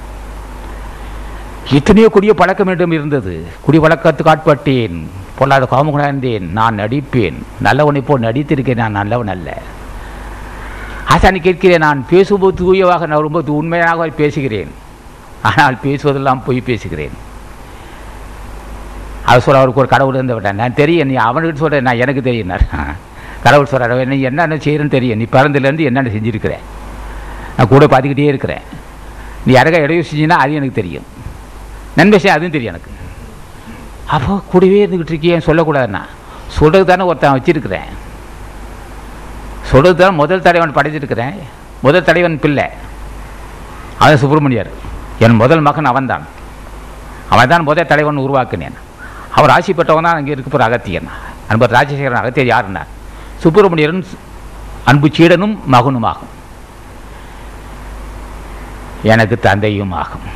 எத்தனையோ 1.71 2.09
கொடிய 2.09 2.35
பழக்கம் 2.35 2.67
வேண்டும் 2.67 2.93
இருந்தது. 2.93 3.47
குடி 3.63 3.79
வழக்கத்துக்கு 3.79 4.33
ஆட்பட்டேன். 4.35 5.07
பொல்லாத 5.43 5.67
காமகுணாந்தேன் 5.75 6.49
நான் 6.59 6.81
நடிப்பேன். 6.83 7.39
நல்லவனை 7.69 8.03
போல் 8.09 8.27
நடித்திருக்கேன் 8.29 8.83
நான் 8.85 8.99
நல்லவன் 9.01 9.35
அல்ல. 9.35 9.51
ஆசானி 11.15 11.39
கேட்கிறேன் 11.47 11.85
நான் 11.87 12.01
பேசும்போது 12.11 12.55
தூயவாக 12.61 13.07
நான் 13.11 13.25
ரொம்ப 13.27 13.41
உண்மையாக 13.61 14.07
பேசுகிறேன். 14.21 14.71
ஆனால் 15.49 15.77
பேசுவதெல்லாம் 15.85 16.43
பொய் 16.47 16.61
பேசுகிறேன். 16.69 17.15
அவர் 19.29 19.45
சொல்ல 19.45 19.61
அவருக்கு 19.61 19.83
ஒரு 19.83 19.91
கடவுள் 19.95 20.17
இருந்து 20.19 20.37
விட்டேன் 20.37 20.61
நான் 20.63 20.79
தெரியும் 20.81 21.09
நீ 21.11 21.15
அவனுக்கு 21.27 21.63
சொல்கிறேன் 21.63 21.87
நான் 21.89 22.03
எனக்கு 22.05 22.23
தெரியும். 22.29 22.53
கடவுள் 23.45 23.71
சொல்கிறார் 23.73 24.13
நீ 24.15 24.19
என்னென்ன 24.29 24.59
செய்யறன்னு 24.65 24.97
தெரியும். 24.97 25.21
நீ 25.21 25.27
பிறந்ததுலேருந்து 25.37 25.89
என்னென்ன 25.91 26.13
செஞ்சுருக்கிறேன் 26.17 26.65
நான் 27.57 27.71
கூட 27.75 27.85
பார்த்துக்கிட்டே 27.93 28.31
இருக்கிறேன். 28.33 28.65
நீ 29.47 29.53
யாருக்கா 29.59 29.85
இடையூறு 29.85 30.09
செஞ்சின்னா 30.11 30.39
அது 30.45 30.59
எனக்கு 30.61 30.81
தெரியும். 30.81 31.07
நன்மை 31.99 32.19
செய்ய 32.23 32.37
அதுவும் 32.37 32.57
தெரியும் 32.57 32.75
எனக்கு. 32.75 32.91
அப்போ 34.15 34.33
கூடவே 34.53 34.79
இருந்துக்கிட்டு 34.85 35.15
இருக்கேன் 35.15 35.47
சொல்லக்கூடாதுண்ணா. 35.49 36.03
சொல்கிறது 36.57 36.89
தானே 36.91 37.05
ஒருத்தன் 37.11 37.37
வச்சுருக்கிறேன். 37.37 37.91
சொல்கிறது 39.71 39.99
தான் 40.03 40.21
முதல் 40.23 40.45
தலைவன் 40.47 40.77
படைச்சிருக்கிறேன் 40.79 41.37
முதல் 41.85 42.07
தலைவன் 42.09 42.41
பிள்ளை. 42.45 42.67
அவன் 44.03 44.21
சுப்பிரமணியர். 44.23 44.71
என் 45.25 45.41
முதல் 45.43 45.63
மகன் 45.69 45.91
அவன்தான். 45.91 46.25
அவன் 47.33 47.51
தான் 47.53 47.69
முதல் 47.69 47.91
தலைவன் 47.93 48.25
உருவாக்கினேன். 48.27 48.77
அவர் 49.39 49.53
ஆசி 49.57 49.73
பெற்றவன் 49.73 50.07
தான் 50.09 50.19
அங்கே 50.19 50.33
இருக்க 50.35 50.65
அகத்தியன். 50.69 51.09
அன்பர் 51.51 51.75
ராஜசேகரன் 51.77 52.23
அகத்தியர் 52.23 52.53
யாருன்னா? 52.55 52.83
சுப்பிரமணியரும் 53.43 54.03
அன்பு 54.91 55.09
சீடனும் 55.17 55.55
மகனுமாகும் 55.75 56.33
எனக்கு 59.13 59.37
தந்தையும் 59.47 59.95
ஆகும். 60.03 60.27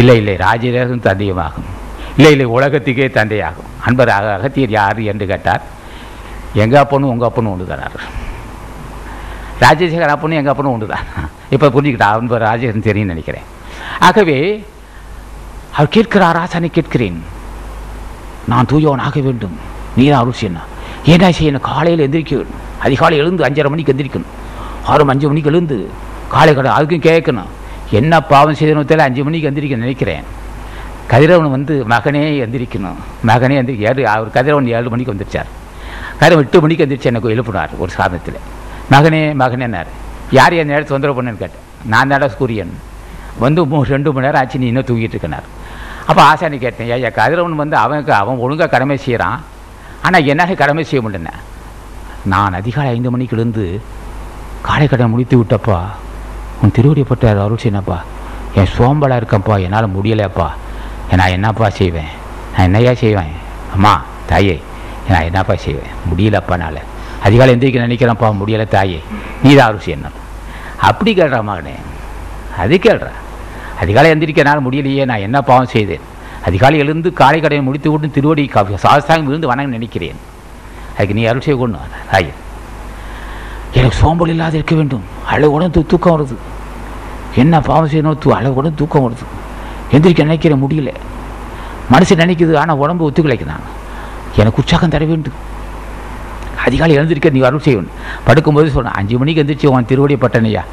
இல்லை 0.00 0.16
இல்லை 0.20 0.36
ராஜரேகன் 0.46 1.06
தந்தையும் 1.08 1.42
ஆகும். 1.46 1.68
இல்லை 2.18 2.30
இல்லை 2.34 2.46
உலகத்துக்கே 2.56 3.06
தந்தையாகும். 3.16 3.68
அன்பர் 3.86 4.10
அக 4.14 4.28
அகத்தியர் 4.38 4.72
யார் 4.78 5.00
என்று 5.12 5.26
கேட்டார். 5.32 5.62
எங்கள் 6.62 6.80
அப்பனும் 6.84 7.10
உங்கள் 7.14 7.28
அப்பனும் 7.28 7.52
ஒன்று 7.54 7.66
தானார் 7.70 7.98
ராஜசேகர் 9.62 10.14
அப்பனும் 10.14 10.38
எங்கள் 10.40 10.52
அப்பனும் 10.52 10.74
ஒன்று 10.76 10.88
தான். 10.92 11.06
இப்போ 11.54 11.66
புரிஞ்சுக்கிட்டா? 11.74 12.08
அன்பர் 12.18 12.44
ராஜேகரன் 12.48 12.86
தெரியும்னு 12.88 13.14
நினைக்கிறேன். 13.14 13.46
ஆகவே 14.08 14.38
அவர் 15.76 15.94
கேட்கிறார்? 15.96 16.38
ஆசானை 16.42 16.70
கேட்கிறேன். 16.78 17.18
நான் 18.50 18.68
தூயவன் 18.72 19.04
ஆக 19.06 19.20
வேண்டும் 19.28 19.56
நீ 19.98 20.04
தான் 20.08 20.20
அருள் 20.22 20.38
செய்யணும் 20.40 20.68
என்ன 21.12 21.26
செய்யணும் 21.38 21.66
காலையில் 21.70 22.04
எந்திரிக்க 22.06 22.34
வேண்டும் 22.38 22.62
அதிகாலை 22.86 23.16
எழுந்து 23.22 23.46
அஞ்சரை 23.48 23.70
மணிக்கு 23.72 23.92
எந்திரிக்கணும். 23.94 24.34
ஆறு 24.90 25.08
அஞ்சு 25.14 25.26
மணிக்கு 25.30 25.50
எழுந்து 25.52 25.78
காலை 26.34 26.52
கடை 26.54 26.70
அதுக்கும் 26.78 27.06
கேட்கணும். 27.08 27.50
என்ன 28.00 28.20
பாவம் 28.32 28.58
செய்யணும் 28.60 28.90
தெரியல 28.90 29.08
அஞ்சு 29.08 29.22
மணிக்கு 29.28 29.48
எந்திரிக்க 29.50 29.84
நினைக்கிறேன். 29.84 30.24
கதிரவன் 31.12 31.54
வந்து 31.56 31.74
மகனே 31.92 32.22
எந்திரிக்கணும். 32.44 32.98
மகனே 33.28 33.54
எந்திரி 33.60 33.84
ஏழு 33.90 34.02
அவர் 34.14 34.34
கதிரவன் 34.36 34.68
ஏழு 34.78 34.88
மணிக்கு 34.92 35.12
வந்துருச்சார். 35.12 35.50
கதிரவன் 36.20 36.46
எட்டு 36.46 36.62
மணிக்கு 36.64 36.84
எந்திரிச்சு 36.84 37.10
எனக்கு 37.12 37.32
எழுப்பினார் 37.34 37.72
ஒரு 37.82 37.90
சாதனத்தில் 37.98 38.40
மகனே 38.94 39.22
மகனேன்னார் 39.42 39.90
யார் 40.38 40.56
என் 40.60 40.70
நேரத்தை 40.72 40.92
தொந்தரவு 40.94 41.16
பண்ணுன்னு 41.18 41.42
கேட்டேன். 41.42 41.64
நான் 41.92 42.10
தாடா 42.12 42.28
சூரியன். 42.38 42.74
வந்து 43.44 43.60
மூ 43.70 43.78
ரெண்டு 43.94 44.12
மணி 44.14 44.26
நேரம் 44.26 44.40
ஆச்சு 44.42 44.60
நீ 44.62 44.66
இன்னும் 44.70 44.88
தூங்கிட்டு 44.90 45.16
இருக்கனார். 45.16 45.46
அப்போ 46.08 46.20
ஆசானி 46.30 46.58
கேட்டேன் 46.64 46.90
ஐயா 46.96 47.10
கதிரவன் 47.20 47.60
வந்து 47.62 47.76
அவனுக்கு 47.84 48.12
அவன் 48.20 48.42
ஒழுங்காக 48.44 48.70
கடமை 48.74 48.96
செய்கிறான் 49.06 49.40
ஆனால் 50.06 50.26
என்னால் 50.32 50.60
கடமை 50.62 50.84
செய்ய 50.90 51.00
முடியல 51.06 51.32
நான் 52.32 52.58
அதிகாலை 52.60 52.88
ஐந்து 52.96 53.10
மணிக்கு 53.14 53.36
எழுந்து 53.36 53.64
காலை 54.68 54.86
கடனை 54.86 55.08
முடித்து 55.12 55.36
விட்டப்பா 55.40 55.78
உன் 56.62 56.74
திருவடிப்பட்ட 56.76 57.34
அருள் 57.44 57.62
செய்யணப்பா 57.64 57.98
என் 58.60 58.72
சோம்பலாக 58.76 59.20
இருக்கப்பா 59.20 59.56
என்னால் 59.66 59.94
முடியலைப்பா 59.96 60.48
நான் 61.12 61.34
என்னப்பா 61.34 61.68
செய்வேன் 61.76 62.10
நான் 62.52 62.66
என்னையா 62.66 62.92
செய்வேன் 62.96 63.32
அம்மா 63.74 63.92
தாயே 64.26 64.56
நான் 65.08 65.26
என்னப்பா 65.28 65.54
செய்வேன் 65.62 65.92
முடியலப்பா 66.08 66.54
என்னால் 66.56 66.80
அதிகாலை 67.22 67.52
எந்திரிக்க 67.54 67.78
நினைக்கிறேன்ப்பா 67.84 68.28
முடியலை 68.40 68.66
தாயே 68.70 68.98
நீ 69.42 69.50
தான் 69.52 69.68
அருள் 69.68 69.84
செய்யணும் 69.84 70.18
அப்படி 70.88 71.10
கேள்றா 71.14 71.40
மகனே 71.44 71.74
அது 72.58 72.76
கேள்றா 72.80 73.12
அதிகாலை 73.78 74.08
எந்திரிக்க 74.12 74.42
என்னால் 74.42 74.66
முடியலையே 74.66 75.04
நான் 75.06 75.24
என்ன 75.26 75.38
பாவம் 75.44 75.72
செய்தேன் 75.72 76.04
அதிகாலை 76.42 76.76
எழுந்து 76.82 77.08
காலை 77.16 77.38
கடையை 77.40 77.62
முடித்து 77.64 77.88
விட்டு 77.92 78.08
திருவடி 78.10 78.44
கா- 78.48 78.82
சாஸ்தாங்கம் 78.84 79.28
விழுந்து 79.28 79.50
வணங்க 79.50 79.70
நினைக்கிறேன் 79.76 80.20
அதுக்கு 80.94 81.14
நீ 81.14 81.24
அருள் 81.26 81.44
செய்ய 81.44 81.56
கொண்டு 81.56 81.80
ராயன் 82.10 82.38
எனக்கு 83.74 83.96
சோம்பல் 83.98 84.32
இல்லாத 84.32 84.56
இருக்க 84.56 84.74
வேண்டும் 84.74 85.04
அளவுடன் 85.28 85.72
தூக்கம் 85.86 86.14
வருது 86.14 86.36
என்ன 87.36 87.54
பாவம் 87.62 87.90
செய்யணும் 87.90 88.18
தூ 88.18 88.30
அளவுடன் 88.36 88.78
தூக்கம் 88.78 89.04
வருது 89.04 89.26
எந்திரிக்க 89.92 90.22
நினைக்கிற 90.22 90.56
முடியல. 90.56 90.94
மனசு 91.90 92.14
நினைக்குது 92.14 92.56
ஆனால் 92.56 92.76
உடம்பு 92.76 93.10
ஒத்துக்கலைக்குதான். 93.10 93.60
எனக்கு 94.36 94.56
உற்சாகம் 94.56 94.88
தர 94.88 95.04
வேண்டும். 95.04 95.32
அதிகாலை 96.64 96.94
எழுந்திருக்க 96.94 97.30
நீ 97.30 97.40
அருள் 97.40 97.60
செய்யணும் 97.64 97.86
படுக்கும்போது 98.26 98.70
சொன்னேன் 98.70 98.92
அஞ்சு 98.92 99.18
மணிக்கு 99.18 99.42
எந்திரிச்சு 99.42 99.66
உன் 99.66 99.84
திருவடியை 99.84 100.18
பட்டனையா? 100.20 100.64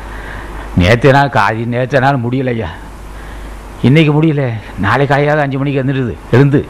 நேற்று 0.77 1.11
நாள் 1.11 1.29
காதி 1.29 1.65
நேற்று 1.65 1.99
நாள் 1.99 2.19
முடியலையா? 2.19 2.65
இன்றைக்கி 3.83 4.11
முடியல. 4.11 4.53
நாளை 4.79 5.05
காலையாவது 5.05 5.37
அஞ்சு 5.37 5.57
மணிக்கு 5.57 5.83
எழுந்துருது 5.83 6.15
எழுந்து. 6.31 6.67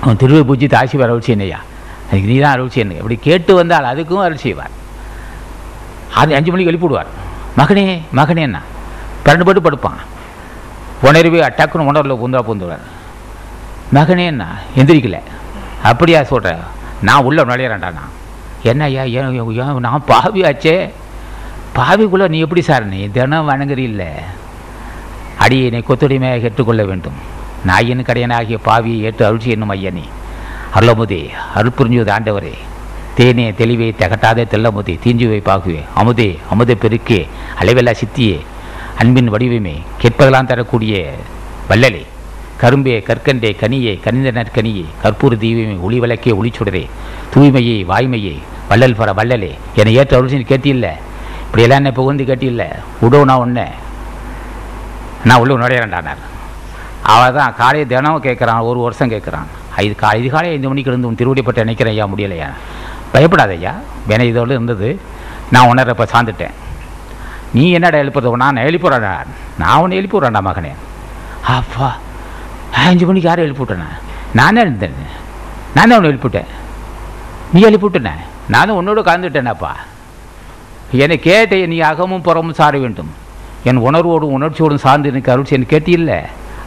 அவன் 0.00 0.16
திருவை 0.16 0.42
பூஜை 0.42 0.68
தாசி 0.68 0.96
வர 0.96 1.10
அருள் 1.10 1.22
செய்யணையா? 1.26 1.58
அதுக்கு 2.10 2.28
நீ 2.28 2.38
தான் 2.38 2.52
அருள் 2.52 2.70
செய்யணும். 2.74 2.96
இப்படி 2.96 3.18
கேட்டு 3.20 3.54
வந்தால் 3.54 3.84
அதுக்கும் 3.84 4.22
அருள் 4.22 4.36
செய்வார். 4.36 4.70
அது 6.14 6.34
அஞ்சு 6.34 6.50
மணிக்கு 6.50 6.72
எழுப்பிவிடுவார். 6.72 7.06
மகனே 7.56 8.00
மகனே 8.14 8.38
என்ன? 8.38 8.60
பன்னெண்டு 9.24 9.44
பட்டு 9.44 9.70
படுப்பான். 9.70 10.00
உணர்வே 11.02 11.40
டக்குன்னு 11.40 11.88
உணர்வில் 11.90 12.20
பூந்தா 12.22 12.40
பூந்துடுவார் 12.48 12.84
மகனே 13.94 14.24
என்ன 14.24 14.44
எந்திரிக்கல. 14.76 15.18
அப்படியா 15.82 16.22
சொல்கிறேன் 16.22 16.60
நான் 17.02 17.24
உள்ளே 17.24 17.42
நுழையிறேன்டா 17.42 17.90
நான். 17.98 18.12
என்ன 18.62 18.84
ஐயா 18.84 19.02
ஏன் 19.02 19.54
ஏன் 19.62 19.84
நான் 19.86 20.04
பாவி 20.06 20.42
ஆச்சே. 20.42 20.74
பாவிக்குள்ளே 21.76 22.28
நீ 22.28 22.38
எப்படி 22.38 22.62
சார்? 22.62 22.84
நீ 22.86 23.08
தினம் 23.08 23.48
வணங்குறீல்ல. 23.50 24.04
என்னை 25.44 25.84
கொத்துடைமையாக 25.88 26.46
ஏற்றுக்கொள்ள 26.48 26.84
வேண்டும். 26.84 27.18
நாயின் 27.64 28.02
கடையனாகிய 28.02 28.58
பாவியை 28.66 28.98
ஏற்று 28.98 29.26
அருள் 29.26 29.44
செய்யணும் 29.44 29.72
ஐயனே 29.76 30.04
அருளமுதே 30.74 31.30
அருள் 31.54 31.76
புரிஞ்சுவது 31.78 32.10
ஆண்டவரே. 32.16 32.54
தேனே 33.16 33.54
தெளிவே 33.54 33.94
தகட்டாதே 33.98 34.44
தெல்லமுதே 34.52 34.94
தீஞ்சுவை 35.04 35.40
பாகுவே. 35.48 35.82
அமுதே 35.96 36.38
அமுத 36.50 36.74
பெருக்கே 36.74 37.28
அளவெல்லா 37.60 37.94
சித்தியே. 38.00 38.38
அன்பின் 38.98 39.32
வடிவமே 39.32 39.76
கேட்பதெல்லாம் 40.02 40.46
தரக்கூடிய 40.46 41.12
வள்ளலே. 41.68 42.06
கரும்பே 42.56 42.98
கற்கண்டே 43.06 43.50
கனியே 43.60 44.00
கனிந்த 44.00 44.30
நற்கனியே 44.30 44.84
கற்பூர 45.02 45.36
தீபமே 45.42 45.80
ஒளி 45.80 45.98
வழக்கே 45.98 46.30
ஒளிச்சுடரே 46.30 46.88
தூய்மையே 47.34 47.76
வாய்மையே 47.84 48.38
வள்ளல் 48.68 48.98
பர 48.98 49.12
வள்ளலே. 49.14 49.52
என்னை 49.74 49.94
ஏற்ற 49.94 50.16
அருள் 50.16 50.30
கேட்டியில்ல 50.30 50.88
இப்படியெல்லாம் 51.46 51.80
என்னை 51.80 51.92
புகுந்து 51.92 52.24
கேட்டியில்ல 52.24 52.64
உடவு 53.00 53.24
நான் 53.24 53.36
ஒன்று 53.36 53.66
நான் 55.24 55.38
உள்ள 55.38 55.54
நுழையிறேன்டானார். 55.54 56.22
அவள் 57.02 57.32
தான் 57.32 57.54
காலையை 57.56 57.86
தினம் 57.86 58.22
கேட்குறான் 58.22 58.60
ஒரு 58.60 58.80
வருஷம் 58.80 59.10
கேட்குறான். 59.10 59.48
இது 59.78 59.94
கா 59.94 60.12
இது 60.12 60.30
காலை 60.30 60.50
ஐந்து 60.50 60.68
மணிக்கு 60.68 60.90
இருந்து 60.90 61.06
உன் 61.06 61.14
திருவடிப்பட்டு 61.14 61.64
நினைக்கிறேன் 61.64 61.92
ஐயா 61.92 62.06
முடியலையா? 62.06 62.48
பயப்படாத 63.12 63.52
ஐயா. 63.52 63.74
வேணை 64.06 64.28
இதோடு 64.28 64.50
இருந்தது. 64.50 65.00
நான் 65.50 65.68
உணர்றப்ப 65.68 65.88
இப்போ 65.88 66.06
சார்ந்துட்டேன் 66.12 66.54
நீ 67.54 67.70
என்னடா 67.70 67.98
எழுப்புறது 67.98 68.32
நான் 68.42 68.56
எழுப்புறேன்டா. 68.56 69.14
நான் 69.58 69.80
உன்னை 69.80 69.98
எழுப்பிடுறேன்டா 69.98 70.40
மகனே. 70.48 70.72
அப்பா 71.58 71.88
அஞ்சு 72.84 73.06
மணிக்கு 73.06 73.28
யாரும் 73.28 73.46
எழுப்பிவிட்டேண்ணா 73.46 73.88
நானே 74.34 74.60
இருந்தேன் 74.60 74.94
நானே 75.74 75.96
ஒன்று 75.96 76.12
எழுப்பிவிட்டேன் 76.12 76.50
நீ 77.52 77.60
எழுப்பிவிட்டேனே 77.64 78.12
நானும் 78.48 78.78
உன்னோட 78.78 79.00
கலந்துவிட்டேனப்பா 79.00 79.72
என்னை 81.02 81.18
கேட்ட 81.18 81.56
நீ 81.72 81.78
அகமும் 81.78 82.22
புறமும் 82.22 82.58
சார 82.60 82.78
வேண்டும். 82.78 83.10
என் 83.64 83.84
உணர்வோடும் 83.88 84.34
உணர்ச்சியோடும் 84.36 84.84
சார்ந்து 84.84 85.08
எனக்கு 85.08 85.32
அருள் 85.32 85.52
என்ன 85.56 85.66
கேட்டியில்ல? 85.70 86.12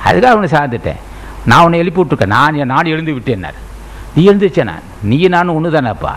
அதுக்காக 0.05 0.33
அவனை 0.33 0.49
சார்ந்துட்டேன். 0.51 1.01
நான் 1.45 1.63
உன்னை 1.63 1.79
எழுப்பி 1.79 2.01
விட்டுருக்கேன் 2.01 2.36
நான் 2.38 2.55
நான் 2.73 2.91
எழுந்து 2.93 3.13
விட்டேன். 3.13 3.45
நீ 4.15 4.29
எழுந்துச்சேன் 4.29 4.73
நீ 5.03 5.17
நானும் 5.27 5.55
ஒன்று 5.55 5.71
தானேப்பா 5.71 6.13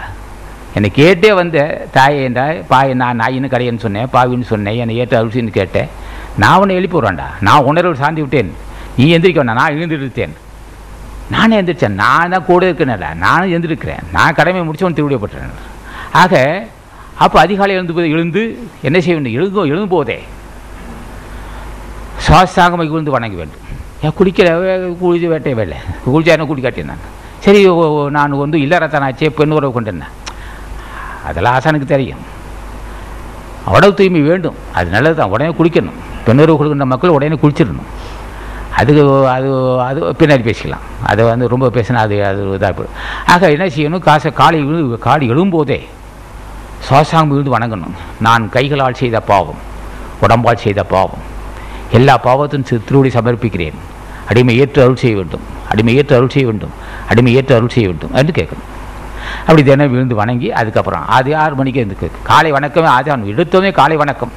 என்னை 0.78 0.90
கேட்டே 0.94 1.34
வந்த 1.34 1.58
தாயேண்டா 1.94 2.44
பாய் 2.68 2.94
நான் 2.94 3.20
நாயின்னு 3.20 3.52
கரையன்னு 3.52 3.78
சொன்னேன் 3.78 4.06
பாவின்னு 4.12 4.42
சொன்னேன் 4.42 4.76
என்னை 4.76 4.96
ஏற்று 4.96 5.16
அருள்சின்னு 5.18 5.50
கேட்டேன். 5.50 5.88
நான் 6.36 6.58
உன்னை 6.58 6.74
எழுப்பி 6.76 6.98
விட்றேன்டா. 6.98 7.26
நான் 7.40 7.62
உணர்வு 7.62 7.96
சாந்தி 7.96 8.20
விட்டேன். 8.20 8.50
நீ 8.96 9.16
எந்திரிக்க 9.16 9.34
வேண்டாம் 9.34 9.56
நான் 9.56 9.74
எழுந்திருத்தேன். 9.74 10.34
நானே 11.30 11.62
எந்திரிச்சேன். 11.62 11.98
நான் 12.02 12.30
தான் 12.30 12.44
கூட 12.44 12.70
இருக்கேன்ல 12.70 13.14
நானும் 13.14 13.50
எழுந்திருக்கிறேன் 13.50 14.02
நான் 14.12 14.34
கடமை 14.34 14.60
முடிச்சவன் 14.60 14.94
திருவிடப்பட்டேன் 14.94 15.56
ஆக 16.12 16.34
அப்போ 17.18 17.40
அதிகாலை 17.40 17.74
எழுந்து 17.74 17.92
போது 17.92 18.10
எழுந்து 18.10 18.42
என்ன 18.82 19.00
செய்ய 19.00 19.14
வேண்டும்? 19.14 19.32
எழுதும் 19.32 19.64
எழுதும் 19.64 19.88
போதே 19.88 20.18
சுவாசாகமை 22.26 22.88
விழுந்து 22.88 23.10
வணங்க 23.10 23.36
வேண்டும். 23.36 23.64
ஏன் 24.02 24.14
குளிக்கிற 24.18 24.48
குளிச்சு 25.02 25.28
வேட்டே 25.34 25.54
வேலை 25.54 25.76
குளிச்சா 26.06 26.26
என்ன 26.26 26.44
குளிக்காட்டேன் 26.44 26.84
நான்? 26.84 27.04
சரி 27.38 27.66
ஓ- 27.66 28.08
நான் 28.08 28.30
வந்து 28.30 28.58
இல்லறத்தானாச்சே 28.58 29.28
பெண் 29.28 29.50
உறவு 29.50 29.72
கொண்டேன் 29.72 30.02
அதெல்லாம் 31.26 31.58
ஆசானுக்கு 31.58 31.84
தெரியும். 31.84 32.18
உடல் 33.66 33.94
தூய்மை 33.94 34.20
வேண்டும். 34.20 34.54
அது 34.74 34.90
நல்லது 34.90 35.14
தான் 35.14 35.28
உடனே 35.28 35.50
குளிக்கணும். 35.50 35.98
பெண்ணுறவு 36.26 36.56
கொடுக்கின்ற 36.56 36.84
மக்கள் 36.84 37.10
உடனே 37.10 37.34
குளிச்சிடணும். 37.34 37.88
அதுக்கு 38.76 39.28
அது 39.28 39.80
அது 39.80 40.00
பின்னாடி 40.18 40.44
பேசிக்கலாம். 40.48 40.84
அதை 41.02 41.24
வந்து 41.24 41.48
ரொம்ப 41.48 41.68
பேசினா 41.68 41.94
அது 41.94 42.26
அது 42.26 42.58
இதாக 42.58 42.72
போயிடும். 42.72 42.96
ஆக 43.26 43.50
என்ன 43.50 43.66
செய்யணும்? 43.66 43.98
காசை 43.98 44.32
காலை 44.32 44.62
விழு 44.62 44.98
காலை 44.98 45.30
எழும்போதே 45.30 45.80
சுவாசாங்கம் 46.88 47.26
விழுந்து 47.26 47.58
வணங்கணும். 47.58 47.94
நான் 48.20 48.48
கைகளால் 48.48 48.94
செய்த 48.94 49.20
பாவம் 49.20 49.60
உடம்பால் 50.22 50.62
செய்த 50.64 50.84
பாவம் 50.84 51.36
எல்லா 51.90 52.18
பாவத்தையும் 52.24 52.84
திருவடி 52.84 53.10
சமர்ப்பிக்கிறேன். 53.14 53.78
அடிமை 54.28 54.58
ஏற்று 54.58 54.82
அருள் 54.82 54.96
செய்ய 54.96 55.16
வேண்டும். 55.16 55.40
அடிமை 55.70 55.96
ஏற்று 55.96 56.16
அருள் 56.16 56.28
செய்ய 56.28 56.48
வேண்டும். 56.48 56.70
அடிமை 57.08 57.34
ஏற்று 57.34 57.54
அருள் 57.54 57.68
செய்ய 57.68 57.88
வேண்டும். 57.88 58.14
என்று 58.14 58.42
கேட்கணும். 58.42 58.77
அப்படி 59.40 59.62
தினம் 59.62 59.90
விழுந்து 59.90 60.14
வணங்கி 60.14 60.52
அதுக்கப்புறம் 60.52 61.06
அது 61.06 61.36
ஆறு 61.36 61.54
மணிக்கு 61.54 61.80
இருந்து 61.80 62.10
காலை 62.22 62.52
வணக்கமே 62.52 62.84
ஆதாரம் 62.84 63.28
எடுத்தோமே 63.28 63.72
காலை 63.72 63.96
வணக்கம். 63.96 64.32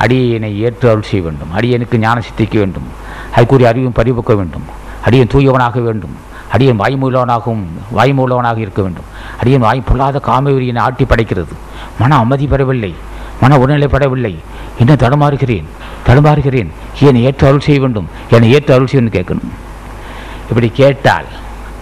அடியனை 0.00 0.56
ஏற்று 0.56 0.88
அருள் 0.88 1.02
செய்ய 1.02 1.24
வேண்டும். 1.24 1.48
அடியனுக்கு 1.56 1.96
ஞான 1.96 2.20
சித்திக்க 2.20 2.56
வேண்டும். 2.56 2.88
அதுக்குரிய 3.36 3.64
அறிவும் 3.64 3.92
பரிபக்க 3.96 4.36
வேண்டும். 4.36 4.64
அடியன் 5.04 5.26
தூயவனாக 5.26 5.80
வேண்டும். 5.80 6.16
அடியன் 6.52 6.80
வாய்மூலவனாகவும் 6.80 7.64
வாய்மூலவனாக 7.96 8.58
இருக்க 8.58 8.82
வேண்டும். 8.82 9.04
அடியன் 9.40 9.60
வாய் 9.60 9.80
பொல்லாத 9.80 10.20
காமவெறியினை 10.26 10.78
ஆட்டி 10.78 11.04
படைக்கிறது. 11.04 11.52
மன 11.98 12.16
அமைதி 12.16 12.46
பெறவில்லை. 12.46 12.94
மன 13.40 13.56
உடல்நிலைப்படவில்லை. 13.56 14.36
என்ன 14.78 14.94
தடுமாறுகிறேன்? 14.94 15.64
தடுமாறுகிறேன். 16.06 16.68
என்னை 17.00 17.22
ஏற்று 17.22 17.46
அருள் 17.46 17.60
செய்ய 17.60 17.80
வேண்டும். 17.80 18.08
என்னை 18.30 18.52
ஏற்று 18.52 18.74
அருள் 18.74 18.88
செய்யணும்னு 18.92 19.14
கேட்கணும். 19.14 19.50
இப்படி 20.48 20.68
கேட்டால் 20.68 21.24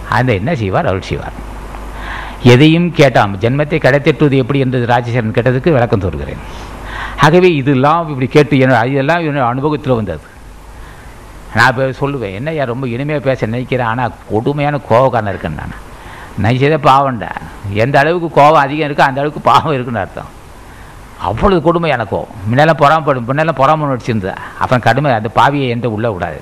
அந்த 0.09 0.33
என்ன 0.33 0.55
செய்வார்? 0.55 0.87
அருள் 0.87 1.01
செய்வார். 1.01 1.33
எதையும் 2.53 2.87
கேட்டாம். 2.99 3.31
ஜென்மத்தை 3.43 3.77
கிடைத்திட்டுவது 3.85 4.35
எப்படி 4.43 4.59
என்று 4.63 4.79
ராஜசேகரன் 4.93 5.37
கேட்டதுக்கு 5.37 5.75
விளக்கம் 5.77 6.03
தருகிறேன் 6.05 6.41
ஆகவே 7.25 7.49
இதெல்லாம் 7.61 8.09
இப்படி 8.11 8.27
கேட்டு 8.35 8.55
என்ன 8.63 8.81
இதெல்லாம் 8.93 9.23
என்னோடய 9.27 9.51
அனுபவத்தில் 9.53 9.97
வந்தது. 9.99 10.25
நான் 11.57 11.69
இப்போ 11.71 11.85
சொல்லுவேன் 12.01 12.35
என்னய்யா 12.39 12.63
ரொம்ப 12.71 12.85
இனிமையாக 12.95 13.23
பேச 13.27 13.47
நினைக்கிறேன் 13.51 13.89
ஆனால் 13.91 14.15
கொடுமையான 14.31 14.79
கோபக்காரன் 14.89 15.31
இருக்கேன் 15.33 15.59
நான். 15.61 15.75
நினைச்சதே 16.43 16.77
பாவம்டா. 16.89 17.29
எந்த 17.83 17.95
அளவுக்கு 18.01 18.29
கோவம் 18.39 18.63
அதிகம் 18.65 18.87
இருக்கோ 18.87 19.05
அந்த 19.09 19.21
அளவுக்கு 19.21 19.41
பாவம் 19.51 19.75
இருக்குன்னு 19.75 20.03
அர்த்தம். 20.03 20.29
அவ்வளவு 21.27 21.65
கொடுமை 21.67 21.89
எனக்கும் 21.95 22.27
முன்னெல்லாம் 22.49 22.81
பொறாமப்படும் 22.83 23.27
முன்னெல்லாம் 23.29 23.59
பொறாம 23.61 23.87
நடிச்சிருந்தா. 23.91 24.35
அப்புறம் 24.61 24.85
கடுமை 24.87 25.11
அந்த 25.19 25.29
பாவியை 25.39 25.67
எந்த 25.75 25.89
உள்ள 25.95 26.07
விடாது 26.15 26.39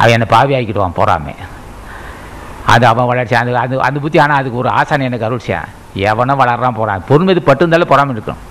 அவன் 0.00 0.14
என்னை 0.16 0.28
பாவி 0.34 0.52
ஆக்கிடுவான் 0.58 0.98
பொறாமை. 1.00 1.34
அது 2.72 2.84
அவன் 2.90 3.08
வளர்ச்சி 3.10 3.34
அந்த 3.40 3.58
அது 3.64 3.74
அந்த 3.86 3.98
புத்தி 4.04 4.18
ஆனால் 4.24 4.40
அதுக்கு 4.40 4.60
ஒரு 4.62 4.70
ஆசானை 4.78 5.04
எனக்கு 5.08 5.26
அருள்ச்சியான் 5.28 5.68
எவனோ 6.08 6.34
வளர்றான் 6.40 6.76
போகிறான் 6.78 7.04
பொருள் 7.10 7.28
மீது 7.28 7.40
பட்டு 7.46 7.62
இருந்தாலும் 7.64 7.90
பொறாமல் 7.92 8.16
இருக்கணும். 8.16 8.42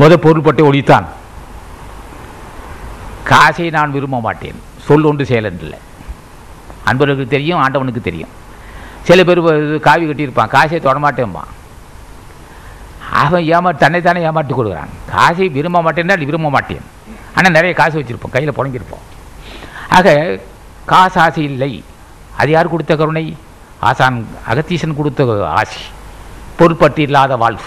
முதல் 0.00 0.22
பொருள் 0.24 0.46
பட்டு 0.46 0.62
ஒழித்தான். 0.70 1.06
காசை 3.30 3.68
நான் 3.76 3.94
விரும்ப 3.96 4.18
மாட்டேன். 4.26 4.58
சொல் 4.86 5.06
ஒன்று 5.10 5.30
செயலன்றில்லை 5.30 5.78
அன்பர்களுக்கு 6.88 7.34
தெரியும் 7.36 7.60
ஆண்டவனுக்கு 7.62 8.02
தெரியும். 8.08 8.32
சில 9.08 9.22
பேர் 9.28 9.40
காவி 9.86 10.04
கட்டியிருப்பான். 10.04 10.52
காசை 10.56 10.78
தொடமாட்டேன்பான் 10.88 11.52
அவன் 13.22 13.44
ஏமா 13.56 13.70
தன்னைத்தானே 13.82 14.20
ஏமாற்றி 14.28 14.54
கொடுக்குறான் 14.54 14.92
காசை 15.14 15.46
விரும்ப 15.56 15.78
மாட்டேன்னா 15.86 16.16
விரும்ப 16.30 16.48
மாட்டேன். 16.56 16.86
ஆனால் 17.36 17.54
நிறைய 17.58 17.72
காசு 17.80 17.98
வச்சுருப்போம். 17.98 18.34
கையில் 18.36 18.56
புழங்கியிருப்போம் 18.58 19.04
ஆக 19.96 20.14
காசு 20.92 21.16
ஆசை 21.24 21.44
இல்லை. 21.50 21.72
அது 22.36 22.50
யார் 22.50 22.68
கொடுத்த 22.68 22.96
கருணை? 22.96 23.36
ஆசான் 23.78 24.26
அகத்தீசன் 24.50 24.96
கொடுத்த 24.96 25.48
ஆசி. 25.48 25.80
பொருட்பட்டு 26.56 27.02
இல்லாத 27.02 27.36
வாழ்வு. 27.36 27.60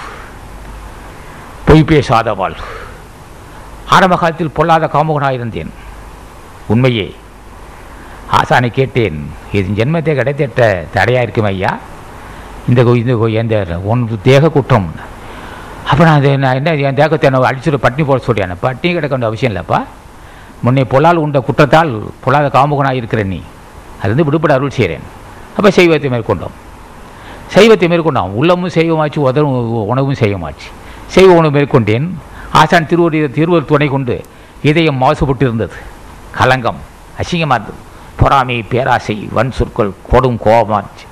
பொய் 1.65 1.84
பேசாத 1.84 2.34
வாழ்வு. 2.34 2.63
ஆரம்ப 3.89 4.15
காலத்தில் 4.15 4.51
பொல்லாத 4.51 4.89
காமுகனாக 4.93 5.32
இருந்தேன். 5.32 5.74
உண்மையே 6.67 7.15
ஆசானை 8.32 8.67
கேட்டேன் 8.67 9.32
இது 9.51 9.84
ஜென்மத்தை 9.84 10.17
கிடைத்திட்ட 10.17 10.86
தடையாக 10.93 11.24
இருக்கும் 11.24 11.45
ஐயா? 11.45 11.78
இந்த 12.67 12.84
கோ- 12.84 12.95
இந்த 12.95 13.13
கோ- 13.13 13.34
எந்த 13.34 13.80
உன் 13.84 14.20
தேக 14.24 14.49
குற்றம்? 14.49 14.91
அப்போ 15.88 16.03
நான் 16.03 16.15
அது 16.15 16.38
நான் 16.38 16.55
என்ன 16.55 16.76
என் 16.76 16.95
தேகத்தை 16.95 17.32
என்ன 17.32 17.47
அடிச்சுட்டு 17.49 17.76
பட்டினி 17.76 18.07
போட 18.07 18.24
சொல்லியானே 18.24 18.55
பட்டினி 18.59 18.93
கிடக்க 18.93 19.15
வேண்டிய 19.15 19.28
அவசியம் 19.28 19.55
இல்லைப்பா. 19.55 19.86
முன்னே 20.61 20.84
பொல்லால் 20.84 21.15
உண்ட 21.15 21.39
குற்றத்தால் 21.39 22.11
பொல்லாத 22.24 22.59
காமுகனாக 22.59 22.93
இருக்கிற 22.93 23.24
நீ. 23.24 23.41
அதுலேருந்து 24.00 24.28
விடுபட 24.28 24.54
அருள் 24.58 24.76
செய்கிறேன். 24.78 25.06
அப்போ 25.58 25.70
சைவத்தை 25.78 26.10
மேற்கொண்டோம். 26.16 26.56
சைவத்தை 27.56 27.88
மேற்கொண்டோம். 27.91 28.34
உள்ளமும் 28.39 28.74
சைவமாச்சு 28.78 29.20
உதவும் 29.28 29.56
உணவும் 29.91 30.20
சைவமாச்சு. 30.22 30.68
செய்வ 31.16 31.30
உணவு 31.39 31.54
மேற்கொண்டேன். 31.58 32.06
ஆசான் 32.60 32.89
திருவடி 32.91 33.20
திருவர் 33.38 33.70
துணை 33.72 33.88
கொண்டு 33.95 34.16
இதயம் 34.70 35.02
மாசுபட்டு 35.04 35.43
இருந்தது 35.47 35.78
கலங்கம் 36.39 36.80
அசிங்கமாக 37.22 37.58
இருந்தது. 37.58 37.80
பொறாமை 38.20 38.58
பேராசை 38.72 39.16
வன் 39.36 39.54
சொற்கள் 39.58 39.91
கொடும் 40.12 40.39
கோபமாச்சு 40.45 41.06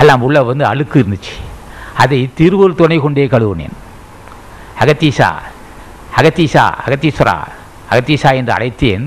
எல்லாம் 0.00 0.22
உள்ள 0.26 0.38
வந்து 0.50 0.64
அழுக்கு 0.70 0.96
இருந்துச்சு. 1.02 1.34
அதை 2.02 2.18
திருவூர் 2.38 2.78
துணை 2.80 2.98
கொண்டே 3.04 3.24
கழுவுனேன். 3.34 3.76
அகத்தீசா 4.82 5.28
அகத்தீசா 6.18 6.64
அகத்தீஸ்வரா 6.84 7.36
அகத்தீசா 7.90 8.30
என்று 8.40 8.52
அழைத்தேன். 8.56 9.06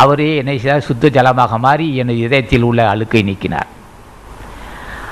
அவரே 0.00 0.30
என்னை 0.40 0.56
செய்தார்? 0.62 0.86
சுத்த 0.88 1.10
ஜலமாக 1.16 1.58
மாறி 1.64 1.86
என் 2.00 2.12
இதயத்தில் 2.24 2.66
உள்ள 2.68 2.80
அழுக்கை 2.92 3.22
நீக்கினார். 3.28 3.68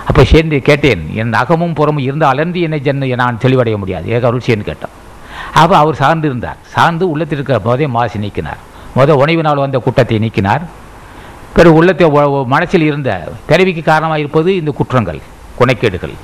அப்போ 0.08 0.22
சேர்ந்து 0.32 0.58
கேட்டேன் 0.68 1.02
என் 1.20 1.32
அகமும் 1.40 1.74
புறமும் 1.78 2.04
இருந்து 2.08 2.26
அலர்ந்து 2.32 2.60
என்னை 2.66 2.78
ஜென்ன 2.86 3.16
நான் 3.22 3.40
தெளிவடைய 3.44 3.76
முடியாது. 3.82 4.06
ஏக 4.16 4.24
அருள்சின்னு 4.30 4.68
கேட்டோம். 4.70 4.94
அப்போ 5.60 5.74
அவர் 5.82 6.00
சார்ந்து 6.02 6.26
இருந்தார். 6.30 6.58
சார்ந்து 6.74 7.04
உள்ளத்தில் 7.12 7.38
இருக்கிற 7.38 7.58
போதே 7.66 7.86
மாசி 7.96 8.18
நீக்கினார். 8.24 8.60
முத 8.96 9.16
உணவினால் 9.22 9.64
வந்த 9.64 9.78
குற்றத்தை 9.86 10.18
நீக்கினார். 10.24 10.62
பிறகு 11.56 11.76
உள்ளத்தை 11.80 12.06
மனசில் 12.54 12.86
இருந்த 12.88 13.10
பிறவிக்கு 13.50 13.82
காரணமாக 13.90 14.22
இருப்பது 14.22 14.50
இந்த 14.60 14.70
குற்றங்கள் 14.78 15.20
குணைக்கேடுகள் 15.60 16.16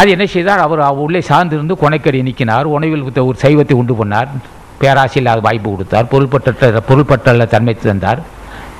அது 0.00 0.08
என்ன 0.14 0.24
செய்தார்? 0.32 0.62
அவர் 0.66 0.80
உள்ளே 1.04 1.20
சார்ந்திருந்து 1.28 1.74
கொனைக்கடி 1.82 2.18
நீக்கினார். 2.28 2.66
உணவில் 2.76 3.04
ஒரு 3.28 3.38
சைவத்தை 3.44 3.76
உண்டு 3.80 3.94
பண்ணார். 4.00 4.30
பேராசி 4.80 5.16
இல்லாத 5.20 5.40
வாய்ப்பு 5.40 5.70
கொடுத்தார். 5.70 6.08
பொருள்பட்ட 6.08 6.82
பொருள்பட்டுள்ள 6.88 7.46
தன்மை 7.46 7.74
தந்தார். 7.74 8.20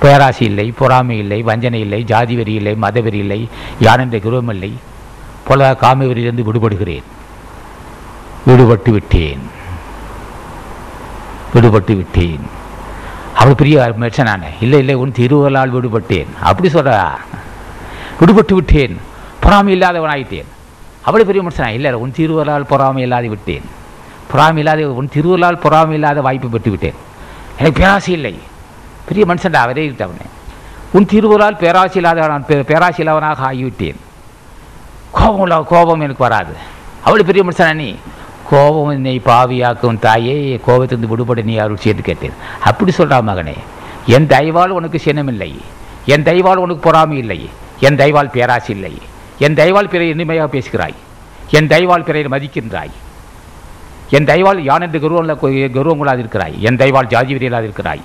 பேராசி 0.01 0.43
இல்லை 0.51 0.73
பொறாமை 0.79 1.17
இல்லை 1.17 1.41
வஞ்சனை 1.41 1.79
இல்லை 1.79 2.03
ஜாதி 2.03 2.35
வெறி 2.35 2.53
இல்லை 2.53 2.75
மத 2.75 3.01
வெறி 3.01 3.17
இல்லை 3.17 3.49
யானென்ற 3.81 4.17
குருவம் 4.25 4.51
இல்லை. 4.55 4.71
பல 5.47 5.75
காம 5.75 6.03
வெறியிலிருந்து 6.03 6.47
விடுபடுகிறேன். 6.49 7.07
விடுபட்டு 8.47 8.91
விட்டேன். 8.91 9.41
விடுபட்டு 11.55 11.95
விட்டேன். 11.95 12.43
அவள் 13.41 13.59
பெரிய 13.61 13.95
மனுஷன் 13.99 14.29
நான் 14.29 14.43
இல்லை 14.59 14.79
இல்லை 14.79 14.95
உன் 14.95 15.15
திருவருளால் 15.19 15.73
விடுபட்டேன். 15.75 16.29
அப்படி 16.49 16.69
சொல்கிறா 16.73 16.99
விடுபட்டு 18.19 18.53
விட்டேன். 18.53 18.97
பொறாமை 19.39 19.73
இல்லாதவன் 19.73 20.13
ஆயிட்டேன் 20.15 20.49
அவ்வளோ 21.07 21.25
பெரிய 21.29 21.41
மனுஷனா. 21.47 21.67
இல்லை 21.67 21.93
உன் 21.93 22.15
திருவருளால் 22.19 22.69
பொறாமை 22.71 23.01
இல்லாது 23.01 23.29
விட்டேன். 23.29 23.65
பொறாமை 24.31 24.63
இல்லாத 24.63 24.91
உன் 24.91 25.09
திருவருளால் 25.09 25.57
பொறாமை 25.57 25.93
இல்லாத 25.93 26.21
வாய்ப்பு 26.21 26.47
பெற்றுவிட்டேன். 26.47 26.93
எனக்கு 27.57 27.81
பேராசை 27.81 28.13
இல்லை. 28.13 28.39
பெரிய 29.07 29.25
மனுஷன்டா 29.25 29.53
அவரே 29.53 29.89
விட்டவனே 29.89 30.25
உன் 30.91 31.05
திருவருளால் 31.05 31.55
பேராசி 31.55 31.95
இல்லாத 31.95 32.21
பேராசி 32.27 32.51
பே- 32.51 32.93
இல்லாதவனாக 32.97 33.53
ஆகிவிட்டேன். 33.53 33.95
கோபம் 35.11 35.41
இல்ல 35.41 35.61
கோபம் 35.61 35.99
எனக்கு 35.99 36.23
வராது. 36.23 36.53
அவ்வளோ 37.05 37.23
பெரிய 37.23 37.43
மனுஷனா 37.43 37.73
நீ? 37.73 37.95
கோபம் 38.49 38.89
என்னை 38.89 39.21
பாவியாக்கும் 39.25 39.99
தாயே 39.99 40.61
கோபத்திலிருந்து 40.67 41.07
விடுபட 41.07 41.41
நீ 41.41 41.55
அருள் 41.55 41.77
செய்து 41.77 42.01
கேட்டேன். 42.01 42.31
அப்படி 42.63 42.91
சொல்கிறா 42.97 43.21
மகனே 43.21 43.55
என் 44.05 44.27
தயவால் 44.27 44.69
உனக்கு 44.69 45.01
சினமில்லை 45.05 45.55
என் 46.05 46.23
தயவால் 46.23 46.57
உனக்கு 46.57 46.81
பொறாமை 46.81 47.17
இல்லை. 47.17 47.49
என் 47.79 47.95
தயவால் 47.95 48.27
பேராசி 48.27 48.69
இல்லை. 48.69 48.97
என் 49.39 49.53
தயவால் 49.53 49.85
பிறரை 49.85 50.09
இனிமையாக 50.09 50.47
பேசுகிறாய். 50.47 50.93
என் 51.51 51.67
தயவால் 51.67 52.03
பிறரை 52.03 52.23
மதிக்கின்றாய். 52.31 52.91
என் 54.15 54.27
தயவால் 54.29 54.59
யான் 54.67 54.83
என்று 54.85 54.99
கருவம் 55.03 55.31
கருவம் 55.77 56.03
இருக்கிறாய் 56.23 56.55
என் 56.67 56.79
தயவால் 56.81 57.09
ஜாதி 57.13 57.31
இருக்கிறாய் 57.37 58.03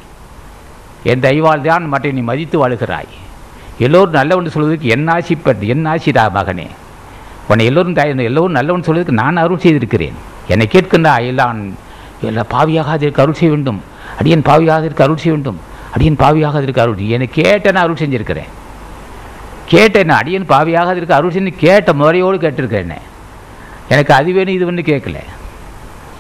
என் 1.11 1.23
தயவால் 1.27 1.67
தான் 1.67 1.85
மற்ற 1.93 2.11
நீ 2.17 2.23
மதித்து 2.31 2.57
வாழுகிறாய். 2.63 3.11
எல்லோரும் 3.85 4.17
நல்லவன் 4.19 4.53
சொல்வதற்கு 4.55 4.93
என் 4.95 5.09
ஆசி 5.15 5.35
பட் 5.47 5.63
என் 5.73 5.87
ஆசிதா 5.93 6.25
மகனே. 6.37 6.67
உன்னை 7.51 7.65
எல்லோரும் 7.71 7.97
தாய் 7.99 8.13
எல்லோரும் 8.31 8.57
நல்லவன் 8.59 8.87
சொல்வதற்கு 8.89 9.21
நான் 9.23 9.43
அருள் 9.45 9.63
செய்திருக்கிறேன். 9.65 10.17
என்னை 10.53 10.67
கேட்கின்றா 10.75 11.15
எல்லாம் 11.31 11.61
எல்லா 12.29 12.45
பாவியாக 12.55 12.91
அதற்கு 12.97 13.23
அருள் 13.25 13.39
செய்ய 13.41 13.51
வேண்டும். 13.55 13.81
அடியன் 14.21 14.47
பாவியாக 14.49 14.79
அதற்கு 14.83 15.05
அருள் 15.07 15.23
செய்ய 15.23 15.35
வேண்டும். 15.37 15.59
அடியன் 15.95 16.21
பாவியாக 16.23 16.59
அதற்கு 16.61 16.83
அருள் 16.85 17.01
என்னை 17.17 17.29
கேட்ட 17.39 17.67
நான் 17.75 17.85
அருள் 17.87 18.03
செஞ்சிருக்கிறேன். 18.03 18.51
கேட்டேன் 19.73 20.17
அடியன் 20.21 20.51
பாவியாக 20.55 20.93
அதற்கு 20.95 21.19
அருள் 21.19 21.35
செஞ்சு 21.37 21.53
கேட்ட 21.67 21.93
முறையோடு 22.01 22.39
கேட்டிருக்கிறேன். 22.45 22.97
எனக்கு 23.93 24.13
அது 24.19 24.33
வேணும் 24.39 24.57
இது 24.57 24.67
வேணும் 24.69 24.91
கேட்கல. 24.93 25.21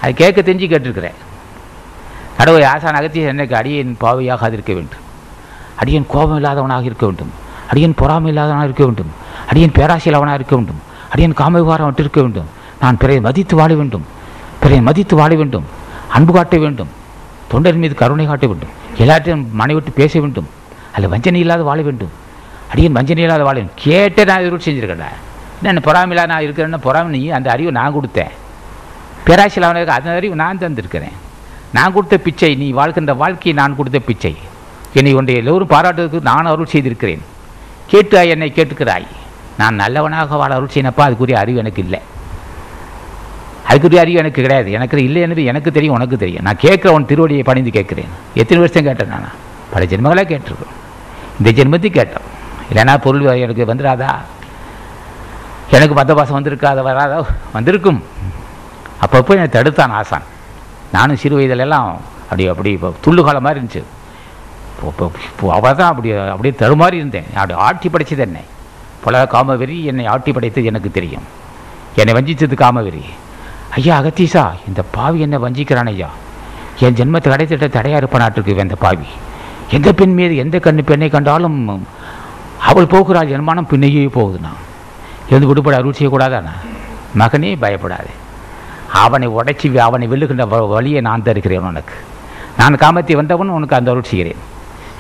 அது 0.02 0.14
கேட்க 0.14 0.40
தெரிஞ்சு 0.40 0.70
கேட்டிருக்கிறேன். 0.72 1.18
கடவுளை 2.36 2.66
ஆசான் 2.66 2.94
அகத்திய 2.94 3.28
எனக்கு 3.28 3.56
அடியன் 3.56 3.96
பாவையாக 4.00 4.52
இருக்க 4.52 4.72
வேண்டும். 4.72 5.02
அடியன் 5.76 6.06
கோபம் 6.08 6.36
இல்லாதவனாக 6.36 6.82
இருக்க 6.82 7.06
வேண்டும். 7.06 7.32
அடியன் 7.70 7.94
பொறாமை 7.94 8.32
இல்லாதவனாக 8.32 8.64
இருக்க 8.64 8.84
வேண்டும். 8.84 9.10
அடியன் 9.48 9.70
பேராசியில் 9.70 10.12
அவனாக 10.12 10.34
இருக்க 10.34 10.56
வேண்டும். 10.56 10.80
அடியன் 11.10 11.32
காமவிகாரம் 11.32 12.00
இருக்க 12.00 12.20
வேண்டும். 12.20 12.48
நான் 12.80 12.96
பிறரை 12.96 13.20
மதித்து 13.20 13.56
வாழ 13.56 13.74
வேண்டும். 13.74 14.06
பிறரை 14.60 14.82
மதித்து 14.82 15.16
வாழ 15.16 15.34
வேண்டும். 15.34 15.64
அன்பு 16.08 16.32
காட்ட 16.32 16.56
வேண்டும். 16.56 16.88
தொண்டரின் 17.52 17.82
மீது 17.82 17.94
கருணை 17.94 18.26
காட்ட 18.26 18.46
வேண்டும். 18.46 18.68
எல்லாத்தையும் 18.98 19.50
மனை 19.50 19.74
விட்டு 19.74 19.90
பேச 19.90 20.20
வேண்டும். 20.20 20.48
அதில் 20.94 21.08
வஞ்சனை 21.08 21.40
இல்லாத 21.40 21.62
வாழ 21.62 21.82
வேண்டும். 21.82 22.10
அடியன் 22.70 22.92
வஞ்சனை 22.92 23.22
இல்லாத 23.22 23.42
வாழ 23.42 23.60
வேண்டும். 23.60 23.78
கேட்டே 23.84 24.24
நான் 24.24 24.40
எதிர்ப்பு 24.40 24.64
செஞ்சுருக்கேன் 24.64 25.04
என்ன 25.62 25.80
பொறாமையில் 25.84 26.26
நான் 26.26 26.42
இருக்கிறேன்னா 26.42 26.76
பொறாமை 26.76 27.18
நீ 27.18 27.28
அந்த 27.28 27.50
அறிவை 27.50 27.72
நான் 27.72 27.94
கொடுத்தேன். 27.94 28.30
பேராசியில் 29.26 29.60
அவனுக்கு 29.60 29.92
அந்த 29.92 30.10
அறிவு 30.10 30.34
நான் 30.34 30.58
தந்திருக்கிறேன். 30.58 31.16
நான் 31.72 31.92
கொடுத்த 31.92 32.16
பிச்சை 32.16 32.54
நீ 32.54 32.70
வாழ்கின்ற 32.70 33.14
வாழ்க்கையை 33.14 33.62
நான் 33.62 33.76
கொடுத்த 33.76 33.98
பிச்சை. 33.98 34.36
என்னை 34.94 35.14
ஒன்றை 35.14 35.36
எல்லோரும் 35.36 35.68
பாராட்டுவதற்கு 35.68 36.20
நான் 36.20 36.46
அருள் 36.46 36.66
செய்திருக்கிறேன். 36.66 37.22
கேட்டு 37.86 38.28
என்னை 38.28 38.52
கேட்டுக்கிறாய். 38.56 39.06
நான் 39.58 39.74
நல்லவனாக 39.74 40.36
வாழ 40.36 40.54
அருள் 40.54 40.70
செய்யினப்பா 40.74 41.02
அதுக்குரிய 41.08 41.34
அறிவு 41.34 41.58
எனக்கு 41.58 41.82
இல்லை. 41.82 42.00
அதுக்குரிய 43.68 43.96
அறிவு 43.96 44.18
எனக்கு 44.18 44.42
கிடையாது. 44.42 44.70
எனக்கு 44.70 45.04
இல்லை 45.04 45.22
என்று 45.22 45.44
எனக்கு 45.44 45.72
தெரியும் 45.72 45.94
உனக்கு 45.94 46.16
தெரியும். 46.16 46.42
நான் 46.42 46.60
கேட்குற 46.62 46.88
உன் 46.88 47.06
திருவடியை 47.06 47.44
பணிந்து 47.44 47.70
கேட்குறேன். 47.70 48.08
எத்தனை 48.34 48.62
வருஷம் 48.62 48.84
கேட்டேன் 48.84 49.08
நான்? 49.08 49.30
பல 49.70 49.84
ஜென்மங்களாக 49.84 50.26
கேட்டிருக்கோம் 50.26 50.72
இந்த 51.38 51.62
ஜென்மத்தையும் 51.62 51.96
கேட்டோம். 51.98 52.28
இல்லைன்னா 52.72 52.98
பொருள் 52.98 53.20
எனக்கு 53.20 53.64
வந்துடாதா 53.64 54.10
எனக்கு 55.70 55.94
மத்த 55.94 56.14
பாசம் 56.14 56.44
வந்திருக்காத 56.44 56.82
வராதா? 56.82 57.26
வந்திருக்கும். 57.52 58.02
அப்பப்போ 59.04 59.32
என்னை 59.36 59.48
தடுத்தான் 59.56 59.94
ஆசான். 59.98 60.26
நானும் 60.94 61.20
சிறு 61.22 61.36
வயதிலெல்லாம் 61.38 61.88
அப்படி 62.28 62.44
அப்படி 62.52 62.70
இப்போ 62.76 62.88
துள்ளுகாலம் 63.04 63.44
மாதிரி 63.46 63.58
இருந்துச்சு. 63.60 63.82
இப்போ 64.90 65.06
இப்போ 65.28 65.46
அவள் 65.56 65.76
தான் 65.80 65.90
அப்படி 65.92 66.08
அப்படியே 66.34 66.54
தடுமாறி 66.62 66.96
இருந்தேன். 67.00 67.28
அப்படி 67.38 67.54
ஆட்டி 67.66 67.88
படைச்சது 67.88 68.24
என்னை. 68.26 68.42
பல 69.04 69.24
காமவெறி 69.34 69.76
என்னை 69.90 70.04
ஆட்டி 70.12 70.30
படைத்தது 70.36 70.70
எனக்கு 70.70 70.90
தெரியும். 70.98 71.26
என்னை 72.00 72.12
வஞ்சித்தது 72.18 72.56
காமவெறி. 72.64 73.02
ஐயா 73.78 73.94
அகத்தீஷா 74.00 74.44
இந்த 74.68 74.80
பாவி 74.96 75.18
என்னை 75.26 75.38
வஞ்சிக்கிறான் 75.44 75.90
ஐயா. 75.92 76.08
என் 76.84 76.96
ஜென்மத்தை 76.98 77.28
கடைத்திட்ட 77.32 77.66
தடையாக 77.76 78.00
இருப்ப 78.02 78.18
நாட்டுக்கு 78.22 78.56
இந்த 78.66 78.78
பாவி. 78.84 79.08
எந்த 79.76 79.88
பெண் 79.98 80.14
மீது 80.18 80.34
எந்த 80.44 80.56
கண்ணு 80.64 80.82
பெண்ணை 80.90 81.08
கண்டாலும் 81.10 81.60
அவள் 82.70 82.92
போகிறாள் 82.94 83.32
என் 83.34 83.48
மனம் 83.50 83.70
பின்னையே 83.70 84.02
போகுதுண்ணா. 84.18 84.52
இருந்து 85.30 85.48
விடுபட 85.50 85.76
அருள் 85.80 85.96
செய்யக்கூடாதாண்ணா? 85.98 86.54
மகனே 87.20 87.50
பயப்படாதே. 87.62 88.12
அவனை 88.92 89.28
உடைச்சி 89.28 89.76
அவனை 89.76 90.08
வெல்லுகின்ற 90.08 90.46
வ- 90.46 90.68
வழியை 90.68 91.00
நான் 91.00 91.22
தருகிறேன் 91.22 91.60
உனக்கு. 91.60 91.94
நான் 92.58 92.74
காமத்தை 92.74 93.12
வந்தவன் 93.12 93.48
உனக்கு 93.48 93.76
அந்த 93.76 93.90
அருள் 93.90 94.02
செய்கிறேன். 94.02 94.36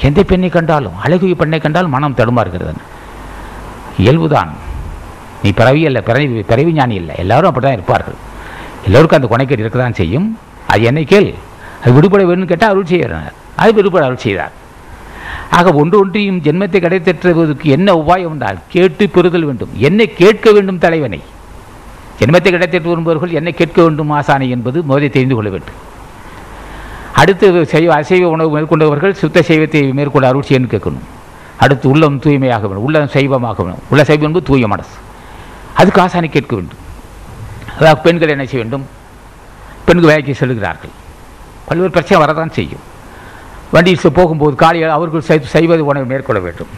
எந்த 0.00 0.22
பெண்ணை 0.22 0.48
கண்டாலும் 0.48 0.92
அழகுவி 1.04 1.34
பெண்ணை 1.34 1.58
கண்டால் 1.58 1.86
மனம் 1.86 2.14
தடுமாறுகிறது 2.14 2.74
இயல்புதான். 3.98 4.48
நீ 5.42 5.52
பிறவி 5.52 5.80
இல்லை 5.80 6.02
பிறவி 6.02 6.42
பிறவி 6.42 6.72
ஞானி 6.72 6.94
இல்லை. 6.94 7.14
எல்லாரும் 7.18 7.46
அப்படி 7.46 7.66
தான் 7.66 7.74
இருப்பார்கள். 7.74 8.14
எல்லோருக்கும் 8.84 9.22
அந்த 9.22 9.36
கொனைக்கேடு 9.36 9.58
இருக்க 9.58 9.78
தான் 9.78 9.92
செய்யும். 9.92 10.38
அது 10.66 10.82
என்னை 10.82 11.04
கேள். 11.04 11.34
அது 11.82 11.92
விடுபட 11.92 12.24
வேணும்னு 12.24 12.44
கேட்டால் 12.44 12.70
அருள் 12.70 12.84
செய்கிறார். 12.84 13.32
அது 13.56 13.74
விடுபட 13.74 14.04
அருள் 14.04 14.16
செய்தார் 14.16 14.52
ஆக 15.50 15.72
ஒன்று 15.72 15.98
ஒன்றையும் 15.98 16.40
ஜென்மத்தை 16.40 16.80
கிடைத்தற்றுவதற்கு 16.80 17.62
என்ன 17.62 17.94
உபாயம் 17.94 18.30
என்றால் 18.30 18.58
கேட்டு 18.68 19.08
பெறுதல் 19.08 19.44
வேண்டும். 19.44 19.68
என்னை 19.74 20.12
கேட்க 20.12 20.52
வேண்டும் 20.52 20.78
தலைவனை. 20.78 21.20
ஜென்மத்தை 22.18 22.50
கிடைத்திட்டு 22.54 22.90
வருபவர்கள் 22.92 23.36
என்னை 23.38 23.52
கேட்க 23.52 23.78
வேண்டும் 23.82 24.12
ஆசானை 24.18 24.48
என்பது 24.56 24.78
முதலை 24.82 25.08
தெரிந்து 25.08 25.34
கொள்ள 25.34 25.50
வேண்டும். 25.50 25.78
அடுத்து 27.20 27.46
செய்வ 27.72 27.90
அசைவ 28.00 28.28
உணவு 28.34 28.50
மேற்கொண்டவர்கள் 28.56 29.18
சுத்த 29.22 29.42
சைவத்தை 29.48 29.80
மேற்கொள்ள 29.98 30.26
அருள் 30.28 30.48
செய்யணும் 30.48 30.72
கேட்கணும். 30.74 31.06
அடுத்து 31.64 31.86
உள்ளம் 31.88 32.18
தூய்மையாக 32.18 32.64
வேண்டும் 32.68 32.86
உள்ளம் 32.88 33.12
சைவமாக 33.16 33.58
வேண்டும். 33.64 33.84
உள்ள 33.90 34.04
சைவம் 34.04 34.26
என்பது 34.28 34.46
தூய 34.46 34.68
மனசு. 34.74 34.94
அதுக்கு 35.80 36.00
ஆசானை 36.04 36.28
கேட்க 36.36 36.52
வேண்டும். 36.56 36.80
அதாவது 37.78 38.00
பெண்கள் 38.06 38.32
என்ன 38.34 38.44
செய்ய 38.44 38.62
வேண்டும்? 38.62 38.84
பெண்கள் 39.86 40.10
வேலைக்கு 40.10 40.34
செல்கிறார்கள். 40.40 40.94
பல்வேறு 41.66 41.94
பிரச்சனை 41.96 42.18
வரதான் 42.24 42.54
செய்யும். 42.58 42.84
வண்டியில் 43.74 44.16
போகும்போது 44.18 44.54
காலையில் 44.62 44.96
அவர்கள் 44.96 45.28
சை 45.28 45.38
சைவ 45.54 45.76
உணவை 45.90 46.06
மேற்கொள்ள 46.12 46.40
வேண்டும். 46.46 46.72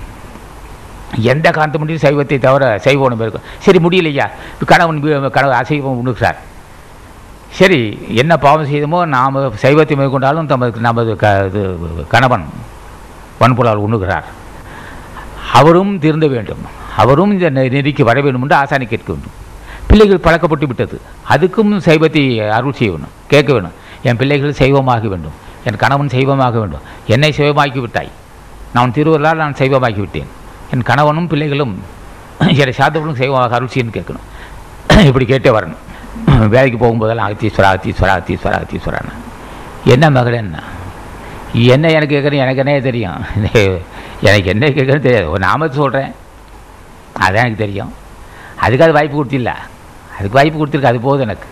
எந்த 1.33 1.47
காரணத்தை 1.51 1.79
முடியும் 1.81 2.05
சைவத்தை 2.07 2.37
தவிர 2.47 2.65
சைவ 2.87 3.05
உணவு 3.09 3.25
இருக்கும் 3.25 3.47
சரி 3.65 3.79
முடியலையா? 3.85 4.27
கணவன் 4.73 5.01
கணவன் 5.37 5.59
அசைவம் 5.63 5.99
உண்ணுகிறார். 6.01 6.39
சரி 7.59 7.81
என்ன 8.23 8.33
பாவம் 8.45 8.71
செய்தமோ 8.71 9.01
நாம் 9.17 9.37
சைவத்தை 9.65 9.97
மேற்கொண்டாலும் 10.01 10.49
தமது 10.53 10.81
நமது 10.87 11.13
க 11.23 11.27
இது 11.49 11.63
கணவன் 12.15 12.47
வன்புலால் 13.41 13.85
உண்ணுகிறார். 13.85 14.27
அவரும் 15.59 15.93
திருந்த 16.05 16.27
வேண்டும். 16.35 16.63
அவரும் 17.03 17.33
இந்த 17.35 17.49
நெறிக்கு 17.57 18.03
வர 18.09 18.19
வேண்டும் 18.25 18.45
என்று 18.45 18.57
ஆசானை 18.63 18.87
கேட்க 18.93 19.09
வேண்டும். 19.13 19.35
பிள்ளைகள் 19.89 20.25
பழக்கப்பட்டு 20.27 20.67
விட்டது. 20.71 20.97
அதுக்கும் 21.33 21.73
சைவத்தை 21.87 22.23
அருள் 22.59 22.79
செய்ய 22.79 22.93
வேணும் 22.93 23.15
கேட்க 23.33 23.51
வேணும் 23.57 23.75
என் 24.09 24.19
பிள்ளைகள் 24.21 24.59
சைவமாக 24.61 25.05
வேண்டும். 25.13 25.37
என் 25.69 25.81
கணவன் 25.83 26.15
சைவமாக 26.15 26.55
வேண்டும். 26.63 26.85
என்னை 27.15 27.31
சைவமாக்கி 27.39 27.81
விட்டாய். 27.85 28.11
நான் 28.77 28.95
திருவருளால் 28.97 29.43
நான் 29.43 29.59
சைவமாக்கி 29.61 30.01
விட்டேன். 30.05 30.31
என் 30.73 30.89
கணவனும் 30.91 31.29
பிள்ளைகளும் 31.33 31.75
என்னை 32.61 32.73
சாத்தவர்களும் 32.79 33.21
செய்வாக 33.23 33.57
அருள்சின்னு 33.59 33.97
கேட்கணும். 33.97 34.27
இப்படி 35.09 35.27
கேட்டே 35.33 35.51
வரணும். 35.57 35.83
வேலைக்கு 36.55 36.79
போகும்போதெல்லாம் 36.83 37.27
அகத்தீஸ்வரா 37.29 37.71
அகத்தீஸ்வரா 37.73 38.15
அகத்தீஸ்வரா 38.17 38.57
அகத்தீஸ்வரான்னு 38.59 39.15
என்ன 39.95 40.05
மகளே 40.17 40.37
என்ன? 40.45 40.63
என்ன 41.75 41.91
எனக்கு 41.97 42.15
கேட்குறேன் 42.15 42.45
எனக்கு 42.45 42.63
என்ன 42.63 42.75
தெரியும். 42.89 43.19
எனக்கு 44.29 44.49
என்ன 44.55 44.65
கேட்குறேன்னு 44.77 45.07
தெரியாது. 45.09 45.29
ஒரு 45.35 45.43
நாமத்தை 45.49 45.77
சொல்கிறேன் 45.83 46.13
அதான் 47.25 47.45
எனக்கு 47.45 47.65
தெரியும். 47.65 47.93
அதுக்கு 48.65 48.85
அது 48.87 48.97
வாய்ப்பு 48.99 49.17
கொடுத்தில்ல. 49.19 49.53
அதுக்கு 50.17 50.39
வாய்ப்பு 50.39 50.59
கொடுத்துருக்கு. 50.61 50.93
அது 50.93 51.01
போதும் 51.09 51.27
எனக்கு. 51.29 51.49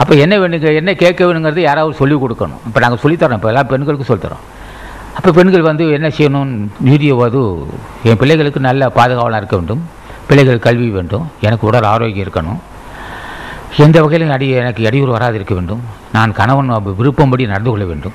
அப்போ 0.00 0.12
என்ன 0.24 0.34
வேணுங்க? 0.42 0.74
என்ன 0.80 0.92
கேட்க 1.02 1.20
வேணுங்கிறது 1.28 1.62
யாராவது 1.68 2.00
சொல்லிக் 2.00 2.22
கொடுக்கணும். 2.24 2.62
இப்போ 2.68 2.80
நாங்கள் 2.84 3.02
சொல்லித்தரோம் 3.04 3.38
இப்போ 3.40 3.50
எல்லாம் 3.52 3.70
பெண்களுக்கு 3.72 4.08
சொல்லித்தரோம் 4.10 4.44
அப்போ 5.16 5.30
பெண்கள் 5.38 5.66
வந்து 5.70 5.84
என்ன 5.96 6.08
செய்யணும்? 6.16 6.52
வீடியோ 6.88 7.14
என் 8.08 8.20
பிள்ளைகளுக்கு 8.20 8.60
நல்ல 8.68 8.88
பாதுகாவலாக 8.98 9.40
இருக்க 9.40 9.56
வேண்டும். 9.60 9.82
பிள்ளைகள் 10.28 10.64
கல்வி 10.66 10.88
வேண்டும். 10.96 11.24
எனக்கு 11.46 11.64
உடல் 11.70 11.88
ஆரோக்கியம் 11.92 12.24
இருக்கணும். 12.26 12.60
எந்த 13.84 13.96
வகையிலும் 14.04 14.32
அடி 14.34 14.46
எனக்கு 14.60 14.82
இடையூறு 14.88 15.12
வராது 15.16 15.36
இருக்க 15.38 15.54
வேண்டும். 15.58 15.82
நான் 16.16 16.34
கணவன் 16.40 16.70
விருப்பம்படி 17.00 17.46
நடந்து 17.52 17.70
கொள்ள 17.72 17.84
வேண்டும். 17.90 18.14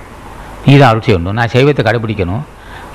நீ 0.66 0.74
தான் 0.78 0.90
அருள் 0.92 1.06
செய்யணும் 1.06 1.28
வேண்டும். 1.28 1.40
நான் 1.40 1.54
சைவத்தை 1.56 1.84
கடைப்பிடிக்கணும் 1.88 2.44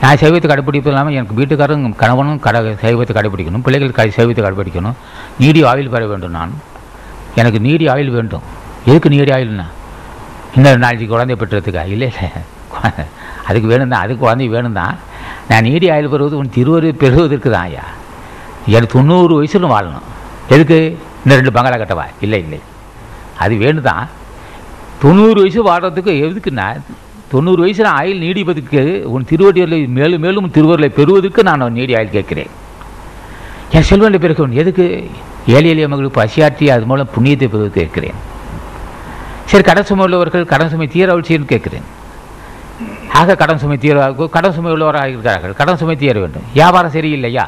நான் 0.03 0.21
சைவத்தை 0.23 0.47
கடைப்பிடிப்பது 0.51 0.93
இல்லாமல் 0.93 1.17
எனக்கு 1.19 1.35
வீட்டுக்காரரும் 1.41 1.85
கணவனும் 2.03 2.41
கடை 2.47 2.61
சைவத்தை 2.85 3.13
கடைப்பிடிக்கணும் 3.19 3.65
பிள்ளைகள் 3.67 3.97
க 3.99 4.07
சைவத்தை 4.19 4.43
கடைப்பிடிக்கணும் 4.45 4.97
நீடி 5.43 5.61
ஆயில் 5.71 5.93
பெற 5.95 6.03
வேண்டும் 6.13 6.35
நான். 6.39 6.55
எனக்கு 7.41 7.61
நீடி 7.67 7.87
ஆயில் 7.95 8.15
வேண்டும். 8.17 8.45
எதுக்கு 8.91 9.15
நீடி 9.15 9.33
ஆயில்னா 9.37 9.67
இன்னொரு 10.57 10.81
நாளைக்கு 10.85 11.07
குழந்தை 11.13 11.37
பெற்றதுக்கா? 11.43 11.85
இல்லை 11.95 12.09
இல்லை. 12.15 12.29
அதுக்கு 13.49 13.69
வேணும் 13.73 13.93
தான் 13.93 14.03
அதுக்கு 14.05 14.25
குழந்தை 14.25 14.49
வேணும் 14.57 14.79
தான் 14.81 14.95
நான் 15.49 15.67
நீடி 15.69 15.87
ஆயில் 15.95 16.13
பெறுவது 16.13 16.37
உன் 16.41 16.55
திருவரு 16.57 16.91
பெறுவதற்கு 17.03 17.51
தான் 17.55 17.67
ஐயா. 17.71 17.85
எனக்கு 18.75 18.95
தொண்ணூறு 18.97 19.33
வயசுல 19.39 19.69
வாழணும். 19.75 20.07
எதுக்கு? 20.55 20.79
இந்த 21.23 21.33
ரெண்டு 21.39 21.53
பங்களா 21.57 21.77
கட்டவா? 21.81 22.07
இல்லை 22.25 22.39
இல்லை. 22.45 22.61
அது 23.45 23.55
வேணும் 23.65 23.89
தான் 23.91 24.05
தொண்ணூறு 25.03 25.39
வயசு 25.43 25.61
வாடுறதுக்கு 25.69 26.13
எதுக்குன்னா 26.25 26.67
தொண்ணூறு 27.33 27.61
வயசில் 27.65 27.89
ஆயில் 27.99 28.23
நீடிப்பதற்கு 28.25 28.81
உன் 29.15 29.27
திருவடியூரில் 29.31 29.89
மேலும் 29.99 30.23
மேலும் 30.25 30.51
திருவருளை 30.57 30.89
பெறுவதற்கு 30.99 31.43
நான் 31.49 31.65
நீடி 31.79 31.95
ஆயில் 31.99 32.17
கேட்கிறேன். 32.17 32.53
என் 33.77 33.89
செல்வண்டை 33.91 34.19
பிறகு 34.25 34.45
உன் 34.47 34.59
எதுக்கு? 34.63 34.87
ஏழை 35.55 35.69
எளிய 35.73 35.87
மகளுக்கு 35.93 36.19
பசியாற்றி 36.21 36.67
அது 36.75 36.87
மூலம் 36.91 37.13
புண்ணியத்தை 37.15 37.47
பெறுவதற்கு 37.53 37.81
கேட்கிறேன். 37.81 38.19
சரி 39.51 39.65
கடன் 39.69 39.89
சுமை 39.89 40.05
உள்ளவர்கள் 40.05 40.51
கடன் 40.53 40.71
சுமை 40.73 40.87
தீர 40.95 41.17
கேட்குறேன். 41.53 41.87
ஆக 43.19 43.35
கடன் 43.41 43.61
சுமை 43.63 43.77
தீர 43.83 43.97
கடன் 44.37 44.55
சுமை 44.57 44.71
உள்ளவராக 44.75 45.11
இருக்கிறார்கள். 45.13 45.53
கடன் 45.61 45.79
சுமை 45.81 45.97
தீர 45.97 46.15
வேண்டும். 46.23 46.47
வியாபாரம் 46.57 46.95
சரியில்லையா? 46.97 47.45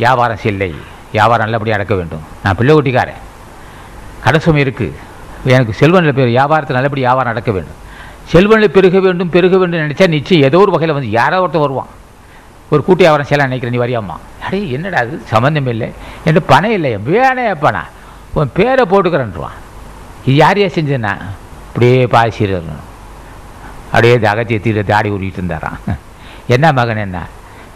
வியாபாரம் 0.00 0.42
இல்லை 0.52 0.70
வியாபாரம் 1.14 1.46
நல்லபடியாக 1.46 1.78
நடக்க 1.78 1.94
வேண்டும். 2.00 2.24
நான் 2.44 2.56
பிள்ளை 2.58 2.72
குட்டிக்காரன். 2.76 3.20
கடன் 4.24 4.44
சுமை 4.46 4.60
இருக்குது 4.64 4.96
எனக்கு 5.54 5.72
செல்வனில் 5.80 6.16
பேர் 6.18 6.34
வியாபாரத்தில் 6.36 6.78
நல்லபடி 6.78 7.02
வியாபாரம் 7.06 7.32
நடக்க 7.32 7.50
வேண்டும். 7.56 7.78
செல்வனில் 8.32 8.74
பெருக 8.76 8.98
வேண்டும் 9.06 9.30
பெருக 9.36 9.54
வேண்டும் 9.60 9.82
நினச்சா 9.84 10.06
நிச்சயம் 10.16 10.46
ஏதோ 10.48 10.58
ஒரு 10.64 10.74
வகையில் 10.74 10.96
வந்து 10.96 11.10
யாரோ 11.20 11.38
ஒருத்தர் 11.44 11.64
வருவான். 11.66 11.90
ஒரு 12.72 12.80
கூட்டி 12.86 13.02
வியாபாரம் 13.04 13.28
செய்யலாம் 13.28 13.50
நினைக்கிறேன் 13.50 13.74
நீ 13.76 13.80
வரியாம்மா. 13.84 14.16
அடே 14.46 14.60
என்னடா 14.76 14.98
அது? 15.04 15.14
சம்மந்தம் 15.32 15.70
இல்லை. 15.74 15.88
என்கிட்ட 16.24 16.42
பணம் 16.52 16.76
இல்லை 16.78 16.92
வேணே 17.10 17.46
பணம் 17.64 17.90
உன் 18.34 18.54
பேரை 18.58 18.84
போட்டுக்கிறேன்றான் 18.90 19.58
இது 20.26 20.36
யாரையா 20.44 20.68
செஞ்சேன்னா 20.76 21.12
அப்படியே 21.68 21.98
பாசிடணும் 22.14 22.86
அப்படியே 23.92 24.16
அகத்தியத்தில் 24.32 24.88
தாடி 24.92 25.08
உருவிட்டு 25.16 25.40
இருந்தாரான் 25.40 25.78
என்ன 26.54 26.72
மகன் 26.78 27.02
என்ன? 27.06 27.18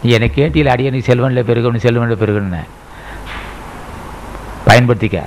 நீ 0.01 0.09
என்னை 0.15 0.31
கேட்டியில் 0.35 0.73
அடியே 0.73 0.89
நீ 0.95 0.99
செல்வனில் 1.07 1.47
பெருகணும் 1.49 1.83
செல்வனில் 1.85 2.21
பெருகணும்னு 2.21 2.63
பயன்படுத்திக்க. 4.67 5.19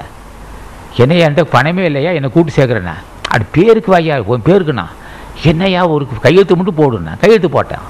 என்னையா 1.03 1.27
என்கிட்ட 1.27 1.45
பணமே 1.57 1.85
இல்லையா? 1.85 2.11
என்னை 2.11 2.31
கூட்டு 2.31 2.53
சேர்க்குறேண்ணா 2.57 2.95
அது 3.29 3.45
பேருக்கு 3.57 3.91
வாயா 3.91 4.15
உன் 4.33 4.47
பேருக்குண்ணா. 4.49 4.87
என்னையா 5.51 5.81
ஒரு 5.95 6.05
கையெழுத்து 6.23 6.57
மட்டும் 6.57 6.81
போடுண்ணா. 6.81 7.13
கையெழுத்து 7.21 7.51
போட்டேன். 7.51 7.85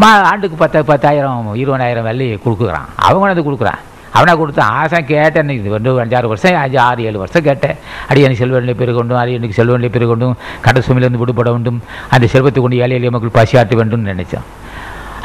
மா 0.00 0.08
ஆண்டுக்கு 0.30 0.56
பத்து 0.56 0.84
பத்தாயிரம் 0.84 1.54
இருபதாயிரம் 1.62 2.08
வெள்ளி 2.08 2.26
கொடுக்குறான். 2.34 2.88
அவங்க 2.96 3.28
அதை 3.28 3.44
கொடுக்குறான். 3.48 3.82
அவனை 4.18 4.32
கொடுத்து 4.40 4.62
ஆசை 4.80 5.00
கேட்டேன். 5.12 5.50
இது 5.60 5.68
வந்து 5.76 5.90
அஞ்சாறு 6.04 6.30
வருஷம் 6.32 6.60
அஞ்சு 6.62 6.78
ஆறு 6.86 7.06
ஏழு 7.08 7.18
வருஷம் 7.24 7.46
கேட்டேன். 7.48 7.76
அடி 8.10 8.24
எனக்கு 8.26 8.42
செல்வனில் 8.42 8.78
பெருகொண்டும் 8.82 9.20
அது 9.22 9.36
எனக்கு 9.38 9.58
செல்வனில் 9.60 9.94
பெருகொண்டும் 9.96 10.36
கடை 10.66 10.82
சுமையிலேருந்து 10.86 11.22
விடுபட 11.24 11.48
வேண்டும். 11.56 11.80
அந்த 12.14 12.28
செல்வத்தை 12.34 12.62
கொண்டு 12.62 12.80
ஏழை 12.84 12.96
எளிய 12.98 13.12
மக்கள் 13.16 13.36
பசியாற்ற 13.38 13.76
வேண்டும்னு 13.80 14.12
நினைச்சான். 14.12 14.48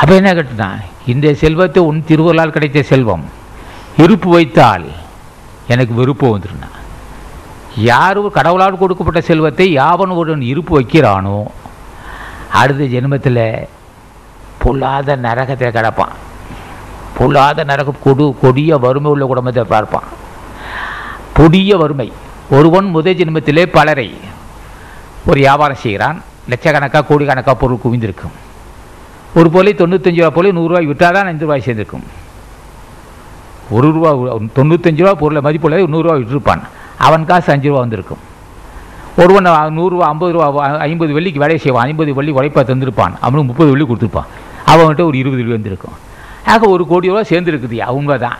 அப்போ 0.01 0.13
என்ன 0.19 0.29
கேட்டுனா 0.37 0.69
இந்த 1.13 1.27
செல்வத்தை 1.43 1.81
உன் 1.89 2.05
திருவருளால் 2.09 2.55
கிடைத்த 2.55 2.83
செல்வம் 2.91 3.25
இருப்பு 4.03 4.29
வைத்தால் 4.35 4.85
எனக்கு 5.73 5.93
விருப்பம் 5.99 6.33
வந்துருண்ணா 6.33 6.69
யார் 7.89 8.19
கடவுளால் 8.37 8.81
கொடுக்கப்பட்ட 8.81 9.21
செல்வத்தை 9.29 9.65
யாவன் 9.81 10.17
ஒருவன் 10.19 10.43
இருப்பு 10.51 10.73
வைக்கிறானோ 10.77 11.37
அடுத்த 12.61 12.87
ஜென்மத்தில் 12.93 13.45
பொல்லாத 14.63 15.15
நரகத்தில் 15.25 15.75
கிடப்பான். 15.77 16.13
பொல்லாத 17.17 17.63
நரக 17.63 17.93
கொடு 18.03 18.35
கொடிய 18.41 18.77
வறுமை 18.77 19.11
உள்ள 19.11 19.25
குடும்பத்தை 19.25 19.63
பார்ப்பான். 19.63 20.07
கொடிய 21.33 21.77
வறுமை. 21.77 22.11
ஒருவன் 22.49 22.87
முதல் 22.95 23.15
ஜென்மத்திலே 23.15 23.65
பலரை 23.77 24.07
ஒரு 25.27 25.39
வியாபாரம் 25.39 25.83
செய்கிறான். 25.83 26.17
லட்சக்கணக்காக 26.49 27.05
கோடிக்கணக்காக 27.09 27.57
பொருள் 27.61 27.83
குவிந்திருக்கும். 27.83 28.33
ஒரு 29.35 29.49
பொருளை 29.49 29.73
தொண்ணூத்தஞ்சு 29.73 30.19
ரூபா 30.19 30.29
போலி 30.29 30.49
நூறுரூவாய் 30.51 30.89
விட்டால் 30.91 31.13
தான் 31.13 31.25
அஞ்சு 31.25 31.45
ரூபாய் 31.45 31.63
சேர்ந்திருக்கும். 31.65 32.03
ஒரு 33.69 33.91
ரூபா 33.91 34.09
தொண்ணூத்தஞ்சு 34.57 35.01
ரூபா 35.03 35.13
பொருளை 35.21 35.41
மதிப்புள்ள 35.41 35.77
நூறுரூவா 35.77 36.15
விட்டுருப்பான். 36.21 36.61
அவன் 36.97 37.25
காசு 37.25 37.51
அஞ்சு 37.51 37.67
ரூபா 37.67 37.79
வந்திருக்கும். 37.79 38.21
ஒருவன் 39.17 39.45
நூறுரூவா 39.77 40.07
ஐம்பது 40.13 40.31
ரூபா 40.31 40.63
ஐம்பது 40.89 41.11
வெள்ளிக்கு 41.13 41.43
வேலையை 41.43 41.57
செய்வான். 41.57 41.85
ஐம்பது 41.85 42.13
வெள்ளி 42.13 42.31
உழைப்பா 42.31 42.61
தந்திருப்பான். 42.61 43.13
அவனுக்கு 43.25 43.49
முப்பது 43.51 43.69
வெள்ளி 43.71 43.85
கொடுத்துருப்பான். 43.87 44.29
அவன்கிட்ட 44.71 45.03
ஒரு 45.09 45.17
இருபது 45.21 45.41
வெள்ளி 45.41 45.57
வந்திருக்கும். 45.57 45.95
ஆக 46.51 46.67
ஒரு 46.75 46.83
கோடி 46.91 47.11
ரூபா 47.11 47.23
சேர்ந்துருக்குதுயா 47.31 47.87
உண்மை 47.97 48.15
தான் 48.25 48.39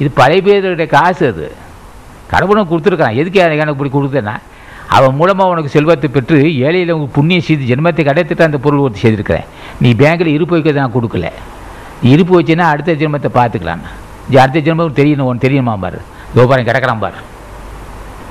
இது 0.00 0.08
பழைய 0.20 0.40
பேருடைய 0.46 0.88
காசு 0.96 1.24
அது. 1.32 1.46
கடவுளும் 2.32 2.68
கொடுத்துருக்கான் 2.70 3.18
எதுக்கு 3.20 3.38
எனக்கு 3.44 3.62
எனக்கு 3.64 3.76
இப்படி 3.78 3.92
கொடுத்தேன்னா 3.96 4.34
அவன் 4.96 5.14
மூலமாக 5.18 5.52
உனக்கு 5.52 5.70
செல்வத்தை 5.74 6.08
பெற்று 6.16 6.36
ஏழையில் 6.66 6.92
உனக்கு 6.96 7.16
புண்ணியம் 7.18 7.46
செய்து 7.48 7.68
ஜென்மத்தை 7.70 8.02
கிடைத்துட்டு 8.08 8.46
அந்த 8.48 8.58
பொருள் 8.64 8.82
ஒருத்தி 8.84 9.00
செய்திருக்கிறேன். 9.04 9.46
நீ 9.82 9.88
பேங்கில் 10.00 10.34
இருப்பு 10.34 10.54
வைக்கிறது 10.56 10.82
நான் 10.82 10.96
கொடுக்கல. 10.96 11.30
நீ 12.02 12.10
இருப்பு 12.16 12.34
வச்சுன்னா 12.40 12.66
அடுத்த 12.72 12.92
ஜென்மத்தை 13.02 13.30
பார்த்துக்கலாம். 13.38 13.82
அடுத்த 14.42 14.60
ஜென்மம் 14.66 14.98
தெரியணும் 15.00 15.28
உனக்கு 15.28 15.46
தெரியுமா 15.46 15.74
பாரு. 15.84 15.98
கோபாரன் 16.36 16.68
கிடக்கிறான் 16.68 17.02
பாரு. 17.04 17.18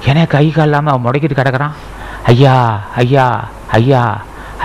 ஏன்னா 0.09 0.23
கை 0.35 0.45
கால் 0.51 0.69
இல்லாமல் 0.69 0.93
அவன் 0.93 1.05
முடக்கிட்டு 1.05 1.37
கிடக்கிறான்? 1.41 1.75
ஐயா 2.31 2.55
ஐயா 3.01 3.25
ஐயா 3.77 4.01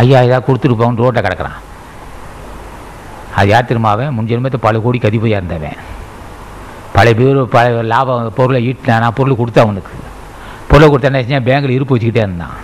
ஐயா 0.03 0.18
ஏதாவது 0.28 0.47
கொடுத்துருப்பான் 0.49 1.03
ரோட்டை 1.05 1.22
கிடக்கிறான். 1.22 1.59
அது 3.39 3.49
யார் 3.53 3.68
திரும்பாவன் 3.70 4.14
முன் 4.16 4.28
ஜென்மத்தை 4.31 4.59
பல 4.66 4.78
கோடிக்கு 4.85 5.09
அதிபதியாக 5.11 5.41
இருந்தவன். 5.41 5.78
பழைய 6.95 7.14
பேர் 7.18 7.39
பழைய 7.55 7.83
லாபம் 7.93 8.33
பொருளை 8.39 8.61
ஈட்டினான் 8.68 9.03
நான் 9.05 9.16
பொருள் 9.18 9.41
கொடுத்தேன் 9.41 9.66
அவனுக்கு. 9.66 9.95
பொருளை 10.70 10.87
கொடுத்தேன் 10.89 11.12
என்ன 11.12 11.22
செஞ்சேன்? 11.24 11.47
பேங்கில் 11.49 11.76
இருப்பு 11.76 11.95
வச்சுக்கிட்டே 11.95 12.24
இருந்தான். 12.26 12.57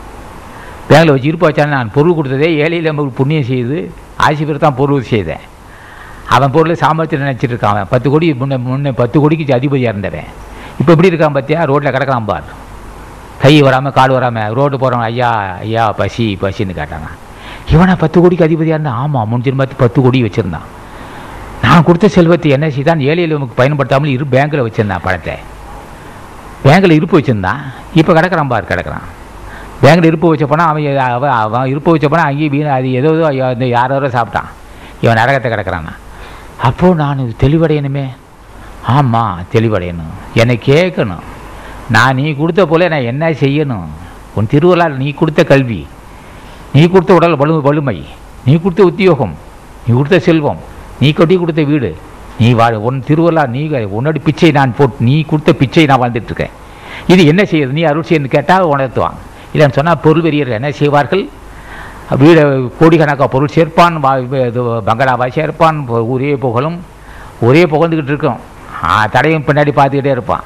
பேங்கில் 0.89 1.13
வச்சு 1.15 1.31
இருப்பு 1.31 1.47
வச்சாலும் 1.49 1.77
நான் 1.77 1.93
பொருள் 1.97 2.17
கொடுத்ததே 2.19 2.49
ஏழையில் 2.63 2.89
நமக்கு 2.91 3.19
புண்ணியம் 3.21 3.49
செய்து 3.53 3.79
ஆசி 4.27 4.45
பேர் 4.49 4.65
தான் 4.65 4.79
பொருள் 4.81 5.09
செய்தேன். 5.13 5.45
அவன் 6.37 6.55
பொருளை 6.57 6.75
சாமர்த்தியம் 6.83 7.25
நினச்சிட்டு 7.25 7.55
இருக்கான் 7.55 7.75
அவன். 7.75 7.91
பத்து 7.93 8.11
கோடி 8.13 8.27
முன்ன 8.41 8.59
முன்னே 8.69 8.93
பத்து 9.03 9.17
கோடிக்கு 9.23 9.59
அதிபதியாக 9.59 9.93
இருந்தவன். 9.95 10.31
இப்போ 10.81 10.91
எப்படி 10.95 11.11
இருக்கான் 11.11 11.37
பார்த்தியா 11.37 11.67
ரோட்டில் 11.71 11.95
கிடக்கிறான் 11.97 12.29
பார். 12.31 12.49
கை 13.43 13.55
வராமல் 13.67 13.95
கால் 13.99 14.17
வராமல் 14.17 14.55
ரோடு 14.59 14.77
போகிறவன் 14.83 15.07
ஐயா 15.11 15.31
ஐயா 15.65 15.85
பசி 16.01 16.27
பசின்னு 16.43 16.77
கேட்டானா. 16.81 17.11
இவனை 17.73 17.95
பத்து 18.03 18.17
கோடிக்கு 18.21 18.47
அதிபதியாக 18.47 18.77
இருந்தான் 18.77 19.01
ஆமாம் 19.03 19.29
முன் 19.29 19.45
ஜென்மத்து 19.47 19.77
பத்து 19.83 19.99
கோடி 20.03 20.19
வச்சுருந்தான். 20.25 20.67
நான் 21.65 21.85
கொடுத்த 21.87 22.09
செல்வத்தை 22.17 22.51
என்ன 22.57 22.67
செய்தான்? 22.77 23.01
ஏழையில் 23.01 23.37
நமக்கு 23.37 23.59
பயன்படுத்தாமல் 23.61 24.15
இரு 24.17 24.25
பேங்கில் 24.35 24.65
வச்சுருந்தான் 24.67 25.05
பணத்தை. 25.07 25.37
பேங்கில் 26.65 26.97
இருப்பு 26.99 27.19
வச்சுருந்தான் 27.19 27.63
இப்போ 28.01 28.13
கிடக்கிறான் 28.13 28.51
பார் 28.53 28.71
கிடக்கிறான். 28.71 29.07
பேங்கில் 29.83 30.09
இருப்பு 30.11 30.29
வச்ச 30.31 30.45
அவன் 30.49 31.01
அவன் 31.07 31.33
அவன் 31.41 31.71
இருப்பு 31.73 31.91
வச்ச 31.93 32.23
அங்கேயும் 32.27 32.55
வீண் 32.55 32.77
அது 32.77 32.93
ஏதோ 33.01 33.11
இந்த 33.55 33.67
யாரோ 33.77 34.09
சாப்பிட்டான். 34.17 34.51
இவன் 35.03 35.19
நரகத்தை 35.21 35.49
கிடக்கிறான். 35.51 35.91
அப்போது 36.69 36.99
நான் 37.03 37.35
தெளிவடையணுமே? 37.43 38.07
ஆமாம் 38.97 39.43
தெளிவடையணும். 39.55 40.15
என்னை 40.41 40.57
கேட்கணும். 40.71 41.25
நான் 41.95 42.17
நீ 42.19 42.25
கொடுத்த 42.35 42.63
போல 42.67 42.89
நான் 42.95 43.11
என்ன 43.13 43.25
செய்யணும்? 43.43 43.89
உன் 44.35 44.51
திருவிழா 44.53 44.87
நீ 45.03 45.11
கொடுத்த 45.21 45.45
கல்வி. 45.45 45.81
நீ 46.73 46.89
கொடுத்த 46.89 47.15
உடல் 47.15 47.37
வலு 47.37 47.61
வலிமை 47.61 48.05
நீ 48.45 48.61
கொடுத்த 48.61 48.85
உத்தியோகம் 48.85 49.35
நீ 49.87 49.95
கொடுத்த 49.97 50.19
செல்வம் 50.19 50.59
நீ 51.01 51.13
கட்டி 51.13 51.37
கொடுத்த 51.37 51.63
வீடு 51.63 51.97
நீ 52.39 52.53
வா 52.53 52.69
உன் 52.69 53.05
திருவள்ளா 53.07 53.47
நீ 53.47 53.69
உன்னோட 53.69 54.19
பிச்சை 54.25 54.51
நான் 54.51 54.75
போட்டு 54.77 54.97
நீ 54.99 55.23
கொடுத்த 55.23 55.53
பிச்சை 55.53 55.85
நான் 55.85 56.01
வாழ்ந்துட்டுருக்கேன். 56.01 56.51
இது 57.07 57.27
என்ன 57.27 57.43
செய்யுது? 57.43 57.67
நீ 57.67 57.83
அருள் 57.83 58.05
செய்யன்னு 58.09 58.25
கேட்டால் 58.25 58.65
உணர்த்துவாங்க 58.65 59.17
இல்லைன்னு 59.55 59.73
சொன்னால் 59.73 59.99
பொருள் 59.99 60.23
வெறியர்கள் 60.23 60.55
என்ன 60.55 60.71
செய்வார்கள்? 60.71 61.29
வீடு 62.19 62.73
கோடிக்கணக்காக 62.79 63.31
பொருள் 63.31 63.49
சேர்ப்பான் 63.55 63.99
வா- 64.03 64.47
இது 64.47 64.63
பங்களாவாய் 64.63 65.33
சேர்ப்பான் 65.35 66.09
ஒரே 66.09 66.37
புகழும் 66.37 66.85
ஒரே 67.41 67.65
புகழ்ந்துக்கிட்டு 67.65 68.05
இருக்கும். 68.05 68.37
தடையும் 69.13 69.45
பின்னாடி 69.45 69.69
பார்த்துக்கிட்டே 69.75 70.11
இருப்பான். 70.11 70.43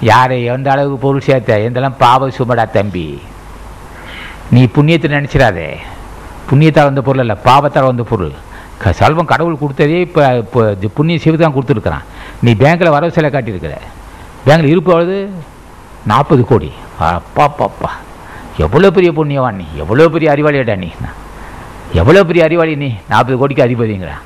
யாரை 0.00 0.44
எந்த 0.44 0.70
அளவுக்கு 0.70 0.98
பொருள் 0.98 1.20
சேர்த்த? 1.20 1.58
எந்தெல்லாம் 1.58 1.96
பாவ 1.98 2.28
சுமடா 2.28 2.70
தம்பி? 2.70 3.20
நீ 4.54 4.62
புண்ணியத்தை 4.74 5.08
நினச்சிடாதே. 5.14 5.68
புண்ணியத்தால் 6.48 6.88
வந்த 6.90 7.02
பொருள் 7.06 7.22
இல்லை 7.24 7.36
பாவத்தால் 7.46 7.88
வந்த 7.90 8.04
பொருள். 8.10 8.32
க 8.82 8.92
செல்வம் 9.00 9.30
கடவுள் 9.32 9.60
கொடுத்ததே 9.62 9.98
இப்போ 10.06 10.22
இப்போ 10.42 10.60
இது 10.76 10.88
புண்ணிய 10.96 11.18
சிவ 11.24 11.36
தான் 11.42 11.54
கொடுத்துருக்குறான். 11.56 12.04
நீ 12.44 12.50
பேங்க்கில் 12.62 12.94
வரவு 12.96 13.14
செலவு 13.16 13.34
காட்டியிருக்கிற. 13.34 13.76
பேங்கில் 14.46 14.72
இருப்பு 14.72 15.18
நாற்பது 16.10 16.42
கோடி. 16.50 16.70
அப்பா 17.12 17.44
பாப்பா 17.60 17.90
எவ்வளோ 18.64 18.90
பெரிய 18.96 19.10
புண்ணியவான் 19.16 19.58
நீ? 19.60 19.66
எவ்வளோ 19.82 20.04
பெரிய 20.14 20.28
அறிவாளியடா 20.34 20.76
நீ? 20.84 20.90
எவ்வளோ 22.00 22.20
பெரிய 22.28 22.42
அறிவாளி 22.48 22.74
நீ? 22.82 22.90
நாற்பது 23.10 23.36
கோடிக்கு 23.40 23.64
அதிபதிங்கிறான் 23.66 24.22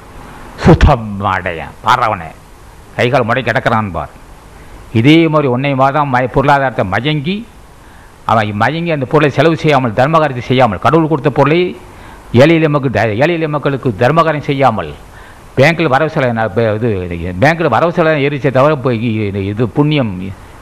சுத்தம் 0.64 1.08
அடையன் 1.32 1.72
பாடுறவனே 1.84 2.28
கைகால் 2.96 3.26
முடை 3.28 3.42
கிடக்கிறான் 3.42 3.90
பார். 3.96 4.12
இதே 5.00 5.16
மாதிரி 5.32 5.48
ஒன்றை 5.54 5.72
மாதம் 5.82 6.14
பொருளாதாரத்தை 6.36 6.84
மயங்கி 6.94 7.36
அவன் 8.30 8.52
மயங்கி 8.52 8.90
அந்த 8.90 9.06
பொருளை 9.06 9.30
செலவு 9.30 9.56
செய்யாமல் 9.56 9.92
தர்மகாரியத்தை 9.92 10.38
செய்யாமல் 10.38 10.78
கடவுள் 10.78 11.08
கொடுத்த 11.08 11.30
பொருளை 11.30 11.60
ஏழை 12.32 12.54
எளிய 12.54 12.68
மக்கள் 12.68 12.90
த- 12.90 13.08
ஏழை 13.08 13.34
எளிய 13.34 13.48
மக்களுக்கு 13.48 13.94
தர்மகாரியம் 13.98 14.48
செய்யாமல் 14.50 14.94
பேங்க்கில் 15.56 15.92
வரவு 15.94 16.10
செலவு 16.10 17.08
இது 17.10 17.34
பேங்க்கில் 17.40 17.68
வரவு 17.68 17.92
செலவு 17.92 18.18
ஏறிச்சே 18.18 18.50
தவிர 18.50 18.72
இப்போ 18.72 18.94
இது 18.94 19.68
புண்ணியம் 19.68 20.12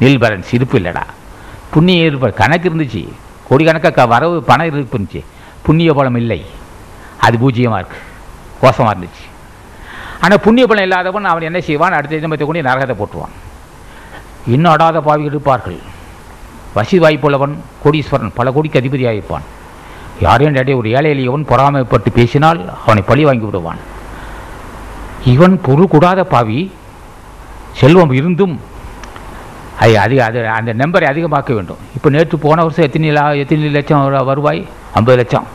நில் 0.01 0.21
பேலன்ஸ் 0.23 0.51
இருப்பு 0.51 0.79
இல்லைடா. 0.79 1.03
புண்ணியம் 1.71 2.07
இருப்பு 2.07 2.33
கணக்கு 2.33 2.71
இருந்துச்சு. 2.71 3.03
கோடிக்கணக்காக 3.49 4.07
வரவு 4.07 4.43
பணம் 4.43 4.67
இருந்துச்சு. 4.67 5.21
புண்ணிய 5.63 5.93
பலம் 5.93 6.15
இல்லை. 6.15 6.41
அது 7.21 7.39
பூஜ்ஜியமாக 7.39 7.81
இருக்குது 7.81 8.07
கோசமாக 8.63 8.97
இருந்துச்சு. 8.97 9.25
ஆனால் 10.21 10.41
புண்ணிய 10.41 10.67
பலம் 10.67 10.83
இல்லாதவன் 10.83 11.25
அவன் 11.25 11.43
என்ன 11.43 11.61
செய்வான்? 11.61 11.93
அடுத்த 11.93 12.17
ஜென்மத்தை 12.17 12.45
கொண்டு 12.45 12.63
நரகத்தை 12.63 12.97
போட்டுருவான். 12.99 13.35
இன்னும் 14.47 14.73
அடாத 14.73 15.01
பாவிகள் 15.01 15.31
இருப்பார்கள். 15.31 15.79
வசதி 16.75 16.99
வாய்ப்புள்ளவன் 16.99 17.57
கோடீஸ்வரன் 17.85 18.31
பல 18.35 18.51
கோடிக்கு 18.51 18.79
அதிபதியாக 18.79 19.17
இருப்பான் 19.17 19.43
யாரையும் 20.21 20.55
இடையே 20.55 20.79
ஒரு 20.79 20.91
ஏழை 20.91 21.11
எளியவன் 21.11 21.45
பொறாமைப்பட்டு 21.45 22.11
பேசினால் 22.15 22.71
அவனை 22.83 23.03
பழி 23.07 23.25
வாங்கி 23.25 23.45
விடுவான். 23.45 23.79
இவன் 25.25 25.61
பொருள் 25.61 25.89
கூடாத 25.89 26.25
பாவி 26.25 26.73
செல்வம் 27.73 28.13
இருந்தும் 28.13 28.61
அது 29.81 29.99
அது 29.99 30.23
அது 30.23 30.49
அந்த 30.49 30.75
நம்பரை 30.75 31.05
அதிகமாக்க 31.05 31.53
வேண்டும். 31.55 31.77
இப்போ 31.95 32.11
நேற்று 32.11 32.39
போன 32.39 32.63
வருஷம் 32.63 32.85
எத்தனை 32.85 33.11
லா 33.11 33.31
எத்தனை 33.31 33.69
லட்சம் 33.69 34.25
வருவாய்? 34.25 34.67
ஐம்பது 34.95 35.17
லட்சம். 35.17 35.47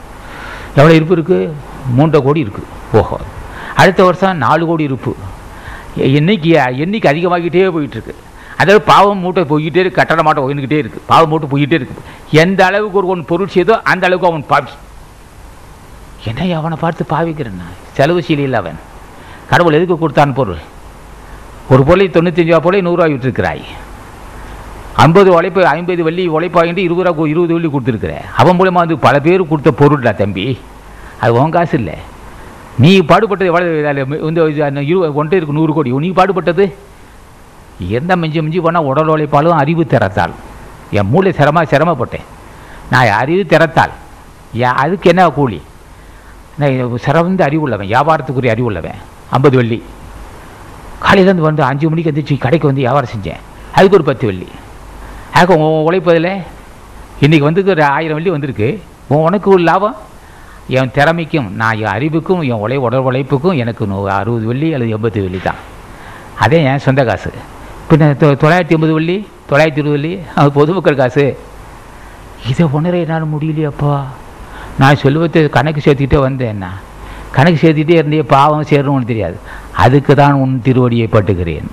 எவ்வளோ 0.76 0.95
இருப்பு 0.95 1.16
இருக்குது 1.16 1.49
மூன்றரை 1.97 2.22
கோடி 2.22 2.43
இருக்குது 2.43 2.95
ஓஹோ. 2.95 3.20
அடுத்த 3.76 4.03
வருஷம் 4.03 4.38
நாலு 4.38 4.66
கோடி 4.66 4.84
இருப்பு. 4.84 5.16
எ- 5.97 6.07
எண்ணிக்கை 6.07 6.80
எண்ணிக்கை 6.80 7.11
அதிகமாகிட்டே 7.11 7.72
போயிட்டுருக்கு 7.72 8.14
அதாவது 8.64 8.82
பாவம் 8.91 9.22
மூட்டை 9.24 9.43
போய்கிட்டே 9.51 9.82
இருக்கு 9.84 9.99
கட்டட 9.99 10.22
மாட்டை 10.26 10.41
போய்கிட்டே 10.43 10.80
இருக்குது 10.82 11.07
பாவம் 11.11 11.32
மூட்டை 11.32 11.47
போய்கிட்டே 11.53 11.78
இருக்கு. 11.80 11.95
எந்த 12.43 12.59
அளவுக்கு 12.70 12.99
ஒரு 13.01 13.07
ஒன்று 13.14 13.30
பொருள் 13.32 13.53
செய்தோ 13.55 13.76
அந்த 13.91 14.03
அளவுக்கு 14.07 14.30
அவன் 14.32 14.45
பாவி. 14.51 14.74
என்ன 16.30 16.57
அவனை 16.59 16.78
பார்த்து 16.84 17.03
பாவிக்கிறேன்னா 17.14 17.66
செலவு 17.97 18.22
செய்யல 18.28 18.59
அவன். 18.64 18.78
கடவுள் 19.49 19.78
எதுக்கு 19.78 19.95
கொடுத்தான் 20.03 20.36
பொருள்? 20.38 20.61
ஒரு 21.74 21.82
பொருளை 21.88 22.05
தொண்ணூத்தஞ்சு 22.14 22.51
ரூபா 22.51 22.61
பொருளை 22.66 22.82
நூறுரூவா 22.86 23.07
விட்டுருக்கிறாய் 23.11 23.66
ஐம்பது 25.03 25.30
உழைப்பு 25.36 25.61
ஐம்பது 25.76 26.01
வெள்ளி 26.07 26.24
உழைப்பாகிட்டு 26.36 26.82
இருபது 26.88 27.05
ரூபா 27.07 27.28
இருபது 27.34 27.53
வெள்ளி 27.55 27.70
கொடுத்துருக்குறேன் 27.74 28.26
அவன் 28.41 28.57
மூலமா 28.59 28.82
வந்து 28.84 28.97
பல 29.05 29.16
பேர் 29.28 29.49
கொடுத்த 29.51 29.72
பொருள்டா 29.82 30.11
தம்பி. 30.22 30.45
அது 31.22 31.34
உன் 31.41 31.55
காசு 31.55 31.76
இல்லை. 31.82 31.97
நீ 32.84 32.91
பாடுபட்டது 33.11 33.49
எவ்வளவு? 33.51 33.80
இதால 33.82 34.05
இந்த 34.30 34.47
இது 34.53 35.38
இருக்கு 35.39 35.59
நூறு 35.59 35.74
கோடி. 35.74 35.91
நீ 36.05 36.11
பாடுபட்டது? 36.20 36.66
எந்த 37.80 38.15
மிஞ்சி 38.15 38.41
மிஞ்சி 38.41 38.59
போனால் 38.59 38.84
உடல் 38.84 39.07
உழைப்பாலும் 39.07 39.57
அறிவு 39.57 39.84
திறத்தால். 39.84 40.32
என் 40.91 41.09
மூளை 41.09 41.32
சிரம 41.32 41.63
சிரமப்பட்டேன். 41.63 42.26
நான் 42.89 43.07
அறிவு 43.07 43.45
திறத்தால். 43.45 43.89
ஏன் 44.53 44.63
அதுக்கு 44.63 45.09
என்ன 45.09 45.30
கூலி? 45.30 45.61
நான் 46.55 46.97
சிறந்த 46.97 47.43
அறிவு 47.43 47.61
உள்ளவன் 47.61 47.88
வியாபாரத்துக்குரிய 47.88 48.49
அறிவு 48.49 48.65
உள்ளவன் 48.65 48.91
ஐம்பது 49.30 49.57
வெள்ளி. 49.57 49.84
காலையிலேருந்து 51.01 51.36
வந்து 51.36 51.63
அஞ்சு 51.63 51.89
மணிக்கு 51.89 52.11
வந்துச்சு 52.11 52.38
கடைக்கு 52.38 52.67
வந்து 52.67 52.82
வியாபாரம் 52.82 53.09
செஞ்சேன். 53.17 53.39
அதுக்கு 53.74 53.95
ஒரு 53.95 54.03
பத்து 54.03 54.26
வெள்ளி. 54.26 54.47
ஆக 55.34 55.55
உன் 55.55 55.93
உழைப்பதில் 55.93 56.41
இன்றைக்கி 57.21 57.39
வந்து 57.39 57.65
ஒரு 57.65 57.84
ஆயிரம் 57.84 58.13
வெள்ளி 58.13 58.30
வந்திருக்கு. 58.30 58.82
உன் 59.07 59.17
உனக்கு 59.17 59.49
ஒரு 59.49 59.63
லாபம். 59.63 59.95
என் 60.67 60.91
திறமைக்கும் 60.91 61.51
நான் 61.55 61.78
என் 61.78 61.86
அறிவுக்கும் 61.86 62.41
என் 62.41 62.53
உழை 62.53 62.76
உடல் 62.76 63.03
உழைப்புக்கும் 63.03 63.57
எனக்கு 63.57 64.09
அறுபது 64.09 64.45
வெள்ளி 64.45 64.74
அல்லது 64.74 64.91
எண்பது 64.91 65.21
வெள்ளி 65.21 65.39
தான். 65.43 65.55
அதே 66.39 66.63
என் 66.63 66.80
சொந்த 66.80 67.05
காசு. 67.05 67.32
பின்ன 67.93 67.95
தொ- 67.95 68.35
தொள்ளாயிரத்தி 68.35 68.69
ஐம்பது 68.69 68.93
வள்ளி 68.93 69.27
தொள்ளாயிரத்தி 69.49 69.61
இருபது 69.61 69.89
வள்ளி 69.89 70.19
அது 70.35 70.51
பொதுமக்கள் 70.51 70.95
காசு. 70.95 71.37
இதை 72.49 72.67
உணர 72.71 72.97
என்னால் 72.97 73.27
முடியலையாப்பா. 73.33 74.03
நான் 74.79 74.95
செல்வத்தை 74.95 75.49
கணக்கு 75.49 75.91
சேர்த்துக்கிட்டே 75.91 76.13
வந்தேன்னா 76.13 76.67
கணக்கு 77.31 77.69
சேர்த்துக்கிட்டே 77.69 77.89
இருந்தே 77.89 78.23
பாவம் 78.23 78.63
சேரணும்னு 78.63 79.05
தெரியாது. 79.05 79.39
அதுக்கு 79.71 80.15
தான் 80.15 80.33
உன் 80.33 80.61
திருவடியை 80.65 81.07
பட்டுக்கிறேன் 81.07 81.63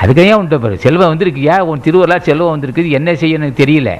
அதுக்கு 0.00 0.26
ஏன் 0.26 0.36
உன்ட்ட 0.36 0.58
பாரு 0.58 0.78
செல்வம் 0.78 1.08
வந்திருக்கு. 1.08 1.42
ஏன் 1.42 1.60
உன் 1.60 1.80
திருவள்ளா 1.80 2.18
செல்வம் 2.18 2.50
வந்திருக்கு? 2.50 2.90
என்ன 2.90 3.12
செய்யணும் 3.12 3.32
எனக்கு 3.32 3.64
தெரியல. 3.64 3.98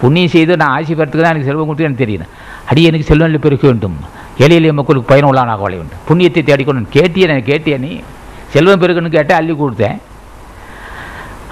புண்ணியம் 0.00 0.28
செய்து 0.28 0.56
நான் 0.56 0.68
ஆசி 0.68 0.94
பெறத்துக்கு 0.94 1.20
தான் 1.20 1.34
எனக்கு 1.34 1.44
செல்வம் 1.44 1.66
கொடுத்து 1.66 1.84
எனக்கு 1.84 2.04
தெரியல. 2.04 2.20
அடி 2.66 2.82
எனக்கு 2.82 3.06
செல்வம் 3.06 3.38
பெருக்க 3.38 3.66
வேண்டும். 3.66 3.96
எளிய 4.38 4.56
எளிய 4.56 4.72
மக்களுக்கு 4.72 5.14
பயனுள்ளானாக 5.14 5.58
வாழ 5.58 5.76
வேண்டும். 5.76 5.98
புண்ணியத்தை 6.08 6.44
தேடிக்கொண்டு. 6.44 6.88
கேட்டியே 6.92 7.28
நான் 7.28 7.42
கேட்டியே 7.42 7.78
நீ. 7.78 8.00
செல்வம் 8.48 8.80
பெருக்கணும்னு 8.80 9.10
கேட்டால் 9.10 9.38
அள்ளி 9.38 9.52
கொடுத்தேன். 9.52 9.98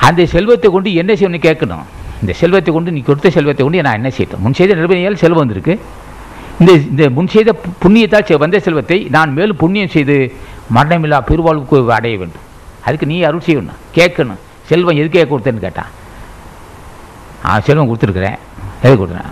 அந்த 0.00 0.26
செல்வத்தை 0.26 0.70
கொண்டு 0.70 0.94
என்ன 0.94 1.12
செய்யணும்னு 1.12 1.44
கேட்கணும். 1.44 1.82
இந்த 2.20 2.32
செல்வத்தை 2.32 2.74
கொண்டு 2.74 2.90
நீ 2.90 3.00
கொடுத்த 3.00 3.30
செல்வத்தை 3.30 3.66
கொண்டு 3.66 3.82
நான் 3.82 3.94
என்ன 3.94 4.08
செய்யணும் 4.08 4.38
முன் 4.38 4.52
செய்த 4.52 4.74
நிர்பணியால் 4.74 5.14
செல்வம் 5.14 5.38
வந்திருக்கு. 5.38 5.80
இந்த 6.60 6.72
இந்த 6.72 7.10
முன் 7.10 7.26
செய்த 7.26 7.54
புண்ணியத்தால் 7.84 8.24
செ- 8.24 8.38
வந்த 8.38 8.60
செல்வத்தை 8.60 9.06
நான் 9.10 9.32
மேலும் 9.32 9.56
புண்ணியம் 9.56 9.88
செய்து 9.88 10.32
மரணமில்லா 10.74 11.20
பெருவாழ்வுக்கு 11.20 11.86
அடைய 11.86 12.16
வேண்டும். 12.16 12.40
அதுக்கு 12.84 13.06
நீ 13.06 13.22
அருள் 13.22 13.42
செய்யணும். 13.46 13.72
கேட்கணும். 13.94 14.36
செல்வம் 14.66 14.96
எதுக்கே 14.96 15.24
கொடுத்தேன்னு 15.24 15.58
கேட்டான் 15.58 15.86
ஆ 17.44 17.60
செல்வம் 17.60 17.96
கொடுத்துருக்குறேன். 17.96 18.38
எது 18.82 18.96
கொடுத்தேன்? 18.96 19.24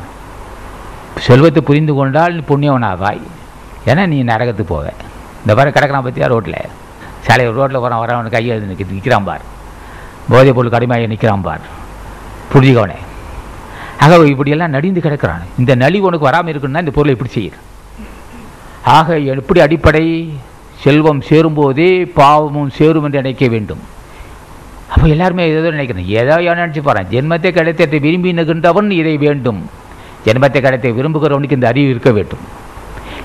செல்வத்தை 1.18 1.62
புரிந்து 1.62 1.94
கொண்டால் 1.94 2.32
நீ 2.32 2.40
புண்ணியவனாவாய். 2.40 3.20
ஏன்னா 3.86 4.06
நீ 4.06 4.24
நரகத்துக்கு 4.24 4.64
போவ. 4.70 4.90
இந்த 5.40 5.54
மாதிரி 5.54 5.70
கிடக்கிறான் 5.70 6.04
பற்றியா 6.04 6.26
ரோட்டில் 6.26 6.54
சாலை 7.20 7.50
ரோட்டில் 7.50 7.80
போகிறான் 7.80 8.08
வரவன் 8.08 8.30
கையை 8.30 8.58
நிற்கிறான் 8.58 9.24
பார். 9.24 9.54
போதைப் 10.30 10.56
பொருள் 10.56 10.74
கடுமையாக 10.74 11.10
நிற்கிறான் 11.12 11.46
பார். 11.46 11.64
புரிஞ்சுக்கவனே. 12.52 12.98
ஆக 14.04 14.16
இப்படியெல்லாம் 14.32 14.74
நடிந்து 14.76 15.00
கிடக்கிறான். 15.06 15.44
இந்த 15.60 15.72
நலிவு 15.82 16.08
உனக்கு 16.08 16.28
வராமல் 16.28 16.52
இருக்குன்னா 16.52 16.82
இந்த 16.84 16.94
பொருளை 16.96 17.14
இப்படி 17.16 17.32
செய்யுது 17.36 17.58
ஆக 18.96 19.16
எப்படி 19.42 19.60
அடிப்படை? 19.66 20.06
செல்வம் 20.82 21.20
சேரும்போதே 21.28 21.90
பாவமும் 22.18 22.72
சேரும் 22.78 23.04
என்று 23.06 23.20
நினைக்க 23.22 23.44
வேண்டும். 23.54 23.82
அப்போ 24.92 25.06
எல்லாருமே 25.14 25.44
ஏதோ 25.52 25.70
நினைக்கிறேன் 25.76 26.10
ஏதோ 26.20 26.34
ஏன் 26.48 26.60
நினச்சி 26.60 26.82
போகிறான் 26.82 27.08
ஜென்மத்தை 27.14 27.50
கிடைத்ததை 27.58 27.98
விரும்பி 28.04 28.36
நிற்கின்றவன் 28.38 28.90
இதை 29.00 29.14
வேண்டும். 29.24 29.60
ஜென்மத்தை 30.26 30.60
கிடைத்தை 30.66 30.92
விரும்புகிறவனுக்கு 30.98 31.58
இந்த 31.58 31.68
அறிவு 31.72 31.88
இருக்க 31.94 32.10
வேண்டும். 32.18 32.44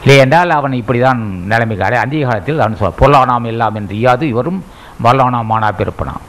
இல்லை 0.03 0.17
என்றால் 0.23 0.57
அவன் 0.59 0.79
இப்படி 0.81 0.99
தான் 1.07 1.21
நிலைமை 1.51 1.75
கால 1.81 1.99
அந்த 2.03 2.23
காலத்தில் 2.29 2.63
அவன் 2.65 2.99
பொல்லானாம் 3.01 3.47
எல்லாம் 3.51 3.77
என்று 3.81 3.97
யாது 4.05 4.25
இவரும் 4.33 4.59
வல்லானாம் 5.05 5.49
மானா 5.51 5.69
பிறப்பனாம் 5.79 6.25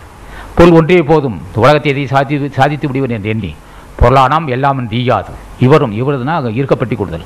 பொருள் 0.55 0.73
ஒன்றே 0.73 1.03
போதும். 1.03 1.41
உலகத்தை 1.55 1.93
எதை 1.93 2.07
சாதி 2.07 2.51
சாதித்து 2.51 2.89
விடுவேன் 2.89 3.11
என்று 3.11 3.29
எண்ணி. 3.29 3.55
பொருளானாம் 4.01 4.47
எல்லாம் 4.47 4.89
தீயாது. 4.89 5.31
இவரும் 5.59 5.93
இவரதுனா 5.93 6.31
இருக்கப்பட்டி 6.31 6.97
கொடுதல் 6.97 7.25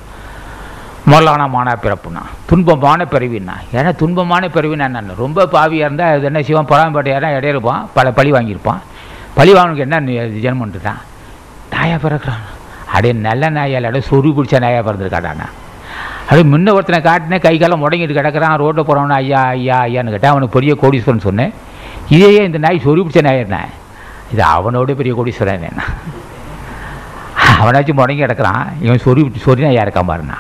மொல்லான 1.07 1.49
மானா 1.49 1.75
பிறப்புனா. 1.83 2.23
துன்பமான 2.51 3.05
பிறவின்னா. 3.05 3.53
ஏன்னா 3.73 3.93
துன்பமான 3.97 4.49
பிறவினா 4.49 4.85
என்ன 4.85 5.03
ரொம்ப 5.17 5.49
பாவியாக 5.53 5.73
இருந்தால் 5.73 6.15
அது 6.15 6.23
என்ன 6.23 6.43
செய்வான் 6.43 6.67
பொறாமப்பட்டையாரா 6.67 7.35
இடையிருப்பான் 7.35 7.87
பல 7.95 8.13
பழி 8.13 8.33
வாங்கியிருப்பான். 8.33 8.79
பழி 9.35 9.53
வாங்கினுக்கு 9.53 9.77
என்ன 9.77 10.01
நி- 10.01 10.45
ஜென்மன்ட்டு 10.45 10.81
தான் 10.81 10.99
நாயாக 11.73 12.07
பிறக்கிறான். 12.07 12.55
அப்படியே 12.87 13.13
நல்ல 13.13 13.51
நாயால் 13.51 13.85
அப்படியே 13.85 14.09
சொறி 14.11 14.35
பிடிச்ச 14.35 14.63
நாயாக 14.63 14.87
பிறந்திருக்காடாண்ணா 14.87 15.49
அப்படியே 16.21 16.57
முன்ன 16.57 16.73
ஒருத்தனை 16.73 17.01
காட்டினே 17.01 17.41
கை 17.41 17.59
காலம் 17.59 17.89
முடங்கிட்டு 17.89 18.13
கிடக்கிறான் 18.13 18.57
ரோட்டில் 18.57 18.85
போகிறவன 18.85 19.09
ஐயா 19.09 19.43
ஐயா 19.43 19.85
ஐயான்னு 19.85 20.09
கேட்டேன் 20.09 20.31
அவனுக்கு 20.31 20.61
பெரிய 20.61 20.77
கோடீஸ்வரன் 20.81 21.19
சொன்னேன். 21.19 21.53
இதையே 22.15 22.45
இந்த 22.45 22.59
நாய் 22.59 22.81
சொறி 22.85 23.01
பிடிச்ச 23.03 23.23
நாய் 23.23 23.75
இது 24.33 24.43
அவனோட 24.43 24.95
பெரிய 24.95 25.13
கோடீஸ்வரன் 25.15 25.67
என்ன? 25.71 25.83
அவனாச்சும் 27.63 27.99
முடங்கி 27.99 28.23
கிடக்கிறான். 28.23 28.67
இவன் 28.81 29.03
சொறி 29.05 29.23
சொறி 29.47 29.61
நாயா 29.65 29.83
இருக்கான் 29.83 30.11
பாருண்ணா 30.11 30.37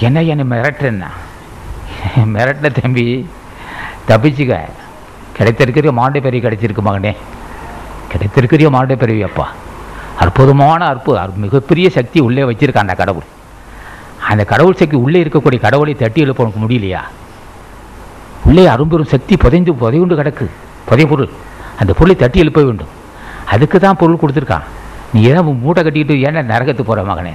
என்ன 0.00 0.22
என்னை 0.22 0.44
மிரட்டுறேன்னா? 0.50 1.10
மிரட்டின 2.34 2.72
தம்பி 2.80 3.04
தப்பிச்சுக்க. 4.08 4.58
கிடைத்திருக்கிற 5.38 5.90
மாண்டை 5.98 6.20
பிறவி 6.26 6.40
கிடைச்சிருக்கு 6.40 6.82
மகனே. 6.88 7.12
கிடைத்திருக்கிற 8.12 8.70
மாண்டை 8.76 8.96
பிறவி 8.96 9.22
அப்பா. 9.22 9.46
அற்புதமான 10.20 10.86
அற்பு 10.86 11.12
மிகப்பெரிய 11.36 11.90
சக்தி 11.90 12.20
உள்ளே 12.20 12.42
வச்சிருக்கான் 12.42 12.86
அந்த 12.86 12.94
கடவுள். 12.94 13.28
அந்த 14.30 14.44
கடவுள் 14.44 14.80
சக்தி 14.80 14.96
உள்ளே 14.96 15.22
இருக்கக்கூடிய 15.22 15.60
கடவுளை 15.60 15.94
தட்டி 15.94 16.20
எழுப்ப 16.20 16.44
உனக்கு 16.44 16.60
முடியலையா? 16.64 17.02
உள்ளே 18.46 18.66
அரும்பெரும் 18.66 19.06
சக்தி 19.06 19.36
புதைந்து 19.36 19.72
புதையுண்டு 19.72 20.14
கிடக்கு. 20.14 20.50
புதை 20.84 21.06
பொருள். 21.06 21.28
அந்த 21.80 21.92
பொருளை 21.92 22.16
தட்டி 22.16 22.38
எழுப்ப 22.38 22.62
வேண்டும். 22.62 22.86
அதுக்கு 23.44 23.80
தான் 23.80 23.96
பொருள் 23.96 24.16
கொடுத்துருக்கான். 24.16 24.62
நீ 25.12 25.22
ஏன் 25.22 25.58
மூட்டை 25.58 25.82
கட்டிக்கிட்டு 25.82 26.30
ஏன்னா 26.30 26.34
நரகத்துக்கு 26.34 26.82
போகிற 26.82 27.14
மகனே? 27.14 27.32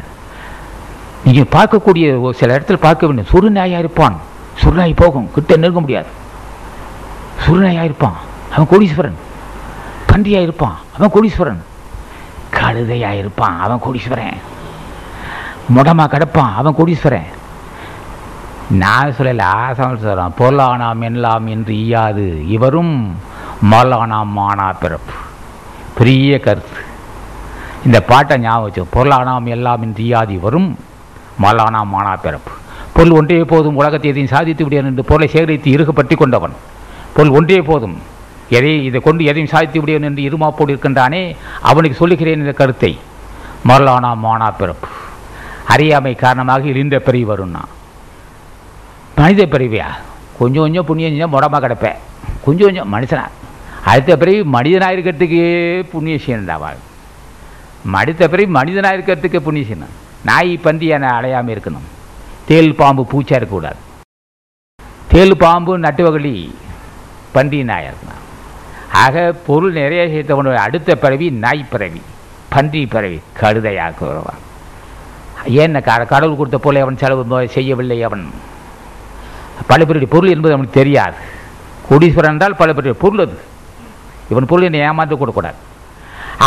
நீங்கள் 1.25 1.47
பார்க்கக்கூடிய 1.51 2.21
ஒரு 2.21 2.33
சில 2.33 2.57
இடத்துல 2.57 2.73
பார்க்க 2.73 3.05
வேண்டும். 3.05 3.25
சுருநாயாக 3.25 3.79
இருப்பான். 3.79 4.19
சுருநாய் 4.63 4.93
போகும். 4.95 5.31
கிட்ட 5.33 5.55
நெருங்க 5.55 5.79
முடியாது. 5.79 6.05
சுருநாயாக 7.39 7.83
இருப்பான். 7.83 8.13
அவன் 8.55 8.67
கோடீஸ்வரன். 8.71 9.13
பன்றியாக 10.11 10.41
இருப்பான். 10.41 10.77
அவன் 10.99 11.09
கோடீஸ்வரன். 11.09 11.61
கழுதையாக 12.49 13.15
இருப்பான். 13.15 13.59
அவன் 13.59 13.79
கோடீஸ்வரன். 13.79 14.33
முடமாக 15.75 16.07
கிடப்பான். 16.07 16.53
அவன் 16.55 16.75
கோடீஸ்வரன். 16.75 17.25
நான் 18.79 19.15
சொல்லல 19.17 19.41
ஆசாமல் 19.41 20.01
சொல்கிறான் 20.01 20.33
பொருளானாம் 20.39 21.01
எல்லாம் 21.01 21.47
என்று 21.47 21.73
ஈயாது 21.73 22.47
இவரும் 22.55 23.15
மலானாம் 23.71 24.31
மானா 24.37 24.73
பிறப்பு. 24.79 25.13
பெரிய 25.97 26.39
கருத்து. 26.39 26.81
இந்த 27.85 28.01
பாட்டை 28.01 28.37
ஞாபகம் 28.37 28.63
வச்சு 28.63 28.83
பொருளானாம் 28.95 29.45
எல்லாம் 29.45 29.81
என்று 29.81 30.03
ஈயாது 30.03 30.29
இவரும் 30.29 30.77
மலானாம் 31.43 31.91
மானா 31.95 32.13
பிறப்பு. 32.25 32.51
பொருள் 32.93 33.11
ஒன்றே 33.11 33.43
போதும் 33.43 33.75
உலகத்தை 33.75 34.09
எதையும் 34.11 34.33
சாதித்து 34.35 34.63
விடியன் 34.63 34.85
என்று 34.85 35.03
பொருளை 35.03 35.27
சேகரித்து 35.27 35.69
இருகப்பற்றி 35.71 36.15
கொண்டவன். 36.15 36.55
பொருள் 37.13 37.29
ஒன்றே 37.29 37.61
போதும். 37.61 37.97
எதை 38.49 38.85
இதை 38.85 39.01
கொண்டு 39.01 39.25
எதையும் 39.25 39.49
சாதித்து 39.49 39.81
விடியன் 39.81 40.03
என்று 40.03 40.21
இருமாப்போடு 40.29 40.69
இருக்கின்றானே 40.69 41.35
அவனுக்கு 41.61 41.97
சொல்லுகிறேன் 41.97 42.39
இந்த 42.39 42.51
கருத்தை. 42.51 42.99
மரலானா 43.67 44.13
மானா 44.25 44.49
பிறப்பு. 44.57 44.87
அறியாமை 45.67 46.15
காரணமாக 46.15 46.65
இழிந்த 46.65 46.99
பிறவி 46.99 47.25
வரும்னா 47.25 47.61
மனித 49.21 49.43
பிறவியா? 49.53 49.87
கொஞ்சம் 50.39 50.63
கொஞ்சம் 50.65 50.85
புண்ணியம் 50.89 51.13
செஞ்சால் 51.13 51.33
முடமாக 51.33 51.61
கிடப்பேன். 51.63 51.99
கொஞ்சம் 52.45 52.67
கொஞ்சம் 52.67 52.91
மனுஷனா. 52.93 53.25
அடுத்த 53.91 54.17
பிறவி 54.21 54.39
மனிதனாக 54.55 54.93
இருக்கிறதுக்கே 54.95 55.45
புண்ணிய 55.91 56.15
செய்யணுண்டாவா 56.25 56.69
மடித்த 57.93 58.21
பிறவி 58.31 58.47
மனிதனாக 58.57 58.97
இருக்கிறதுக்கு 58.97 59.39
புண்ணிய 59.47 59.63
செய்யணும் 59.69 59.93
நாய் 60.29 60.51
பந்தி 60.65 60.87
என 60.95 61.11
அடையாமல் 61.17 61.53
இருக்கணும். 61.55 61.87
தேல் 62.49 62.75
பாம்பு 62.81 63.03
பூச்சா 63.11 63.37
இருக்கக்கூடாது. 63.39 63.79
தேல் 65.13 65.35
பாம்பு 65.43 65.73
நட்டுவகளி 65.85 66.33
பன்றி 67.35 67.59
நாயாக 67.71 67.89
இருக்கணும். 67.91 68.21
ஆக 69.03 69.25
பொருள் 69.47 69.75
நிறைய 69.79 70.03
சேர்த்தவனோட 70.13 70.59
அடுத்த 70.67 70.95
பிறவி 71.03 71.27
நாய் 71.45 71.65
பிறவி. 71.73 72.01
பன்றி 72.53 72.81
பிறவி 72.95 73.19
கழுதையாக 73.41 73.99
வருவான் 74.11 74.41
ஏன் 75.61 75.81
கடவுள் 76.13 76.39
கொடுத்த 76.39 76.57
போல 76.65 76.81
அவன் 76.85 77.01
செலவு 77.03 77.47
செய்யவில்லை 77.57 77.99
அவன்? 78.09 78.25
பல 79.69 79.79
பேருடைய 79.85 80.09
பொருள் 80.13 80.33
என்பது 80.35 80.53
அவனுக்கு 80.55 80.79
தெரியாது. 80.81 81.17
கோடீஸ்வரன் 81.89 82.35
என்றால் 82.35 82.59
பல 82.61 82.69
பேருடைய 82.73 82.95
பொருள் 83.03 83.23
அது. 83.25 83.37
இவன் 84.31 84.49
பொருள் 84.51 84.67
என்னை 84.67 84.81
ஏமாந்து 84.87 85.15
கூடக்கூடாது 85.21 85.59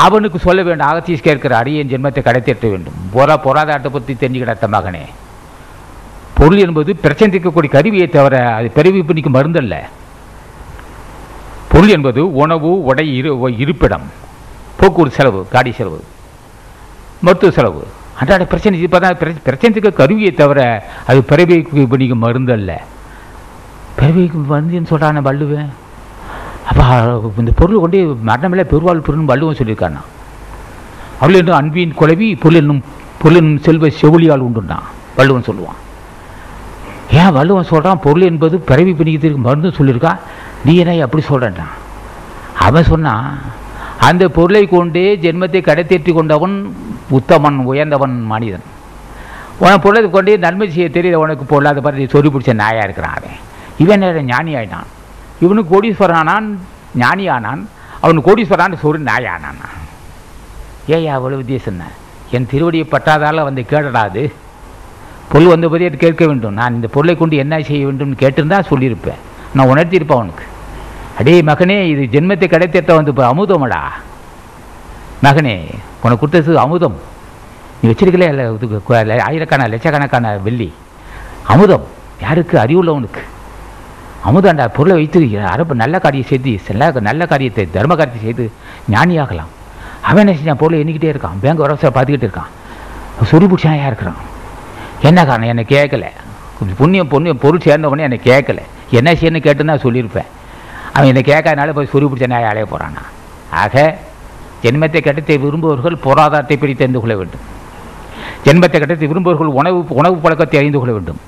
அவனுக்கு 0.04 0.38
சொல்ல 0.44 0.60
வேண்டும் 0.66 0.88
அகத்தீஸ் 0.90 1.26
கேட்கிற 1.26 1.54
அரியன் 1.62 1.90
ஜென்மத்தை 1.92 2.20
கடைத்தேற்ற 2.28 2.68
வேண்டும். 2.70 2.96
பொறா 3.14 3.34
பொறாதாட்டை 3.44 3.90
பற்றி 3.96 4.12
தெரிஞ்சுக்கிட்ட 4.14 4.68
மகனே. 4.76 5.04
பொருள் 6.38 6.62
என்பது 6.66 6.90
பிரச்சனைக்கக்கூடிய 7.02 7.70
கருவியை 7.74 8.06
தவிர 8.16 8.36
அது 8.54 8.70
பிறவி 8.78 9.02
மருந்தல்ல. 9.36 9.76
பொருள் 11.72 11.92
என்பது 11.96 12.22
உணவு 12.42 12.70
உடை 12.90 13.06
இரு 13.18 13.30
இருப்பிடம் 13.62 14.06
போக்குவரத்து 14.80 15.18
செலவு 15.18 15.40
காடி 15.52 15.72
செலவு 15.78 16.00
மருத்துவ 17.26 17.52
செலவு. 17.58 17.82
அன்றாட 18.20 18.44
பிரச்சனை 18.50 18.82
இப்போ 18.86 18.98
தான் 19.04 19.16
பிரச்சனைக்கு 19.46 19.92
கருவியை 20.00 20.32
தவிர 20.40 20.60
அது 21.06 21.20
பிறவிக்கு 21.30 21.86
பண்ணிக்க 21.92 22.16
மருந்தல்ல. 22.26 22.72
அல்ல 23.94 24.00
பிறவிக்கு 24.00 24.38
மருந்துன்னு 24.50 24.90
சொல்கிறான 24.90 25.20
வள்ளுவன் 25.28 25.70
அப்போ 26.68 26.84
இந்த 27.40 27.52
பொருள் 27.60 27.82
கொண்டு 27.82 27.98
மரணமில்லை 28.28 28.64
பெருவாள் 28.72 29.06
பொருள்னு 29.06 29.30
வள்ளுவன் 29.30 29.58
சொல்லியிருக்காண்ணா 29.60 30.02
அவள் 31.20 31.38
என்னும் 31.40 31.58
அன்பின் 31.58 31.94
குலவி 32.00 32.28
பொருள் 32.42 32.58
என்னும் 32.60 32.82
பொருள் 33.20 33.38
என்னும் 33.40 33.62
செல்வ 33.66 33.90
செவிலியால் 34.00 34.44
உண்டுண்டான் 34.46 34.86
வள்ளுவன் 35.18 35.46
சொல்லுவான். 35.48 35.78
ஏன் 37.20 37.34
வள்ளுவன் 37.36 37.70
சொல்கிறான் 37.72 38.02
பொருள் 38.06 38.28
என்பது 38.30 38.56
பிறவி 38.70 38.92
பிணிக்கிறதுக்கு 38.98 39.46
மருந்து 39.46 39.76
சொல்லியிருக்கா? 39.78 40.12
நீ 40.64 40.72
என்ன 40.82 40.96
அப்படி 41.06 41.24
சொல்கிறேன்டா 41.30 41.66
அவன் 42.66 42.90
சொன்னான் 42.92 43.28
அந்த 44.08 44.24
பொருளை 44.36 44.64
கொண்டே 44.66 45.06
ஜென்மத்தை 45.24 45.60
கடைத்தேற்றி 45.68 46.12
கொண்டவன் 46.12 46.56
உத்தமன் 47.18 47.58
உயர்ந்தவன் 47.70 48.14
மனிதன். 48.32 48.66
உனக்கு 49.62 49.82
பொருளை 49.84 50.10
கொண்டே 50.10 50.36
நன்மை 50.44 50.66
செய்ய 50.74 50.88
தெரியல 50.96 51.22
உனக்கு 51.24 51.44
பொருளாத 51.52 51.80
பார்த்து 51.80 52.14
சொல்லி 52.14 52.30
பிடிச்ச 52.34 52.52
நாயாக 52.62 52.86
இருக்கிறான் 52.88 53.18
அவன். 53.18 53.38
இவன் 53.78 54.24
ஞானி 54.26 54.56
ஆயினான் 54.56 54.90
இவனுக்கு 55.40 55.70
கோடீஸ்வரன் 55.74 56.20
ஆனான் 56.22 56.60
ஞானி 56.94 57.28
ஆனான் 57.28 57.68
அவனுக்கு 58.00 58.28
கோடீஸ்வரான் 58.28 58.80
சொல்லி 58.82 59.02
நாயானான். 59.10 59.62
ஏயா 60.88 61.12
அவ்வளவு 61.18 61.42
வித்தியாசம் 61.42 61.74
என்ன? 61.74 61.84
என் 62.30 62.48
திருவடியை 62.50 62.84
பட்டாதால 62.94 63.42
வந்து 63.42 63.62
கேடடாது 63.70 64.22
பொருள் 65.28 65.52
வந்த 65.52 65.68
போதே 65.68 65.86
அது 65.86 65.96
கேட்க 65.96 66.26
வேண்டும். 66.26 66.52
நான் 66.52 66.74
இந்த 66.74 66.88
பொருளை 66.94 67.16
கொண்டு 67.16 67.36
என்ன 67.36 67.60
செய்ய 67.68 67.86
வேண்டும்னு 67.86 68.20
கேட்டிருந்தா 68.22 68.58
சொல்லியிருப்பேன். 68.70 69.20
நான் 69.54 69.70
உணர்த்தியிருப்பேன் 69.72 70.20
அவனுக்கு. 70.20 70.44
அடே 71.18 71.34
மகனே 71.40 71.76
இது 71.92 72.02
ஜென்மத்தை 72.14 72.46
கிடைத்தேற்ற 72.54 72.94
வந்து 72.94 73.12
இப்போ 73.12 73.24
அமுதமடா? 73.34 73.82
மகனே 75.22 75.56
உனக்கு 76.02 76.22
கொடுத்தது 76.22 76.58
அமுதம். 76.58 76.96
நீ 77.80 77.90
வச்சிருக்கல 77.90 78.28
இல்ல, 78.32 78.52
இதுக்கு 78.52 78.96
ஆயிரக்கணக்கான 78.96 79.68
லட்சக்கணக்கான 79.74 80.36
வெள்ளி. 80.46 80.72
அமுதம். 81.54 81.86
யாருக்கு? 82.22 82.58
அறிவுள்ளவனுக்கு. 82.58 83.22
அமுதாண்டா 84.28 84.64
பொருளை 84.76 84.94
வைத்து 84.98 85.20
அரபு 85.54 85.74
நல்ல 85.82 85.98
காரியம் 86.04 86.28
செய்து 86.30 86.52
நல்ல 86.68 87.00
நல்ல 87.08 87.22
காரியத்தை 87.32 87.64
தர்ம 87.76 87.92
காரியத்தை 88.00 88.20
செய்து 88.26 88.44
ஞானியாகலாம். 88.94 89.50
அவன் 90.08 90.22
என்ன 90.22 90.32
செஞ்சான்? 90.38 90.60
பொருளை 90.62 90.78
எண்ணிக்கிட்டே 90.82 91.10
இருக்கான். 91.14 91.40
பேங்க் 91.42 91.62
வரவசர 91.64 91.90
பார்த்துக்கிட்டு 91.96 92.28
இருக்கான். 92.28 92.50
சுரி 93.30 93.46
பிடிச்சாயா 93.50 93.86
இருக்கிறான். 93.90 94.20
என்ன 95.08 95.18
காரணம்? 95.24 95.50
என்னை 95.52 95.64
கேட்கல. 95.74 96.06
கொஞ்சம் 96.58 96.78
புண்ணியம் 96.80 97.10
பொண்ணியம் 97.14 97.42
பொருள் 97.44 97.66
சேர்ந்தவொடனே 97.66 98.06
என்னை 98.08 98.20
கேட்கல. 98.30 98.60
என்ன 98.98 99.12
செய்யணும்னு 99.12 99.44
கேட்டுன்னு 99.46 99.72
நான் 99.72 99.84
சொல்லியிருப்பேன். 99.86 100.30
அவன் 100.94 101.10
என்னை 101.10 101.22
கேட்காதனால 101.30 101.72
போய் 101.76 101.92
சுரு 101.92 102.08
பிடிச்ச 102.10 102.26
நாயை 102.32 102.48
அலைய 102.50 102.66
போகிறானா 102.72 103.02
ஆக 103.62 103.98
ஜென்மத்தை 104.64 105.00
கட்டத்தை 105.02 105.36
விரும்புபவர்கள் 105.44 106.02
பொருளாதாரத்தை 106.06 106.56
பற்றி 106.56 106.74
தெரிந்து 106.74 107.00
கொள்ள 107.00 107.14
வேண்டும். 107.20 107.44
ஜென்மத்தை 108.46 108.78
கட்டத்தை 108.78 109.06
விரும்புபவர்கள் 109.12 109.56
உணவு 109.60 109.78
உணவு 110.00 110.16
பழக்கத்தை 110.24 110.58
அறிந்து 110.60 110.78
கொள்ள 110.78 110.92
வேண்டும். 110.96 111.20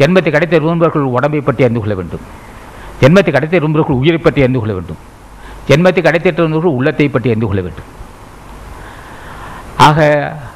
ஜென்மத்தை 0.00 0.30
கிடைத்த 0.30 0.54
விரும்புபவர்கள் 0.58 1.14
உடம்பை 1.16 1.40
பற்றி 1.40 1.62
அறிந்து 1.64 1.80
கொள்ள 1.80 1.94
வேண்டும். 1.94 2.26
ஜென்மத்தை 3.00 3.30
கிடைத்த 3.30 3.54
விரும்புபவர்கள் 3.58 4.00
உயிரை 4.02 4.18
பற்றி 4.18 4.42
அறிந்து 4.42 4.58
கொள்ள 4.58 4.74
வேண்டும். 4.74 5.00
ஜென்மத்தை 5.68 6.00
கிடைத்திருந்தவர்கள் 6.06 6.76
உள்ளத்தை 6.78 7.08
பற்றி 7.08 7.28
அறிந்து 7.30 7.46
கொள்ள 7.46 7.62
வேண்டும். 7.62 7.88
ஆக 9.86 9.98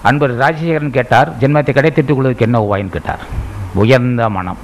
அன்பர் 0.03 0.34
ராஜசேகரன் 0.42 0.97
கேட்டார் 0.97 1.28
ஜென்மத்தை 1.40 1.72
கிடைத்திட்டுக் 1.74 2.16
கொள்வதற்கு 2.16 2.47
என்ன 2.47 2.59
உபாயன்னு 2.66 2.95
கேட்டார். 2.97 3.22
உயர்ந்த 3.82 4.28
மனம் 4.28 4.62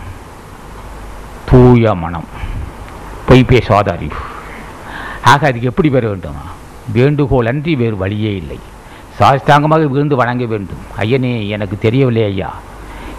தூய 1.50 1.94
மனம் 1.94 2.26
பொய் 3.28 3.44
பேசாத 3.44 3.92
அறிவு. 3.92 4.18
ஆக 5.32 5.46
அதுக்கு 5.46 5.70
எப்படி 5.70 5.88
பெற 5.88 6.06
வேண்டும்? 6.08 6.40
வேண்டுகோள் 6.92 7.46
அன்றி 7.46 7.74
வேறு 7.74 7.96
வழியே 7.96 8.36
இல்லை. 8.36 8.58
சாஸ்தாங்கமாக 9.18 9.86
விழுந்து 9.86 10.16
வணங்க 10.16 10.44
வேண்டும். 10.44 10.82
ஐயனே 10.98 11.48
எனக்கு 11.48 11.78
தெரியவில்லை 11.78 12.22
ஐயா. 12.22 12.50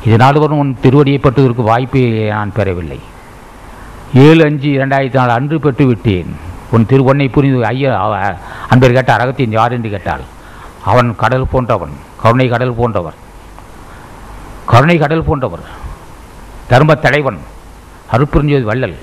இதனால் 0.06 0.40
வரும் 0.40 0.58
உன் 0.58 0.78
திருவடியை 0.82 1.20
பெற்றுவதற்கு 1.20 1.62
வாய்ப்பை 1.62 2.12
நான் 2.12 2.54
பெறவில்லை. 2.54 3.00
ஏழு 4.14 4.44
அஞ்சு 4.44 4.68
இரண்டாயிரத்தி 4.68 5.14
நாலு 5.14 5.32
அன்று 5.32 5.60
பெற்று 5.60 5.86
விட்டேன் 5.86 6.36
உன் 6.72 6.86
திருவண்ணை 6.86 7.28
புரிந்து 7.28 7.66
ஐயா 7.66 8.02
அவ- 8.02 8.36
அன்பர் 8.70 8.92
கேட்டார் 8.92 9.20
அறகத்தின் 9.20 9.50
யார் 9.50 9.72
என்று 9.72 9.90
கேட்டால் 9.90 10.22
அவன் 10.86 11.16
கடல் 11.16 11.48
போன்றவன் 11.52 11.90
கருணை 12.22 12.48
கடல் 12.48 12.74
போன்றவர். 12.74 13.14
கருணை 14.66 14.98
கடல் 14.98 15.24
போன்றவர். 15.24 15.60
தர்ம 16.68 16.96
தலைவன் 16.96 17.40
அருட்பெருஞ்சோதி 18.12 18.62
வள்ளல். 18.62 18.98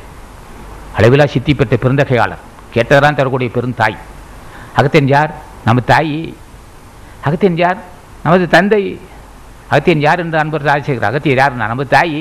அளவிலா 0.96 1.26
சித்தி 1.26 1.54
பெற்ற 1.54 1.76
பெருந்தகையாளர் 1.76 2.38
கேட்டதான் 2.74 3.14
தரக்கூடிய 3.14 3.50
பெருந்தாய் 3.54 3.96
அகத்தென் 4.76 5.06
யார் 5.06 5.34
நம்ம 5.64 5.80
தாய். 5.80 6.34
அகத்தென் 7.24 7.56
யார் 7.56 7.76
நமது 8.22 8.48
தந்தை. 8.48 9.00
அகத்தியன் 9.68 10.02
யார் 10.02 10.20
என்று 10.22 10.38
அன்பர் 10.38 10.66
ராஜசேகர் 10.68 11.08
அகத்தியர் 11.08 11.40
யார் 11.40 11.56
நமது 11.62 11.88
தாய் 11.88 12.20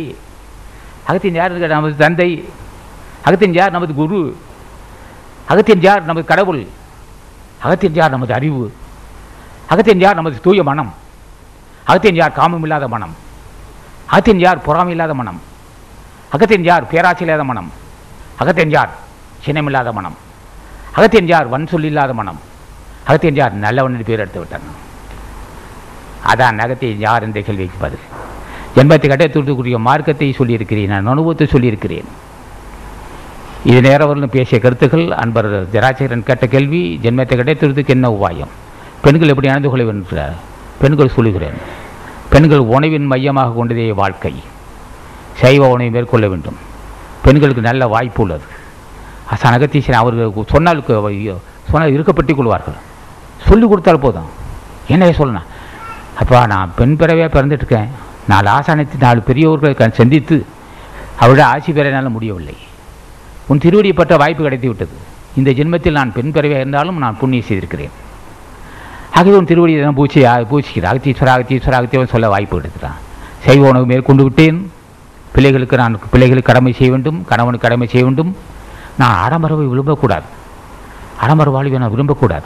அகத்தியன் 1.08 1.38
யார் 1.40 1.54
என்று 1.54 1.70
நமது 1.74 1.96
தந்தை 1.98 2.30
அகத்தியன் 3.24 3.58
யார் 3.60 3.76
நமது 3.76 3.94
குரு 3.94 4.20
அகத்தியன் 5.48 5.86
யார் 5.86 6.04
நமது 6.04 6.26
கடவுள் 6.26 6.62
அகத்தியன் 7.62 7.98
யார் 8.00 8.14
நமது 8.16 8.34
அறிவு 8.34 8.66
அகத்தியன் 9.68 10.04
யார் 10.06 10.20
நமது 10.20 10.38
தூய 10.40 10.62
மனம் 10.64 10.92
அகத்தியன் 11.86 12.20
யார் 12.22 12.34
காமம் 12.34 12.66
இல்லாத 12.66 12.88
மனம் 12.88 13.14
அகத்தியன் 14.08 14.44
யார் 14.46 14.60
பொறாமை 14.60 14.94
இல்லாத 14.96 15.14
மனம் 15.14 15.40
அகத்தியன் 16.32 16.68
யார் 16.70 16.90
பேராட்சி 16.92 17.24
இல்லாத 17.26 17.44
மனம் 17.44 17.70
அகத்தியன் 18.38 18.74
யார் 18.76 18.92
சின்னமில்லாத 19.46 19.92
மனம் 19.92 20.18
அகத்தியன் 20.94 21.32
யார் 21.32 21.48
வன் 21.48 21.70
சொல்லில்லாத 21.72 22.14
மனம் 22.14 22.42
அகத்தியன் 23.06 23.40
யார் 23.40 23.56
நல்லவன் 23.58 23.98
பேர் 24.02 24.24
எடுத்து 24.24 24.42
விட்டான் 24.42 24.68
அதான் 26.26 26.60
நகத்தை 26.60 26.98
யார் 26.98 27.24
என்ற 27.24 27.42
கேள்விக்கு 27.42 27.78
பதில். 27.80 28.06
ஜென்மத்தை 28.76 29.08
கட்டத்துக்குரிய 29.10 29.78
மார்க்கத்தை 29.88 30.32
சொல்லியிருக்கிறேன் 30.40 30.88
நான் 30.88 31.12
அனுபவத்தை 31.14 31.48
சொல்லியிருக்கிறேன். 31.48 32.08
இது 33.66 33.80
நேரவர்களும் 33.82 34.36
பேசிய 34.36 34.62
கருத்துக்கள் 34.62 35.12
அன்பர் 35.12 35.50
ஜராசகரன் 35.74 36.28
கேட்ட 36.30 36.48
கேள்வி 36.48 37.00
ஜென்மத்தை 37.04 37.36
கிடைத்ததுக்கு 37.40 37.94
என்ன 37.96 38.10
உபாயம்? 38.10 38.54
பெண்கள் 39.02 39.32
எப்படி 39.34 39.48
அணிந்து 39.48 39.70
கொள்ள 39.70 39.86
வேண்டும் 39.86 40.36
பெண்கள் 40.82 41.16
சொல்லுகிறேன். 41.16 41.58
பெண்கள் 42.30 42.64
உணவின் 42.76 43.06
மையமாக 43.06 43.56
கொண்டதே 43.58 43.92
வாழ்க்கை. 44.02 44.34
சைவ 45.42 45.68
உணவை 45.68 45.90
மேற்கொள்ள 45.90 46.28
வேண்டும். 46.28 46.58
பெண்களுக்கு 47.26 47.62
நல்ல 47.62 47.88
வாய்ப்பு 47.88 48.22
உள்ளது. 48.24 48.48
அசான் 49.34 49.94
அவர்கள் 50.02 50.46
சொன்னால் 50.54 50.84
சொன்னால் 51.72 51.96
இருக்கப்பட்டுக் 51.96 52.36
கொள்வார்கள். 52.36 52.78
சொல்லிக் 53.48 53.70
கொடுத்தால் 53.70 54.04
போதும். 54.06 54.30
என்ன 54.88 55.10
சொல்லணும் 55.10 55.48
அப்பா 56.20 56.48
நான் 56.48 56.72
பெண் 56.76 56.96
பிறவையாக 57.00 57.42
பிறந்துட்டுருக்கேன். 57.42 57.88
நாலு 58.28 58.50
ஆசானத்தை 58.50 58.98
நாலு 59.00 59.22
பெரியவர்களை 59.28 59.74
க- 59.74 59.90
சந்தித்து 59.90 60.46
அவருடைய 61.18 61.50
ஆட்சி 61.50 61.72
பெற 61.72 61.88
என்னால் 61.88 62.10
முடியவில்லை. 62.10 62.58
உன் 63.48 63.58
திருவடிப்பட்ட 63.58 64.18
வாய்ப்பு 64.18 64.44
கிடைத்து 64.44 64.68
விட்டது. 64.68 64.92
இந்த 65.36 65.52
ஜென்மத்தில் 65.52 65.92
நான் 65.92 66.14
பெண் 66.14 66.32
பிறவையாக 66.32 66.60
இருந்தாலும் 66.60 66.98
நான் 66.98 67.18
புண்ணியம் 67.18 67.46
செய்திருக்கிறேன். 67.46 67.90
ஆகவே 69.14 69.36
உன் 69.36 69.46
திருவடியை 69.46 69.84
தான் 69.84 69.94
பூச்சி 69.94 70.24
பூச்சிக்கிறேன் 70.24 70.88
அகத்தீஸ்வர 70.88 71.40
அகத்தீஸ்வர 71.40 71.84
அகத்தியவன் 71.84 72.08
சொல்ல 72.08 72.30
வாய்ப்பு 72.30 72.62
எடுத்துட்டான் 72.62 72.96
செய்வ 73.46 73.60
உணவு 73.60 73.86
மேற்கொண்டு 73.86 74.24
விட்டேன். 74.24 74.72
பிள்ளைகளுக்கு 75.32 75.78
நான் 75.78 76.00
பிள்ளைகளுக்கு 76.12 76.52
கடமை 76.52 76.74
செய்ய 76.74 76.92
வேண்டும். 76.92 77.26
கணவனுக்கு 77.26 77.68
கடமை 77.68 77.88
செய்ய 77.88 78.06
வேண்டும். 78.06 78.36
நான் 78.98 79.30
ஆடம்பரவை 79.30 79.70
விரும்பக்கூடாது. 79.70 80.24
ஆடம்பர 81.22 81.50
வாழ்வை 81.50 81.80
நான் 81.80 81.96
விரும்பக்கூடாது. 81.96 82.44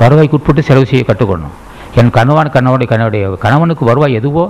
வருவாய்க்கு 0.00 0.30
உட்பட்டு 0.30 0.62
செலவு 0.62 0.86
செய்ய 0.86 1.04
கற்றுக்கொள்ளணும். 1.08 1.66
என் 2.00 2.10
கணவன் 2.16 2.54
கணவனுடைய 2.56 2.88
கணவனுடைய 2.92 3.26
கணவனுக்கு 3.44 3.84
வருவாய் 3.90 4.18
எதுவோ 4.20 4.44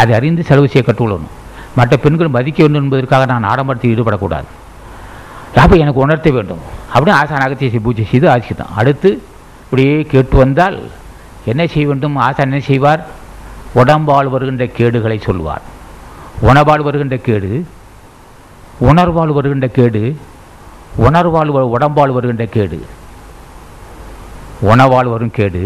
அதை 0.00 0.12
அறிந்து 0.18 0.42
செலவு 0.48 0.68
செய்ய 0.72 0.84
கற்றுக்கொள்ளணும். 0.86 1.32
மற்ற 1.78 1.96
பெண்கள் 2.04 2.34
மதிக்க 2.36 2.58
வேண்டும் 2.64 2.84
என்பதற்காக 2.84 3.24
நான் 3.32 3.48
ஆடம்பரத்தில் 3.52 3.92
ஈடுபடக்கூடாது. 3.94 4.48
அப்போ 5.62 5.74
எனக்கு 5.82 6.04
உணர்த்த 6.06 6.28
வேண்டும். 6.36 6.62
அப்படின்னு 6.94 7.18
ஆசான் 7.20 7.44
அகத்திய 7.46 7.80
பூஜை 7.86 8.04
செய்து 8.12 8.26
ஆசித்தான் 8.34 8.74
அடுத்து 8.80 9.10
இப்படியே 9.64 9.94
கேட்டு 10.12 10.36
வந்தால் 10.42 10.76
என்ன 11.50 11.62
செய்ய 11.72 11.84
வேண்டும்? 11.90 12.16
ஆசான் 12.26 12.48
என்ன 12.50 12.60
செய்வார்? 12.70 13.02
உடம்பால் 13.80 14.28
வருகின்ற 14.34 14.64
கேடுகளை 14.78 15.18
சொல்வார் 15.28 15.64
உணவால் 16.48 16.84
வருகின்ற 16.86 17.16
கேடு 17.28 17.50
உணர்வால் 18.88 19.32
வருகின்ற 19.38 19.66
கேடு 19.78 20.02
உணர்வால் 21.06 21.50
உடம்பால் 21.74 22.14
வருகின்ற 22.16 22.44
கேடு 22.56 22.78
உணவால் 24.70 25.10
வரும் 25.14 25.34
கேடு 25.38 25.62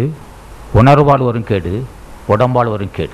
உணர்வால் 0.75 1.25
வரும் 1.25 1.45
கேடு 1.45 1.87
உடம்பால் 2.29 2.51
வரும் 2.53 2.91
கேடு. 2.93 3.11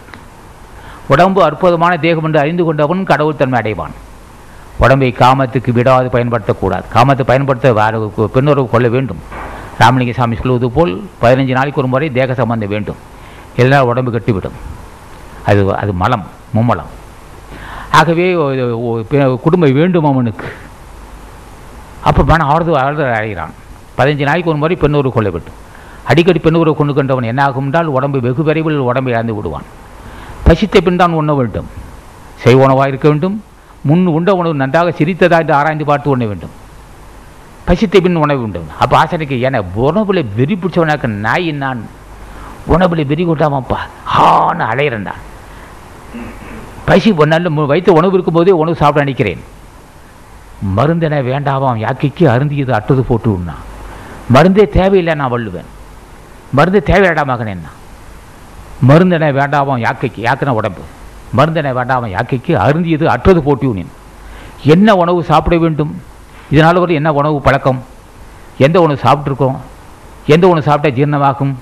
உடம்பு 1.09 1.43
அற்புதமான 1.45 1.97
தேகம் 1.97 2.25
என்று 2.25 2.39
அறிந்து 2.39 2.65
கொண்டவன் 2.65 3.05
கடவுள் 3.05 3.37
தன்மை 3.37 3.61
அடைவான். 3.61 3.95
உடம்பை 4.79 5.15
காமத்துக்கு 5.19 5.71
விடாது 5.73 6.09
பயன்படுத்தக்கூடாது. 6.13 6.83
காமத்தை 6.95 7.23
பயன்படுத்த 7.23 7.73
வேறு 7.73 8.13
பெண்ணுறவு 8.17 8.69
கொள்ள 8.71 8.89
வேண்டும். 8.89 9.21
ராமலிங்க 9.79 10.13
சாமி 10.13 10.37
சொல்வது 10.37 10.71
போல் 10.71 10.93
பதினஞ்சு 11.23 11.57
நாளைக்கு 11.59 11.81
ஒரு 11.81 11.91
முறை 11.91 12.13
தேக 12.13 12.35
சம்பந்தம் 12.35 12.69
வேண்டும். 12.69 12.97
இல்லைனா 13.57 13.81
உடம்பு 13.81 14.11
கட்டிவிடும். 14.11 14.57
அது 15.47 15.77
அது 15.77 15.93
மலம் 15.93 16.27
மும்மலம். 16.55 16.93
ஆகவே 17.91 18.27
குடும்பம் 19.43 19.77
வேண்டும் 19.81 20.05
அவனுக்கு. 20.05 20.47
அப்போ 22.03 22.23
மன 22.23 22.45
ஆறுதல் 22.45 22.83
ஆறுதல் 22.85 23.13
அடைகிறான். 23.13 23.55
பதினஞ்சு 23.99 24.29
நாளைக்கு 24.29 24.51
ஒரு 24.51 24.59
முறை 24.59 24.77
பெண்ணுறவு 24.77 25.13
கொள்ள 25.13 25.31
வேண்டும். 25.31 25.63
அடிக்கடி 26.05 26.39
பெண்ணுறவு 26.39 26.75
கொண்டு 26.75 26.95
கொண்டவன் 26.95 27.25
என்ன 27.25 27.45
ஆகும் 27.45 27.65
என்றால் 27.65 27.87
உடம்பு 27.87 28.21
வெகு 28.21 28.43
விரைவில் 28.43 28.77
உடம்பை 28.77 29.13
இழந்து 29.13 29.35
விடுவான். 29.35 29.63
பசித்த 30.45 30.81
பின் 30.81 30.97
தான் 30.97 31.13
உண்ண 31.13 31.35
வேண்டும். 31.35 31.67
செய்வ 32.45 32.55
உணவாக 32.55 32.89
இருக்க 32.89 33.09
வேண்டும். 33.09 33.45
முன் 33.81 34.07
உண்ட 34.07 34.33
உணவு 34.33 34.55
நன்றாக 34.55 34.91
சிரித்ததா 34.91 35.39
என்று 35.39 35.55
ஆராய்ந்து 35.55 35.85
பார்த்து 35.85 36.11
உண்ண 36.11 36.25
வேண்டும். 36.25 36.51
பசித்த 37.65 38.01
பின் 38.01 38.17
உணவு 38.17 38.41
வேண்டும். 38.41 38.67
அப்போ 38.79 39.05
ஆசனைக்கு 39.05 39.41
என 39.41 39.63
உணவில் 39.75 40.31
வெறி 40.37 40.55
பிடிச்சவனாக்க 40.55 41.07
நாய் 41.07 41.51
நான் 41.51 41.87
உணவில் 42.67 43.07
வெறி 43.07 43.27
கொண்டாமப்பா 43.27 43.77
ஹான்னு 44.19 44.65
அலையிறேன்டா 44.73 45.13
பசி 46.85 47.13
நல்ல 47.13 47.49
மு- 47.49 47.67
வைத்த 47.67 47.93
உணவு 47.93 48.13
இருக்கும்போதே 48.13 48.51
உணவு 48.51 48.77
சாப்பிட 48.77 49.05
நினைக்கிறேன். 49.05 49.41
மருந்தென 50.77 51.23
வேண்டாமாம் 51.23 51.77
யாக்கைக்கு 51.77 52.29
அருந்தியது 52.29 52.71
அட்டது 52.71 53.03
போட்டு 53.03 53.33
உண்ணா. 53.33 53.55
மருந்தே 54.35 54.69
தேவையில்லை 54.69 55.15
நான் 55.15 55.33
வள்ளுவேன். 55.33 55.74
மருந்து 56.55 56.83
தேவையில்லடா 56.87 57.25
மகனேன்னா 57.25 57.69
மருந்தனை 58.89 59.33
வேண்டாமோ 59.33 59.79
யாக்கைக்கு 59.79 60.23
யாக்கின 60.23 60.49
உடம்பு. 60.49 60.81
மருந்தனை 61.37 61.73
வேண்டாமோ 61.73 62.09
யாக்கைக்கு 62.09 62.55
அருந்தியது 62.55 63.05
அற்றது 63.05 63.43
போட்டி 63.43 63.67
நீ 63.67 63.85
என்ன 64.65 64.95
உணவு 64.95 65.25
சாப்பிட 65.25 65.57
வேண்டும்? 65.57 66.03
இதனால் 66.51 66.77
ஒரு 66.77 66.95
என்ன 66.95 67.13
உணவு 67.13 67.41
பழக்கம்? 67.41 67.83
எந்த 68.59 68.81
உணவு 68.81 69.01
சாப்பிட்ருக்கோம் 69.03 69.57
எந்த 70.27 70.47
உணவு 70.47 70.63
சாப்பிட்டா 70.63 71.03
ஜீரணமாகும்? 71.03 71.55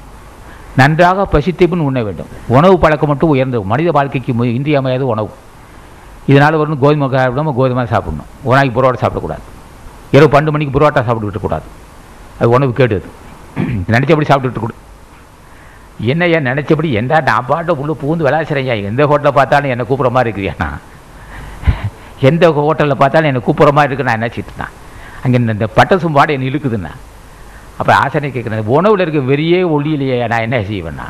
நன்றாக 0.77 1.25
பசித்த 1.25 1.67
உண்ண 1.71 2.03
வேண்டும். 2.03 2.27
உணவு 2.47 2.79
பழக்கம் 2.79 3.09
மட்டும் 3.09 3.29
உயர்ந்தது. 3.29 3.65
மனித 3.65 3.91
வாழ்க்கைக்கு 3.91 4.33
மு- 4.33 4.55
இன்றியமையாத 4.55 5.05
உணவு. 5.05 5.31
இதனால் 6.27 6.55
ஒரு 6.55 6.79
கோதுமை 6.79 7.09
சாப்பிடாம 7.09 7.55
கோதுமை 7.55 7.87
சாப்பிடணும். 7.87 8.27
உணவுக்கு 8.43 8.83
புரோட்டா 8.83 8.97
சாப்பிடக்கூடாது. 8.97 9.43
இரவு 10.11 10.41
பன்னெண்டு 10.41 10.51
மணிக்கு 10.51 10.79
புரோட்டா 10.79 10.93
சாப்பிட்டுக்கிட்டு 10.93 11.39
கூடாது 11.41 11.63
அது 12.39 12.49
உணவு 12.49 12.73
கேடுது 12.77 13.05
நினச்சபடி 13.57 14.21
சாப்பிட்டுட்டு 14.21 14.59
கொடு. 14.59 14.75
என்ன 16.01 16.27
ஏன் 16.27 16.45
நினச்சபடி? 16.45 16.93
எந்த 16.93 17.21
நான் 17.21 17.47
பாட்டை 17.47 17.75
உள்ள 17.75 17.97
பூந்து 18.03 18.29
விளாசுறேன் 18.29 18.83
எந்த 18.85 19.07
ஹோட்டலில் 19.07 19.33
பார்த்தாலும் 19.33 19.71
என்னை 19.71 19.87
கூப்பிட்ற 19.89 20.11
மாதிரி 20.11 20.31
இருக்கிறியாண்ணா 20.31 20.69
எந்த 22.21 22.51
ஹோட்டலில் 22.51 22.95
பார்த்தாலும் 22.95 23.29
என்னை 23.29 23.43
கூப்பிட்ற 23.47 23.73
மாதிரி 23.73 23.95
இருக்கு. 23.95 24.05
நான் 24.05 24.15
என்ன 24.15 24.27
இருந்தேன் 24.27 24.81
அங்கே 25.25 25.39
இந்த- 25.39 25.53
இந்த 25.53 25.69
பட்டசும் 25.77 26.13
பாடு 26.13 26.33
என்னை 26.33 26.49
இழுக்குதுண்ணா 26.49 26.91
அப்போ 27.77 27.97
ஆசனை 27.97 28.31
கேட்குறேன் 28.31 28.65
உணவில் 28.65 29.09
இருக்க 29.09 29.33
வெறியே 29.33 29.69
ஒளியிலையே. 29.71 30.29
நான் 30.29 30.41
என்ன 30.41 30.59
செய்வேன்னா? 30.59 31.09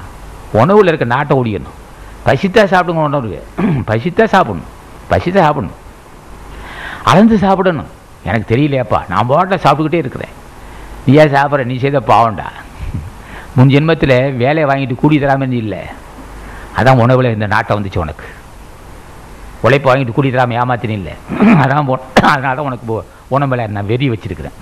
உணவில் 0.52 0.86
இருக்க 0.86 1.04
நாட்டை 1.04 1.36
ஒழியணும். 1.36 1.80
பசித்தா 2.26 2.66
சாப்பிடுங்க 2.66 3.02
உணவு 3.04 3.44
பசித்தா 3.86 4.24
சாப்பிடணும். 4.24 4.66
பசித்தா 5.10 5.38
சாப்பிடணும். 5.38 5.76
அளந்து 7.04 7.38
சாப்பிடணும். 7.38 7.86
எனக்கு 8.24 8.56
தெரியலையாப்பா. 8.56 9.00
நான் 9.08 9.26
பாட்டில் 9.26 9.58
சாப்பிட்டுக்கிட்டே 9.58 9.94
இருக்கிறேன். 9.94 10.40
நீ 11.06 11.12
ஏன் 11.22 11.34
சாப்பிட்ற 11.34 11.64
நீ 11.70 11.76
செய்த 11.84 12.00
பாவம்டா. 12.10 12.46
முன் 13.56 13.72
ஜென்மத்தில் 13.72 14.16
வேலையை 14.42 14.66
வாங்கிட்டு 14.70 14.94
கூடி 15.00 15.16
தராமல் 15.22 15.56
இல்லை. 15.62 15.80
அதான் 16.78 17.00
உணவில் 17.04 17.34
இந்த 17.36 17.46
நாட்டை 17.54 17.72
வந்துச்சு 17.76 18.02
உனக்கு. 18.04 18.26
உழைப்பு 19.66 19.88
வாங்கிட்டு 19.88 20.14
கூடி 20.16 20.30
தராமல் 20.30 20.58
ஏமாத்தினு 20.60 20.96
இல்லை. 21.00 21.14
அதான் 21.62 21.88
அதனால 22.32 22.54
தான் 22.58 22.68
உனக்கு 22.70 23.04
உணவில் 23.36 23.70
நான் 23.76 23.90
வெறி 23.90 24.06
வச்சிருக்கிறேன். 24.12 24.56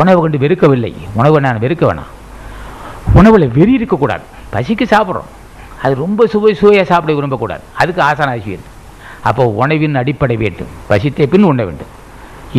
உணவு 0.00 0.20
கண்டு 0.22 0.38
வெறுக்கவில்லை. 0.44 0.92
உணவை 1.18 1.38
நான் 1.46 1.62
வெறுக்க 1.64 1.82
வேணாம். 1.88 2.12
உணவில் 3.20 3.46
வெறி 3.58 3.72
இருக்கக்கூடாது. 3.78 4.24
பசிக்கு 4.54 4.86
சாப்பிட்றோம். 4.94 5.30
அது 5.82 5.94
ரொம்ப 6.04 6.26
சுவை 6.32 6.54
சுவையாக 6.60 6.86
சாப்பிட 6.92 7.12
விரும்பக்கூடாது. 7.18 7.64
அதுக்கு 7.82 8.02
ஆசான 8.08 8.30
ஆசி 8.36 8.58
அப்போ 9.28 9.42
உணவின் 9.62 10.00
அடிப்படை 10.00 10.36
வேண்டும். 10.44 10.70
பசித்த 10.90 11.26
பின் 11.32 11.48
உண்ண 11.50 11.62
வேண்டும். 11.68 11.92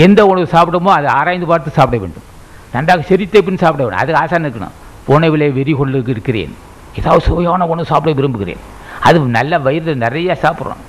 எந்த 0.05 0.19
உணவு 0.31 0.47
சாப்பிடுமோ 0.55 0.91
அதை 0.99 1.09
ஆராய்ந்து 1.19 1.49
பார்த்து 1.51 1.77
சாப்பிட 1.77 1.97
வேண்டும். 2.03 2.27
நன்றாக 2.73 3.03
செரித்த 3.09 3.41
பின் 3.47 3.61
சாப்பிட 3.63 3.81
வேணும் 3.85 4.01
அதுக்கு 4.03 4.21
ஆசை 4.21 4.37
இருக்கணும்? 4.45 4.75
உணவிலே 5.15 5.47
வெறி 5.57 5.73
கொண்டு 5.79 6.11
இருக்கிறேன். 6.15 6.53
ஏதாவது 6.99 7.21
சுவையான 7.27 7.67
உணவு 7.73 7.91
சாப்பிட 7.91 8.11
விரும்புகிறேன். 8.19 8.61
அது 9.07 9.17
நல்ல 9.37 9.53
வயிறு 9.65 9.93
நிறையா 10.05 10.33
சாப்பிட்றோம். 10.45 10.81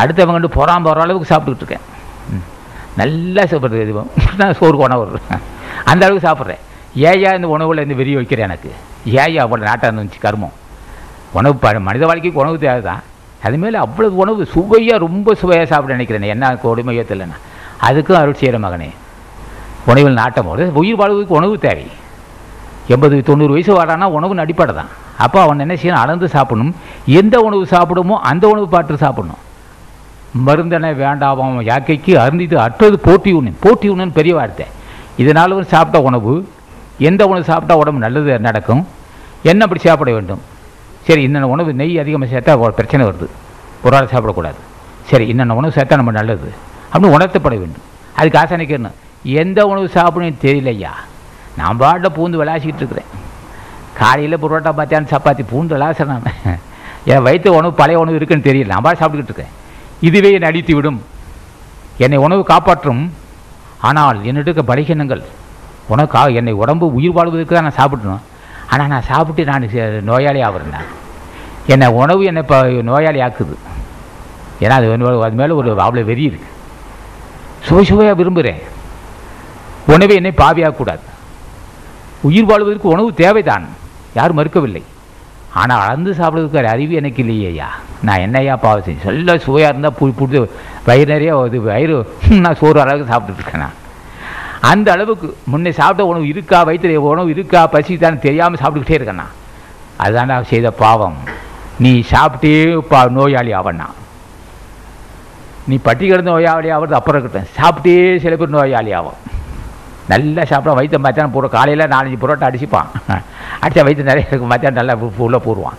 அடுத்தவங்க 0.00 0.36
வந்து 0.38 0.54
பொறாம 0.58 0.84
போகிற 0.86 1.04
அளவுக்கு 1.04 1.30
சாப்பிட்டுக்கிட்டு 1.32 1.64
இருக்கேன். 1.64 1.86
நல்லா 3.00 3.42
சாப்பிட்றது 3.52 4.02
நான் 4.40 4.58
சோறு 4.58 4.76
உணவு 4.86 5.20
அந்த 5.90 6.02
அளவுக்கு 6.06 6.26
சாப்பிட்றேன். 6.28 6.62
ஏயா 7.10 7.30
இந்த 7.38 7.48
உணவில் 7.54 7.84
இந்த 7.84 7.94
வெறி 8.00 8.12
வைக்கிறேன் 8.18 8.48
எனக்கு? 8.48 8.70
ஏயா 9.22 9.40
அவ்வளோ 9.44 9.64
நாட்டாக 9.68 9.88
இருந்துச்சு 9.90 10.20
கர்மம். 10.26 10.54
உணவு 11.38 11.54
ப 11.62 11.72
மனித 11.88 12.04
வாழ்க்கைக்கு 12.08 12.42
உணவு 12.42 12.58
தேவை 12.64 12.82
தான் 12.90 13.02
அதுமாரி 13.46 13.78
அவ்வளோ 13.86 14.08
உணவு 14.22 14.42
சுவையாக 14.56 14.98
ரொம்ப 15.06 15.34
சுவையாக 15.40 15.66
சாப்பிட 15.72 15.96
நினைக்கிறேன். 15.96 16.32
என்ன 16.34 16.52
கொடுமையோ 16.66 17.04
தெரியலண்ணா. 17.08 17.38
அதுக்கும் 17.88 18.20
அருள் 18.20 18.38
செய்கிற 18.42 18.58
மகனே. 18.66 18.88
உணவில் 19.90 20.18
நாட்டம் 20.20 20.48
வருது 20.50 20.80
உயிர் 20.80 20.98
வாழ்வுக்கு 21.00 21.38
உணவு 21.38 21.54
தேவை. 21.64 21.86
எண்பது 22.92 23.16
தொண்ணூறு 23.28 23.52
வயசு 23.56 23.72
வரானா 23.78 24.06
உணவு 24.18 24.34
அடிப்படை 24.44 24.72
தான் 24.78 24.92
அப்போ 25.24 25.38
அவன் 25.44 25.62
என்ன 25.64 25.74
செய்யணும்? 25.80 26.02
அளந்து 26.04 26.26
சாப்பிடணும். 26.36 26.72
எந்த 27.20 27.36
உணவு 27.48 27.64
சாப்பிடுமோ 27.74 28.14
அந்த 28.30 28.44
உணவு 28.52 28.66
பாட்டு 28.74 29.02
சாப்பிடணும். 29.04 29.40
மருந்தனை 30.46 30.90
வேண்டாம் 31.02 31.60
யாக்கைக்கு 31.70 32.12
அருந்திது 32.22 32.56
அற்றது 32.64 32.96
போட்டி 33.06 33.32
உண்ணு. 33.38 33.52
போட்டி 33.64 33.86
உண்ணுன்னு 33.92 34.18
பெரிய 34.18 34.34
வார்த்தை. 34.38 34.66
இதனால் 35.22 35.56
ஒரு 35.58 35.66
சாப்பிட்ட 35.74 35.98
உணவு 36.08 36.32
எந்த 37.08 37.22
உணவு 37.30 37.44
சாப்பிட்டா 37.50 37.76
உடம்பு 37.82 38.04
நல்லது 38.06 38.38
நடக்கும்? 38.48 38.82
என்ன 39.50 39.60
அப்படி 39.66 39.80
சாப்பிட 39.86 40.10
வேண்டும்? 40.16 40.42
சரி 41.06 41.22
இன்னென்ன 41.26 41.48
உணவு 41.54 41.70
நெய் 41.80 42.02
அதிகமாக 42.02 42.28
சேர்த்தா 42.32 42.70
பிரச்சனை 42.80 43.02
வருது. 43.08 43.26
ஒரு 43.84 43.96
ஆள் 43.96 44.12
சாப்பிடக்கூடாது. 44.12 44.60
சரி 45.10 45.24
இன்னென்ன 45.32 45.56
உணவு 45.60 45.76
சேர்த்தா 45.78 45.96
நம்ம 46.00 46.14
நல்லது. 46.20 46.50
அப்படின்னு 46.92 47.16
உணர்த்தப்பட 47.18 47.56
வேண்டும். 47.62 47.86
அதுக்கு 48.18 48.38
ஆசை 48.42 48.66
கேட்கணும் 48.72 48.98
எந்த 49.40 49.58
உணவு 49.70 49.86
சாப்பிடணும்னு 49.96 50.44
தெரியலையா? 50.46 50.92
நான் 51.58 51.80
பாட்டில் 51.82 52.14
பூந்து 52.16 52.40
விளாசிக்கிட்டு 52.40 52.82
இருக்கிறேன். 52.82 53.10
காலையில் 54.00 54.40
புரோட்டா 54.42 54.70
மத்தியானம் 54.78 55.12
சப்பாத்தி 55.12 55.44
பூந்து 55.52 55.74
விளாச 55.76 56.04
நான். 56.12 56.26
என் 57.12 57.24
வயிற்று 57.26 57.50
உணவு 57.58 57.72
பழைய 57.80 57.98
உணவு 58.02 58.18
இருக்குன்னு 58.18 58.48
தெரியல. 58.48 58.72
நான் 58.72 58.84
பாட்டு 58.86 59.00
சாப்பிட்டுக்கிட்டு 59.02 59.34
இருக்கேன். 59.34 59.54
இதுவே 60.08 60.30
என்னை 60.36 60.48
அடித்து 60.50 60.74
விடும். 60.78 61.00
என்னை 62.04 62.18
உணவு 62.26 62.42
காப்பாற்றும். 62.52 63.02
ஆனால் 63.88 64.18
என்னிட்ட 64.28 64.48
இருக்க 64.50 64.64
பலகீனங்கள் 64.72 65.22
உனக்கா 65.94 66.20
என்னை 66.40 66.52
உடம்பு 66.62 66.86
உயிர் 66.98 67.16
வாழ்வதற்கு 67.16 67.54
தான் 67.54 67.66
நான் 67.68 67.80
சாப்பிடணும். 67.80 68.22
ஆனால் 68.72 68.92
நான் 68.92 69.08
சாப்பிட்டு 69.10 69.42
நான் 69.50 69.66
நோயாளி 70.10 70.42
ஆகிறேன் 70.48 70.90
என்னை 71.72 71.88
உணவு 72.02 72.22
என்னை 72.30 72.42
இப்போ 72.44 72.58
நோயாளி 72.90 73.20
ஆக்குது. 73.26 73.56
ஏன்னா 74.64 74.74
அது 74.80 74.88
அது 75.26 75.36
மேலே 75.40 75.52
ஒரு 75.60 75.70
அவ்வளோ 75.86 76.04
வெறி 76.10 76.24
இருக்குது 76.30 76.52
சுவை 77.66 77.82
சுவையாக 77.90 78.16
விரும்புகிறேன் 78.20 78.62
உணவை 79.92 80.14
என்னை 80.16 80.32
பாவியாகக்கூடாது 80.36 81.04
உயிர் 82.28 82.44
வாழ்வதற்கு 82.44 82.88
உணவு 82.88 83.14
தேவைதான். 83.14 83.64
யாரும் 84.14 84.38
மறுக்கவில்லை. 84.38 84.82
ஆனால் 85.60 85.82
அளந்து 85.86 86.12
சாப்பிட்றதுக்கு 86.12 86.72
அறிவு 86.74 86.94
எனக்கு 87.00 87.20
இல்லையா 87.24 87.68
நான் 88.06 88.22
என்னையா 88.26 88.56
பாவம் 88.56 88.84
செஞ்சு 88.86 89.06
சொல்ல 89.08 89.38
சுவையாக 89.38 89.72
இருந்தால் 89.72 89.96
புடி 90.00 90.12
பிடிச்சி 90.18 90.48
வயிறு 90.86 91.12
நிறைய 91.12 91.36
வருது. 91.36 91.58
வயிறு 91.68 91.96
நான் 92.44 92.58
சோறு 92.60 92.80
அளவுக்கு 92.80 93.12
சாப்பிட்டுட்டு 93.12 93.62
நான். 93.64 93.76
அந்த 94.70 94.92
அளவுக்கு 94.92 95.26
முன்னே 95.52 95.72
சாப்பிட்ட 95.72 96.06
உணவு 96.06 96.26
இருக்கா? 96.28 96.58
வயிற்றுல 96.66 96.96
உணவு 96.96 97.30
இருக்கா? 97.30 97.68
பசித்தான்னு 97.72 98.24
தெரியாமல் 98.26 98.60
சாப்பிட்டுக்கிட்டே 98.62 98.98
இருக்கேன் 98.98 99.22
நான். 99.22 99.34
அதுதான் 99.96 100.26
நான் 100.26 100.50
செய்த 100.52 100.70
பாவம். 100.70 101.18
நீ 101.78 101.92
சாப்பிட்டே 102.12 102.78
பா 102.88 103.04
நோயாளி 103.18 103.52
ஆவண்ணா 103.54 103.86
நீ 105.68 105.76
பட்டி 105.82 106.06
கிடந்த 106.06 106.30
நோயாளி 106.30 106.70
ஆகிறது 106.70 106.94
அப்புறம் 106.94 107.20
இருக்கட்டும். 107.20 107.52
சாப்பிட்டே 107.58 108.18
சில 108.24 108.36
பேர் 108.36 108.56
நோயாளி 108.56 108.92
ஆகும் 108.92 109.20
நல்லா 110.12 110.42
சாப்பிட 110.50 110.72
வயிற்று 110.78 110.98
மத்தியானம் 111.06 111.34
போடுற 111.34 111.48
காலையில் 111.56 111.92
நாலஞ்சு 111.94 112.18
புரோட்டா 112.22 112.46
அடிச்சுப்பான். 112.48 112.88
அடித்தா 113.62 113.84
வயிற்று 113.86 114.08
நிறைய 114.10 114.30
இருக்கும் 114.30 114.52
மத்தியானம் 114.52 114.78
நல்லா 114.80 114.94
உள்ளே 115.26 115.38
போடுவான். 115.46 115.78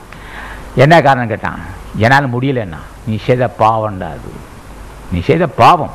என்ன 0.83 0.93
காரணம் 1.07 1.31
கேட்டான்? 1.33 1.59
என்னால் 2.03 2.33
முடியலன்னா 2.35 2.79
நீ 3.07 3.15
செய்த 3.27 3.43
பாவம்டா 3.59 4.07
அது. 4.15 4.31
நீ 5.11 5.19
செய்த 5.29 5.45
பாவம். 5.61 5.93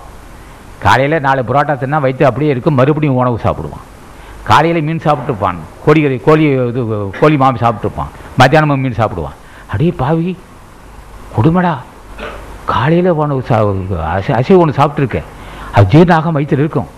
காலையில் 0.84 1.24
நாலு 1.26 1.40
புரோட்டா 1.48 1.74
தின்னா 1.80 1.98
வயிற்று 2.04 2.28
அப்படியே 2.28 2.50
இருக்கும் 2.54 2.78
மறுபடியும் 2.80 3.18
உணவு 3.22 3.38
சாப்பிடுவான். 3.46 3.84
காலையில் 4.50 4.86
மீன் 4.86 5.02
சாப்பிட்டுப்பான். 5.06 5.58
கோழி 5.84 6.00
கோழி 6.28 6.44
இது 6.70 6.82
கோழி 7.20 7.36
மாமி 7.42 7.58
சாப்பிட்ருப்பான் 7.64 8.14
மத்தியானமும் 8.40 8.82
மீன் 8.84 8.98
சாப்பிடுவான். 9.00 9.36
அப்படியே 9.66 9.92
பாவி 10.02 10.30
கொடுமடா. 11.36 11.74
காலையில் 12.72 13.10
உணவு 13.22 13.42
சா 13.50 13.58
அசை 14.14 14.32
அசைவ 14.38 14.62
ஒன்று 14.62 14.78
சாப்பிட்ருக்கேன் 14.80 15.28
அது 15.74 15.90
ஜீரணாக 15.92 16.30
வயிற்றில் 16.36 16.62
இருக்கும். 16.64 16.88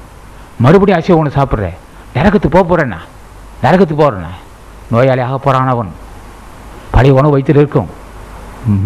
மறுபடியும் 0.62 1.00
அசைவ 1.00 1.18
ஒன்று 1.18 1.40
சாப்பிட்றேன் 1.40 1.76
நரகத்துக்கு 2.14 2.50
போக 2.50 2.64
போகிறேண்ணா 2.64 2.98
நரகத்துக்கு 3.62 3.96
போகிறேண்ணா 3.98 4.32
நோயாளி 4.90 5.20
ஆக 5.20 5.38
போகிறான் 5.38 5.68
அவன். 5.68 5.92
பழைய 6.90 7.14
உணவு 7.14 7.30
வயிற்றில் 7.30 7.56
இருக்கும். 7.56 7.88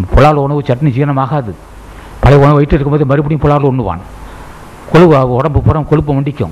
புலால் 0.09 0.35
உணவு 0.35 0.61
சட்னி 0.61 0.89
ஜீரணமாகாது. 0.89 1.53
பழைய 2.19 2.43
உணவு 2.43 2.53
வயிற்றில் 2.53 2.79
இருக்கும்போது 2.79 3.05
மறுபடியும் 3.05 3.41
புலால் 3.41 3.71
உண்ணுவான். 3.71 3.99
கொழுவு 4.93 5.23
உடம்பு 5.23 5.61
புறம் 5.61 5.87
கொழுப்பு 5.87 6.13
மண்டிக்கும். 6.13 6.49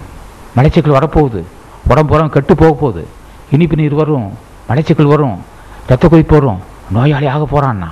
மலைச்சிக்கல் 0.56 0.98
வரப்போகுது. 0.98 1.44
உடம்பு 1.88 2.06
புறம் 2.06 2.30
கெட்டு 2.30 2.56
போக 2.56 2.74
போகுது. 2.74 3.08
இனிப்பு 3.52 3.76
நீர் 3.76 3.96
வரும். 3.96 4.38
மலைச்சிக்கல் 4.70 5.08
வரும். 5.08 5.46
ரத்த 5.88 6.08
கொதிப்பு 6.08 6.40
வரும். 6.40 6.62
நோயாளி 6.92 7.28
ஆக 7.28 7.46
போகிறான்னா 7.52 7.88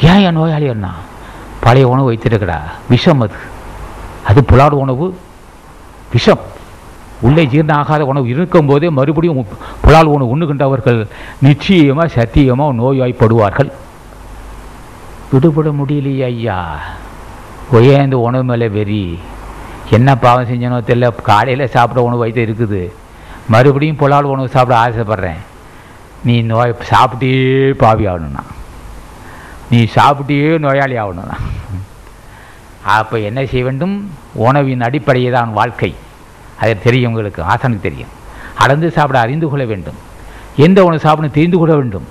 ஏன் 0.00 0.18
என் 0.18 0.32
நோயாளி 0.32 0.68
அண்ணா? 0.68 0.94
பழைய 1.60 1.88
உணவு 1.88 2.12
வைத்திருக்கடா. 2.12 2.60
விஷம் 2.88 3.20
அது. 3.20 3.34
அது 4.26 4.44
புலால் 4.44 4.70
உணவு. 4.70 5.18
விஷம். 6.12 6.42
உள்ளே 7.26 7.42
ஜீரணம் 7.52 7.78
ஆகாத 7.80 8.04
உணவு 8.10 8.28
இருக்கும்போதே 8.28 8.88
மறுபடியும் 8.98 9.46
புலால் 9.84 10.12
உணவு 10.14 10.30
உண்ணுகின்றவர்கள் 10.34 11.00
நிச்சயமாக 11.46 12.08
சத்தியமாக 12.16 12.78
நோய்வாய்ப்படுவார்கள் 12.80 13.70
விடுபட 15.30 15.68
முடியலையே 15.78 16.24
ஐயா. 16.32 16.58
ஒரே 17.72 17.92
இந்த 18.04 18.18
உணவு 18.26 18.44
மேலே 18.50 18.68
வெறி. 18.76 19.02
என்ன 19.96 20.16
பாவம் 20.22 20.48
செஞ்சனோ 20.50 20.78
தெரியல. 20.88 21.08
காலையில் 21.30 21.72
சாப்பிட 21.74 22.02
உணவு 22.02 22.22
வயிற்று 22.22 22.46
இருக்குது. 22.46 22.82
மறுபடியும் 23.52 24.00
புலால் 24.02 24.32
உணவு 24.34 24.54
சாப்பிட 24.54 24.76
ஆசைப்பட்றேன். 24.84 25.42
நீ 26.28 26.36
நோய் 26.50 26.74
சாப்பிட்டே 26.92 27.34
பாவி 27.82 28.06
ஆகணும்னா 28.06 28.42
நீ 29.70 29.80
சாப்பிட்டே 29.96 30.38
நோயாளி 30.64 30.96
ஆகணும்னா 31.02 31.36
அப்போ 32.96 33.16
என்ன 33.28 33.40
செய்ய 33.50 33.64
வேண்டும்? 33.64 33.94
உணவின் 34.32 34.80
அடிப்படையே 34.80 35.30
தான் 35.30 35.52
வாழ்க்கை. 35.52 35.94
அது 36.60 36.82
தெரியும் 36.82 37.10
உங்களுக்கு 37.10 37.42
ஆசனுக்கு 37.42 37.86
தெரியும். 37.88 38.12
அளந்து 38.56 38.90
சாப்பிட 38.90 39.18
அறிந்து 39.20 39.48
கொள்ள 39.48 39.64
வேண்டும். 39.64 39.98
எந்த 40.56 40.78
உணவு 40.84 41.00
சாப்பிடணும் 41.06 41.36
தெரிந்து 41.38 41.58
கொள்ள 41.58 41.74
வேண்டும். 41.74 42.06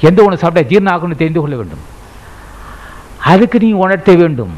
எந்த 0.00 0.20
உணவு 0.22 0.42
சாப்பிட்டா 0.42 0.70
ஜீரணம் 0.70 0.94
ஆகணும்னு 0.94 1.22
தெரிந்து 1.22 1.40
கொள்ள 1.40 1.56
வேண்டும். 1.56 1.84
அதுக்கு 3.32 3.58
நீ 3.58 3.72
உணர்த்த 3.84 4.14
வேண்டும். 4.14 4.54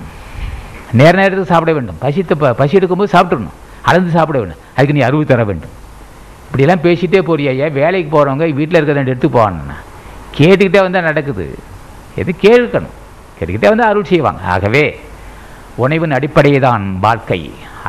நேர 0.93 1.13
நேரத்துக்கு 1.19 1.53
சாப்பிட 1.53 1.73
வேண்டும். 1.73 1.99
பசித்த 1.99 2.35
பசி 2.35 2.79
எடுக்கும்போது 2.79 3.15
சாப்பிட்றணும் 3.17 3.57
அளந்து 3.83 4.11
சாப்பிட 4.11 4.39
வேண்டும். 4.39 4.63
அதுக்கு 4.75 4.97
நீ 4.99 5.01
அறிவு 5.01 5.25
தர 5.25 5.45
வேண்டும். 5.45 5.75
இப்படிலாம் 6.49 6.85
பேசிகிட்டே 6.87 7.21
போறியா 7.29 7.53
ஐயா 7.55 7.67
வேலைக்கு 7.81 8.11
போகிறவங்க 8.13 8.55
வீட்டில் 8.61 8.79
இருக்கிறத 8.79 9.13
எடுத்து 9.13 9.29
போவானுண்ணா 9.29 9.77
கேட்டுக்கிட்டே 10.39 10.81
வந்தால் 10.87 11.09
நடக்குது. 11.11 11.47
எது 12.21 12.35
கேட்கணும். 12.43 12.95
கேட்டுக்கிட்டே 13.39 13.69
வந்து 13.69 13.85
அருள் 13.85 14.11
செய்வாங்க. 14.13 14.43
ஆகவே 14.55 14.85
உணவின் 15.85 16.15
அடிப்படையே 16.17 16.59
தான் 16.69 16.85
வாழ்க்கை. 17.05 17.41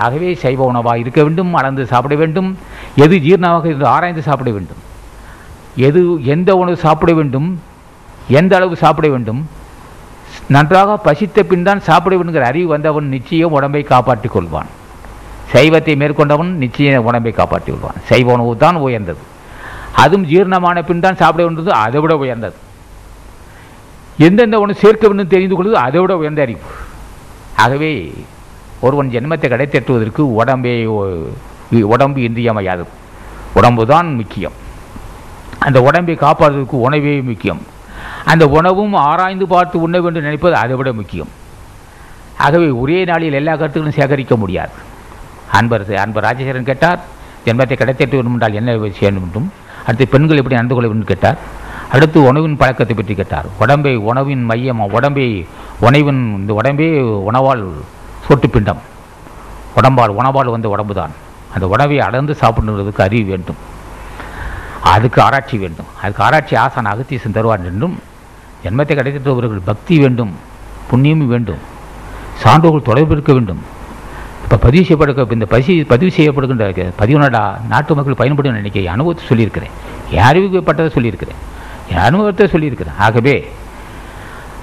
ஆகவே 0.04 0.30
சைவ 0.44 0.60
உணவாக 0.72 1.02
இருக்க 1.04 1.20
வேண்டும் 1.26 1.54
அளந்து 1.60 1.84
சாப்பிட 1.94 2.16
வேண்டும். 2.22 2.50
எது 3.04 3.16
ஜீரணமாக 3.26 3.66
இருந்து 3.72 3.88
ஆராய்ந்து 3.96 4.24
சாப்பிட 4.28 4.50
வேண்டும். 4.58 4.82
எது 5.88 6.02
எந்த 6.34 6.50
உணவு 6.62 6.78
சாப்பிட 6.86 7.12
வேண்டும் 7.20 7.48
எந்த 8.40 8.54
அளவு 8.58 8.76
சாப்பிட 8.84 9.08
வேண்டும். 9.14 9.42
நன்றாக 10.56 10.98
பசித்த 11.08 11.44
பின் 11.52 11.66
தான் 11.68 11.82
சாப்பிட 11.88 12.14
வேண்டுங்கிற 12.18 12.46
அறிவு 12.52 12.68
வந்தவன் 12.74 13.08
நிச்சயம் 13.16 13.56
உடம்பை 13.58 13.82
காப்பாற்றிக் 13.92 14.36
கொள்வான். 14.36 14.70
சைவத்தை 15.54 15.94
மேற்கொண்டவன் 16.02 16.52
நிச்சயம் 16.64 17.08
உடம்பை 17.10 17.32
காப்பாற்றி 17.40 17.70
கொள்வான். 17.72 18.00
சைவ 18.10 18.28
உணவு 18.36 18.52
தான் 18.66 18.78
உயர்ந்தது. 18.86 19.22
அதுவும் 20.04 20.28
ஜீரணமான 20.32 20.78
பின் 20.90 21.04
தான் 21.06 21.20
சாப்பிட 21.22 21.42
வேண்டியது 21.46 21.74
அதை 21.86 22.00
விட 22.04 22.14
உயர்ந்தது. 22.24 22.58
எந்தெந்த 24.28 24.56
உணவு 24.64 24.82
சேர்க்க 24.84 25.04
வேண்டும் 25.10 25.34
தெரிந்து 25.34 25.56
கொள்வது 25.58 25.78
அதை 25.86 26.00
விட 26.04 26.14
உயர்ந்த 26.22 26.42
அறிவு. 26.48 26.64
ஆகவே 27.64 27.92
ஒருவன் 28.86 29.12
ஜென்மத்தை 29.14 29.48
கடைத்தேற்றுவதற்கு 29.54 30.24
உடம்பே 30.40 30.74
உடம்பு 31.94 32.20
இன்றியமையாது 32.28 32.86
உடம்பு 33.60 33.84
தான் 33.92 34.10
முக்கியம். 34.20 34.56
அந்த 35.66 35.78
உடம்பை 35.88 36.16
காப்பாற்றுவதற்கு 36.24 36.78
உணவே 36.88 37.14
முக்கியம். 37.30 37.62
அந்த 38.32 38.44
உணவும் 38.58 38.94
ஆராய்ந்து 39.10 39.46
பார்த்து 39.54 39.76
உண்ண 39.86 39.96
வேண்டும் 40.04 40.28
நினைப்பது 40.28 40.56
அதை 40.64 40.76
விட 40.80 40.90
முக்கியம். 41.00 41.32
ஆகவே 42.46 42.68
ஒரே 42.82 43.00
நாளில் 43.10 43.38
எல்லா 43.40 43.54
கருத்துக்களும் 43.56 43.98
சேகரிக்க 44.00 44.36
முடியாது. 44.44 44.76
அன்பர் 45.58 45.86
அன்பர் 46.04 46.26
ராஜேஸ்வரன் 46.28 46.70
கேட்டார் 46.70 47.00
ஜென்மத்தை 47.46 47.76
கிடைத்தேற்ற 47.78 48.16
வேண்டும் 48.20 48.36
என்றால் 48.38 48.58
என்ன 48.60 48.78
செய்ய 49.00 49.12
வேண்டும்? 49.18 49.48
அடுத்து 49.86 50.06
பெண்கள் 50.14 50.40
எப்படி 50.42 50.58
நடந்து 50.58 50.76
கொள்ள 50.78 50.90
வேண்டும்? 50.92 51.12
கேட்டார். 51.12 51.40
அடுத்து 51.96 52.18
உணவின் 52.30 52.58
பழக்கத்தை 52.62 52.96
பற்றி 52.96 53.14
கேட்டார். 53.20 53.48
உடம்பை 53.64 53.94
உணவின் 54.10 54.44
மையம் 54.50 54.82
உடம்பை 54.98 55.28
உணவின் 55.88 56.22
இந்த 56.40 56.52
உடம்பே 56.60 56.88
உணவால் 57.30 57.64
சொட்டு 58.28 58.48
பிண்டம். 58.54 58.82
உடம்பால் 59.80 60.18
உணவால் 60.20 60.54
வந்த 60.56 60.68
உடம்பு 60.76 60.94
தான் 61.00 61.14
அந்த 61.56 61.66
உணவை 61.74 61.98
அடர்ந்து 62.08 62.34
சாப்பிடுறதுக்கு 62.42 63.02
அறிவு 63.06 63.26
வேண்டும். 63.32 63.60
அதுக்கு 64.94 65.20
ஆராய்ச்சி 65.26 65.58
வேண்டும். 65.64 65.90
அதுக்கு 66.02 66.24
ஆராய்ச்சி 66.28 66.56
ஆசான் 66.64 66.92
அகத்தீசன் 66.92 67.36
தருவார் 67.38 67.68
என்றும் 67.72 67.96
ஜென்மத்தை 68.64 68.94
கிடைத்தவர்கள் 69.00 69.68
பக்தி 69.72 69.96
வேண்டும் 70.04 70.32
புண்ணியமும் 70.90 71.32
வேண்டும் 71.34 71.62
சான்றோர்கள் 72.42 72.88
தொடர்பு 72.90 73.14
இருக்க 73.16 73.32
வேண்டும். 73.38 73.62
இப்போ 74.44 74.58
பதிவு 74.66 74.84
செய்யப்படுக்க 74.88 75.38
இந்த 75.38 75.48
பசி 75.54 75.74
பதிவு 75.94 76.12
செய்யப்படுகின்ற 76.18 76.66
பதிவுனடா 77.02 77.42
நாட்டு 77.72 77.96
மக்கள் 77.98 78.20
பயன்படும் 78.22 78.58
நினைக்க 78.60 78.92
அனுபவத்தை 78.96 79.24
சொல்லியிருக்கிறேன். 79.32 79.74
என் 80.16 80.28
அறிவிக்கப்பட்டதை 80.30 80.92
சொல்லியிருக்கிறேன். 80.98 81.40
என் 81.92 82.06
அனுபவத்தை 82.08 82.48
சொல்லியிருக்கிறேன். 82.54 82.98
ஆகவே 83.08 83.36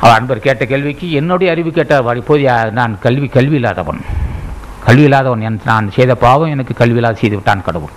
அவர் 0.01 0.18
அன்பர் 0.18 0.39
கேட்ட 0.39 0.64
கேள்விக்கு 0.64 1.12
என்னுடைய 1.12 1.52
அறிவு 1.52 1.70
கேட்ட 1.70 2.12
இப்போது 2.16 2.70
நான் 2.70 2.98
கல்வி 2.98 3.27
கல்வி 3.27 3.55
இல்லாதவன் 3.55 4.01
கல்வி 4.85 5.02
இல்லாதவன் 5.02 5.40
என் 5.40 5.60
நான் 5.64 5.90
செய்த 5.90 6.14
பாவம் 6.14 6.48
எனக்கு 6.48 6.74
கல்வி 6.74 6.94
இல்லாத 6.94 7.14
செய்து 7.14 7.35
விட்டான் 7.35 7.64
கடவுள். 7.64 7.90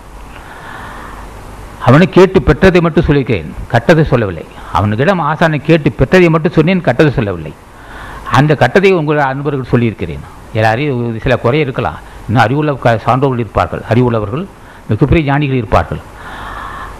அவனை 1.85 2.09
கேட்டு 2.09 2.39
பெற்றதை 2.39 2.81
மட்டும் 2.81 3.03
சொல்லியிருக்கிறேன் 3.03 3.53
கட்டதை 3.67 4.03
சொல்லவில்லை. 4.03 4.45
அவனுக்கிடம் 4.73 5.19
ஆசானை 5.19 5.57
கேட்டு 5.57 5.89
பெற்றதை 5.89 6.29
மட்டும் 6.29 6.51
சொன்னேன் 6.51 6.81
கட்டதை 6.81 7.11
சொல்லவில்லை. 7.11 7.53
அந்த 8.31 8.55
கட்டதை 8.55 8.91
உங்கள் 8.91 9.17
அன்பர்கள் 9.17 9.63
சொல்லியிருக்கிறேன். 9.63 10.19
எல்லாரையும் 10.53 11.19
சில 11.19 11.37
குறை 11.37 11.59
இருக்கலாம். 11.59 11.97
இன்னும் 12.27 12.43
அறிவுள்ள 12.43 12.73
க- 12.73 13.01
சான்றோர்கள் 13.05 13.39
இருப்பார்கள். 13.39 13.81
அறிவுள்ளவர்கள் 13.89 14.45
மிகப்பெரிய 14.87 15.31
ஞானிகள் 15.31 15.55
இருப்பார்கள். 15.55 15.99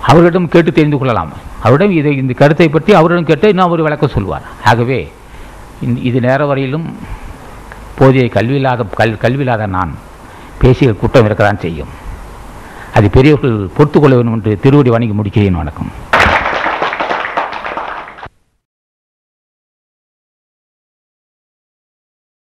அவர்களிடம் 0.01 0.49
கேட்டு 0.49 0.71
தெரிந்து 0.71 0.97
கொள்ளலாம். 0.97 1.47
அவரிடம் 1.63 1.95
இதை 1.99 2.11
இந்த 2.23 2.33
கருத்தை 2.41 2.67
பற்றி 2.75 2.91
அவரிடம் 2.99 3.29
கேட்டு 3.29 3.47
இன்னும் 3.53 3.67
அவர் 3.67 3.85
விளக்கம் 3.87 4.15
சொல்வார். 4.17 4.45
ஆகவே 4.71 4.99
இது 6.09 6.17
நேர 6.27 6.45
வரையிலும் 6.49 6.85
போதிய 7.99 8.23
கல்வி 8.35 8.57
இல்லாத 8.59 8.85
கல் 8.99 9.17
கல்வி 9.23 9.43
இல்லாத 9.45 9.65
நான் 9.77 9.91
பேசிய 10.61 10.93
குற்றம் 11.01 11.27
இருக்கதான் 11.29 11.63
செய்யும். 11.65 11.91
அது 12.97 13.07
பெரியவர்கள் 13.15 13.57
பொறுத்துக்கொள்ள 13.77 14.15
வேண்டும் 14.17 14.37
என்று 14.37 14.53
திருவடி 14.63 14.89
வணங்கி 14.95 15.15
முடிக்கிறேன். 15.19 15.59
வணக்கம். 15.63 15.91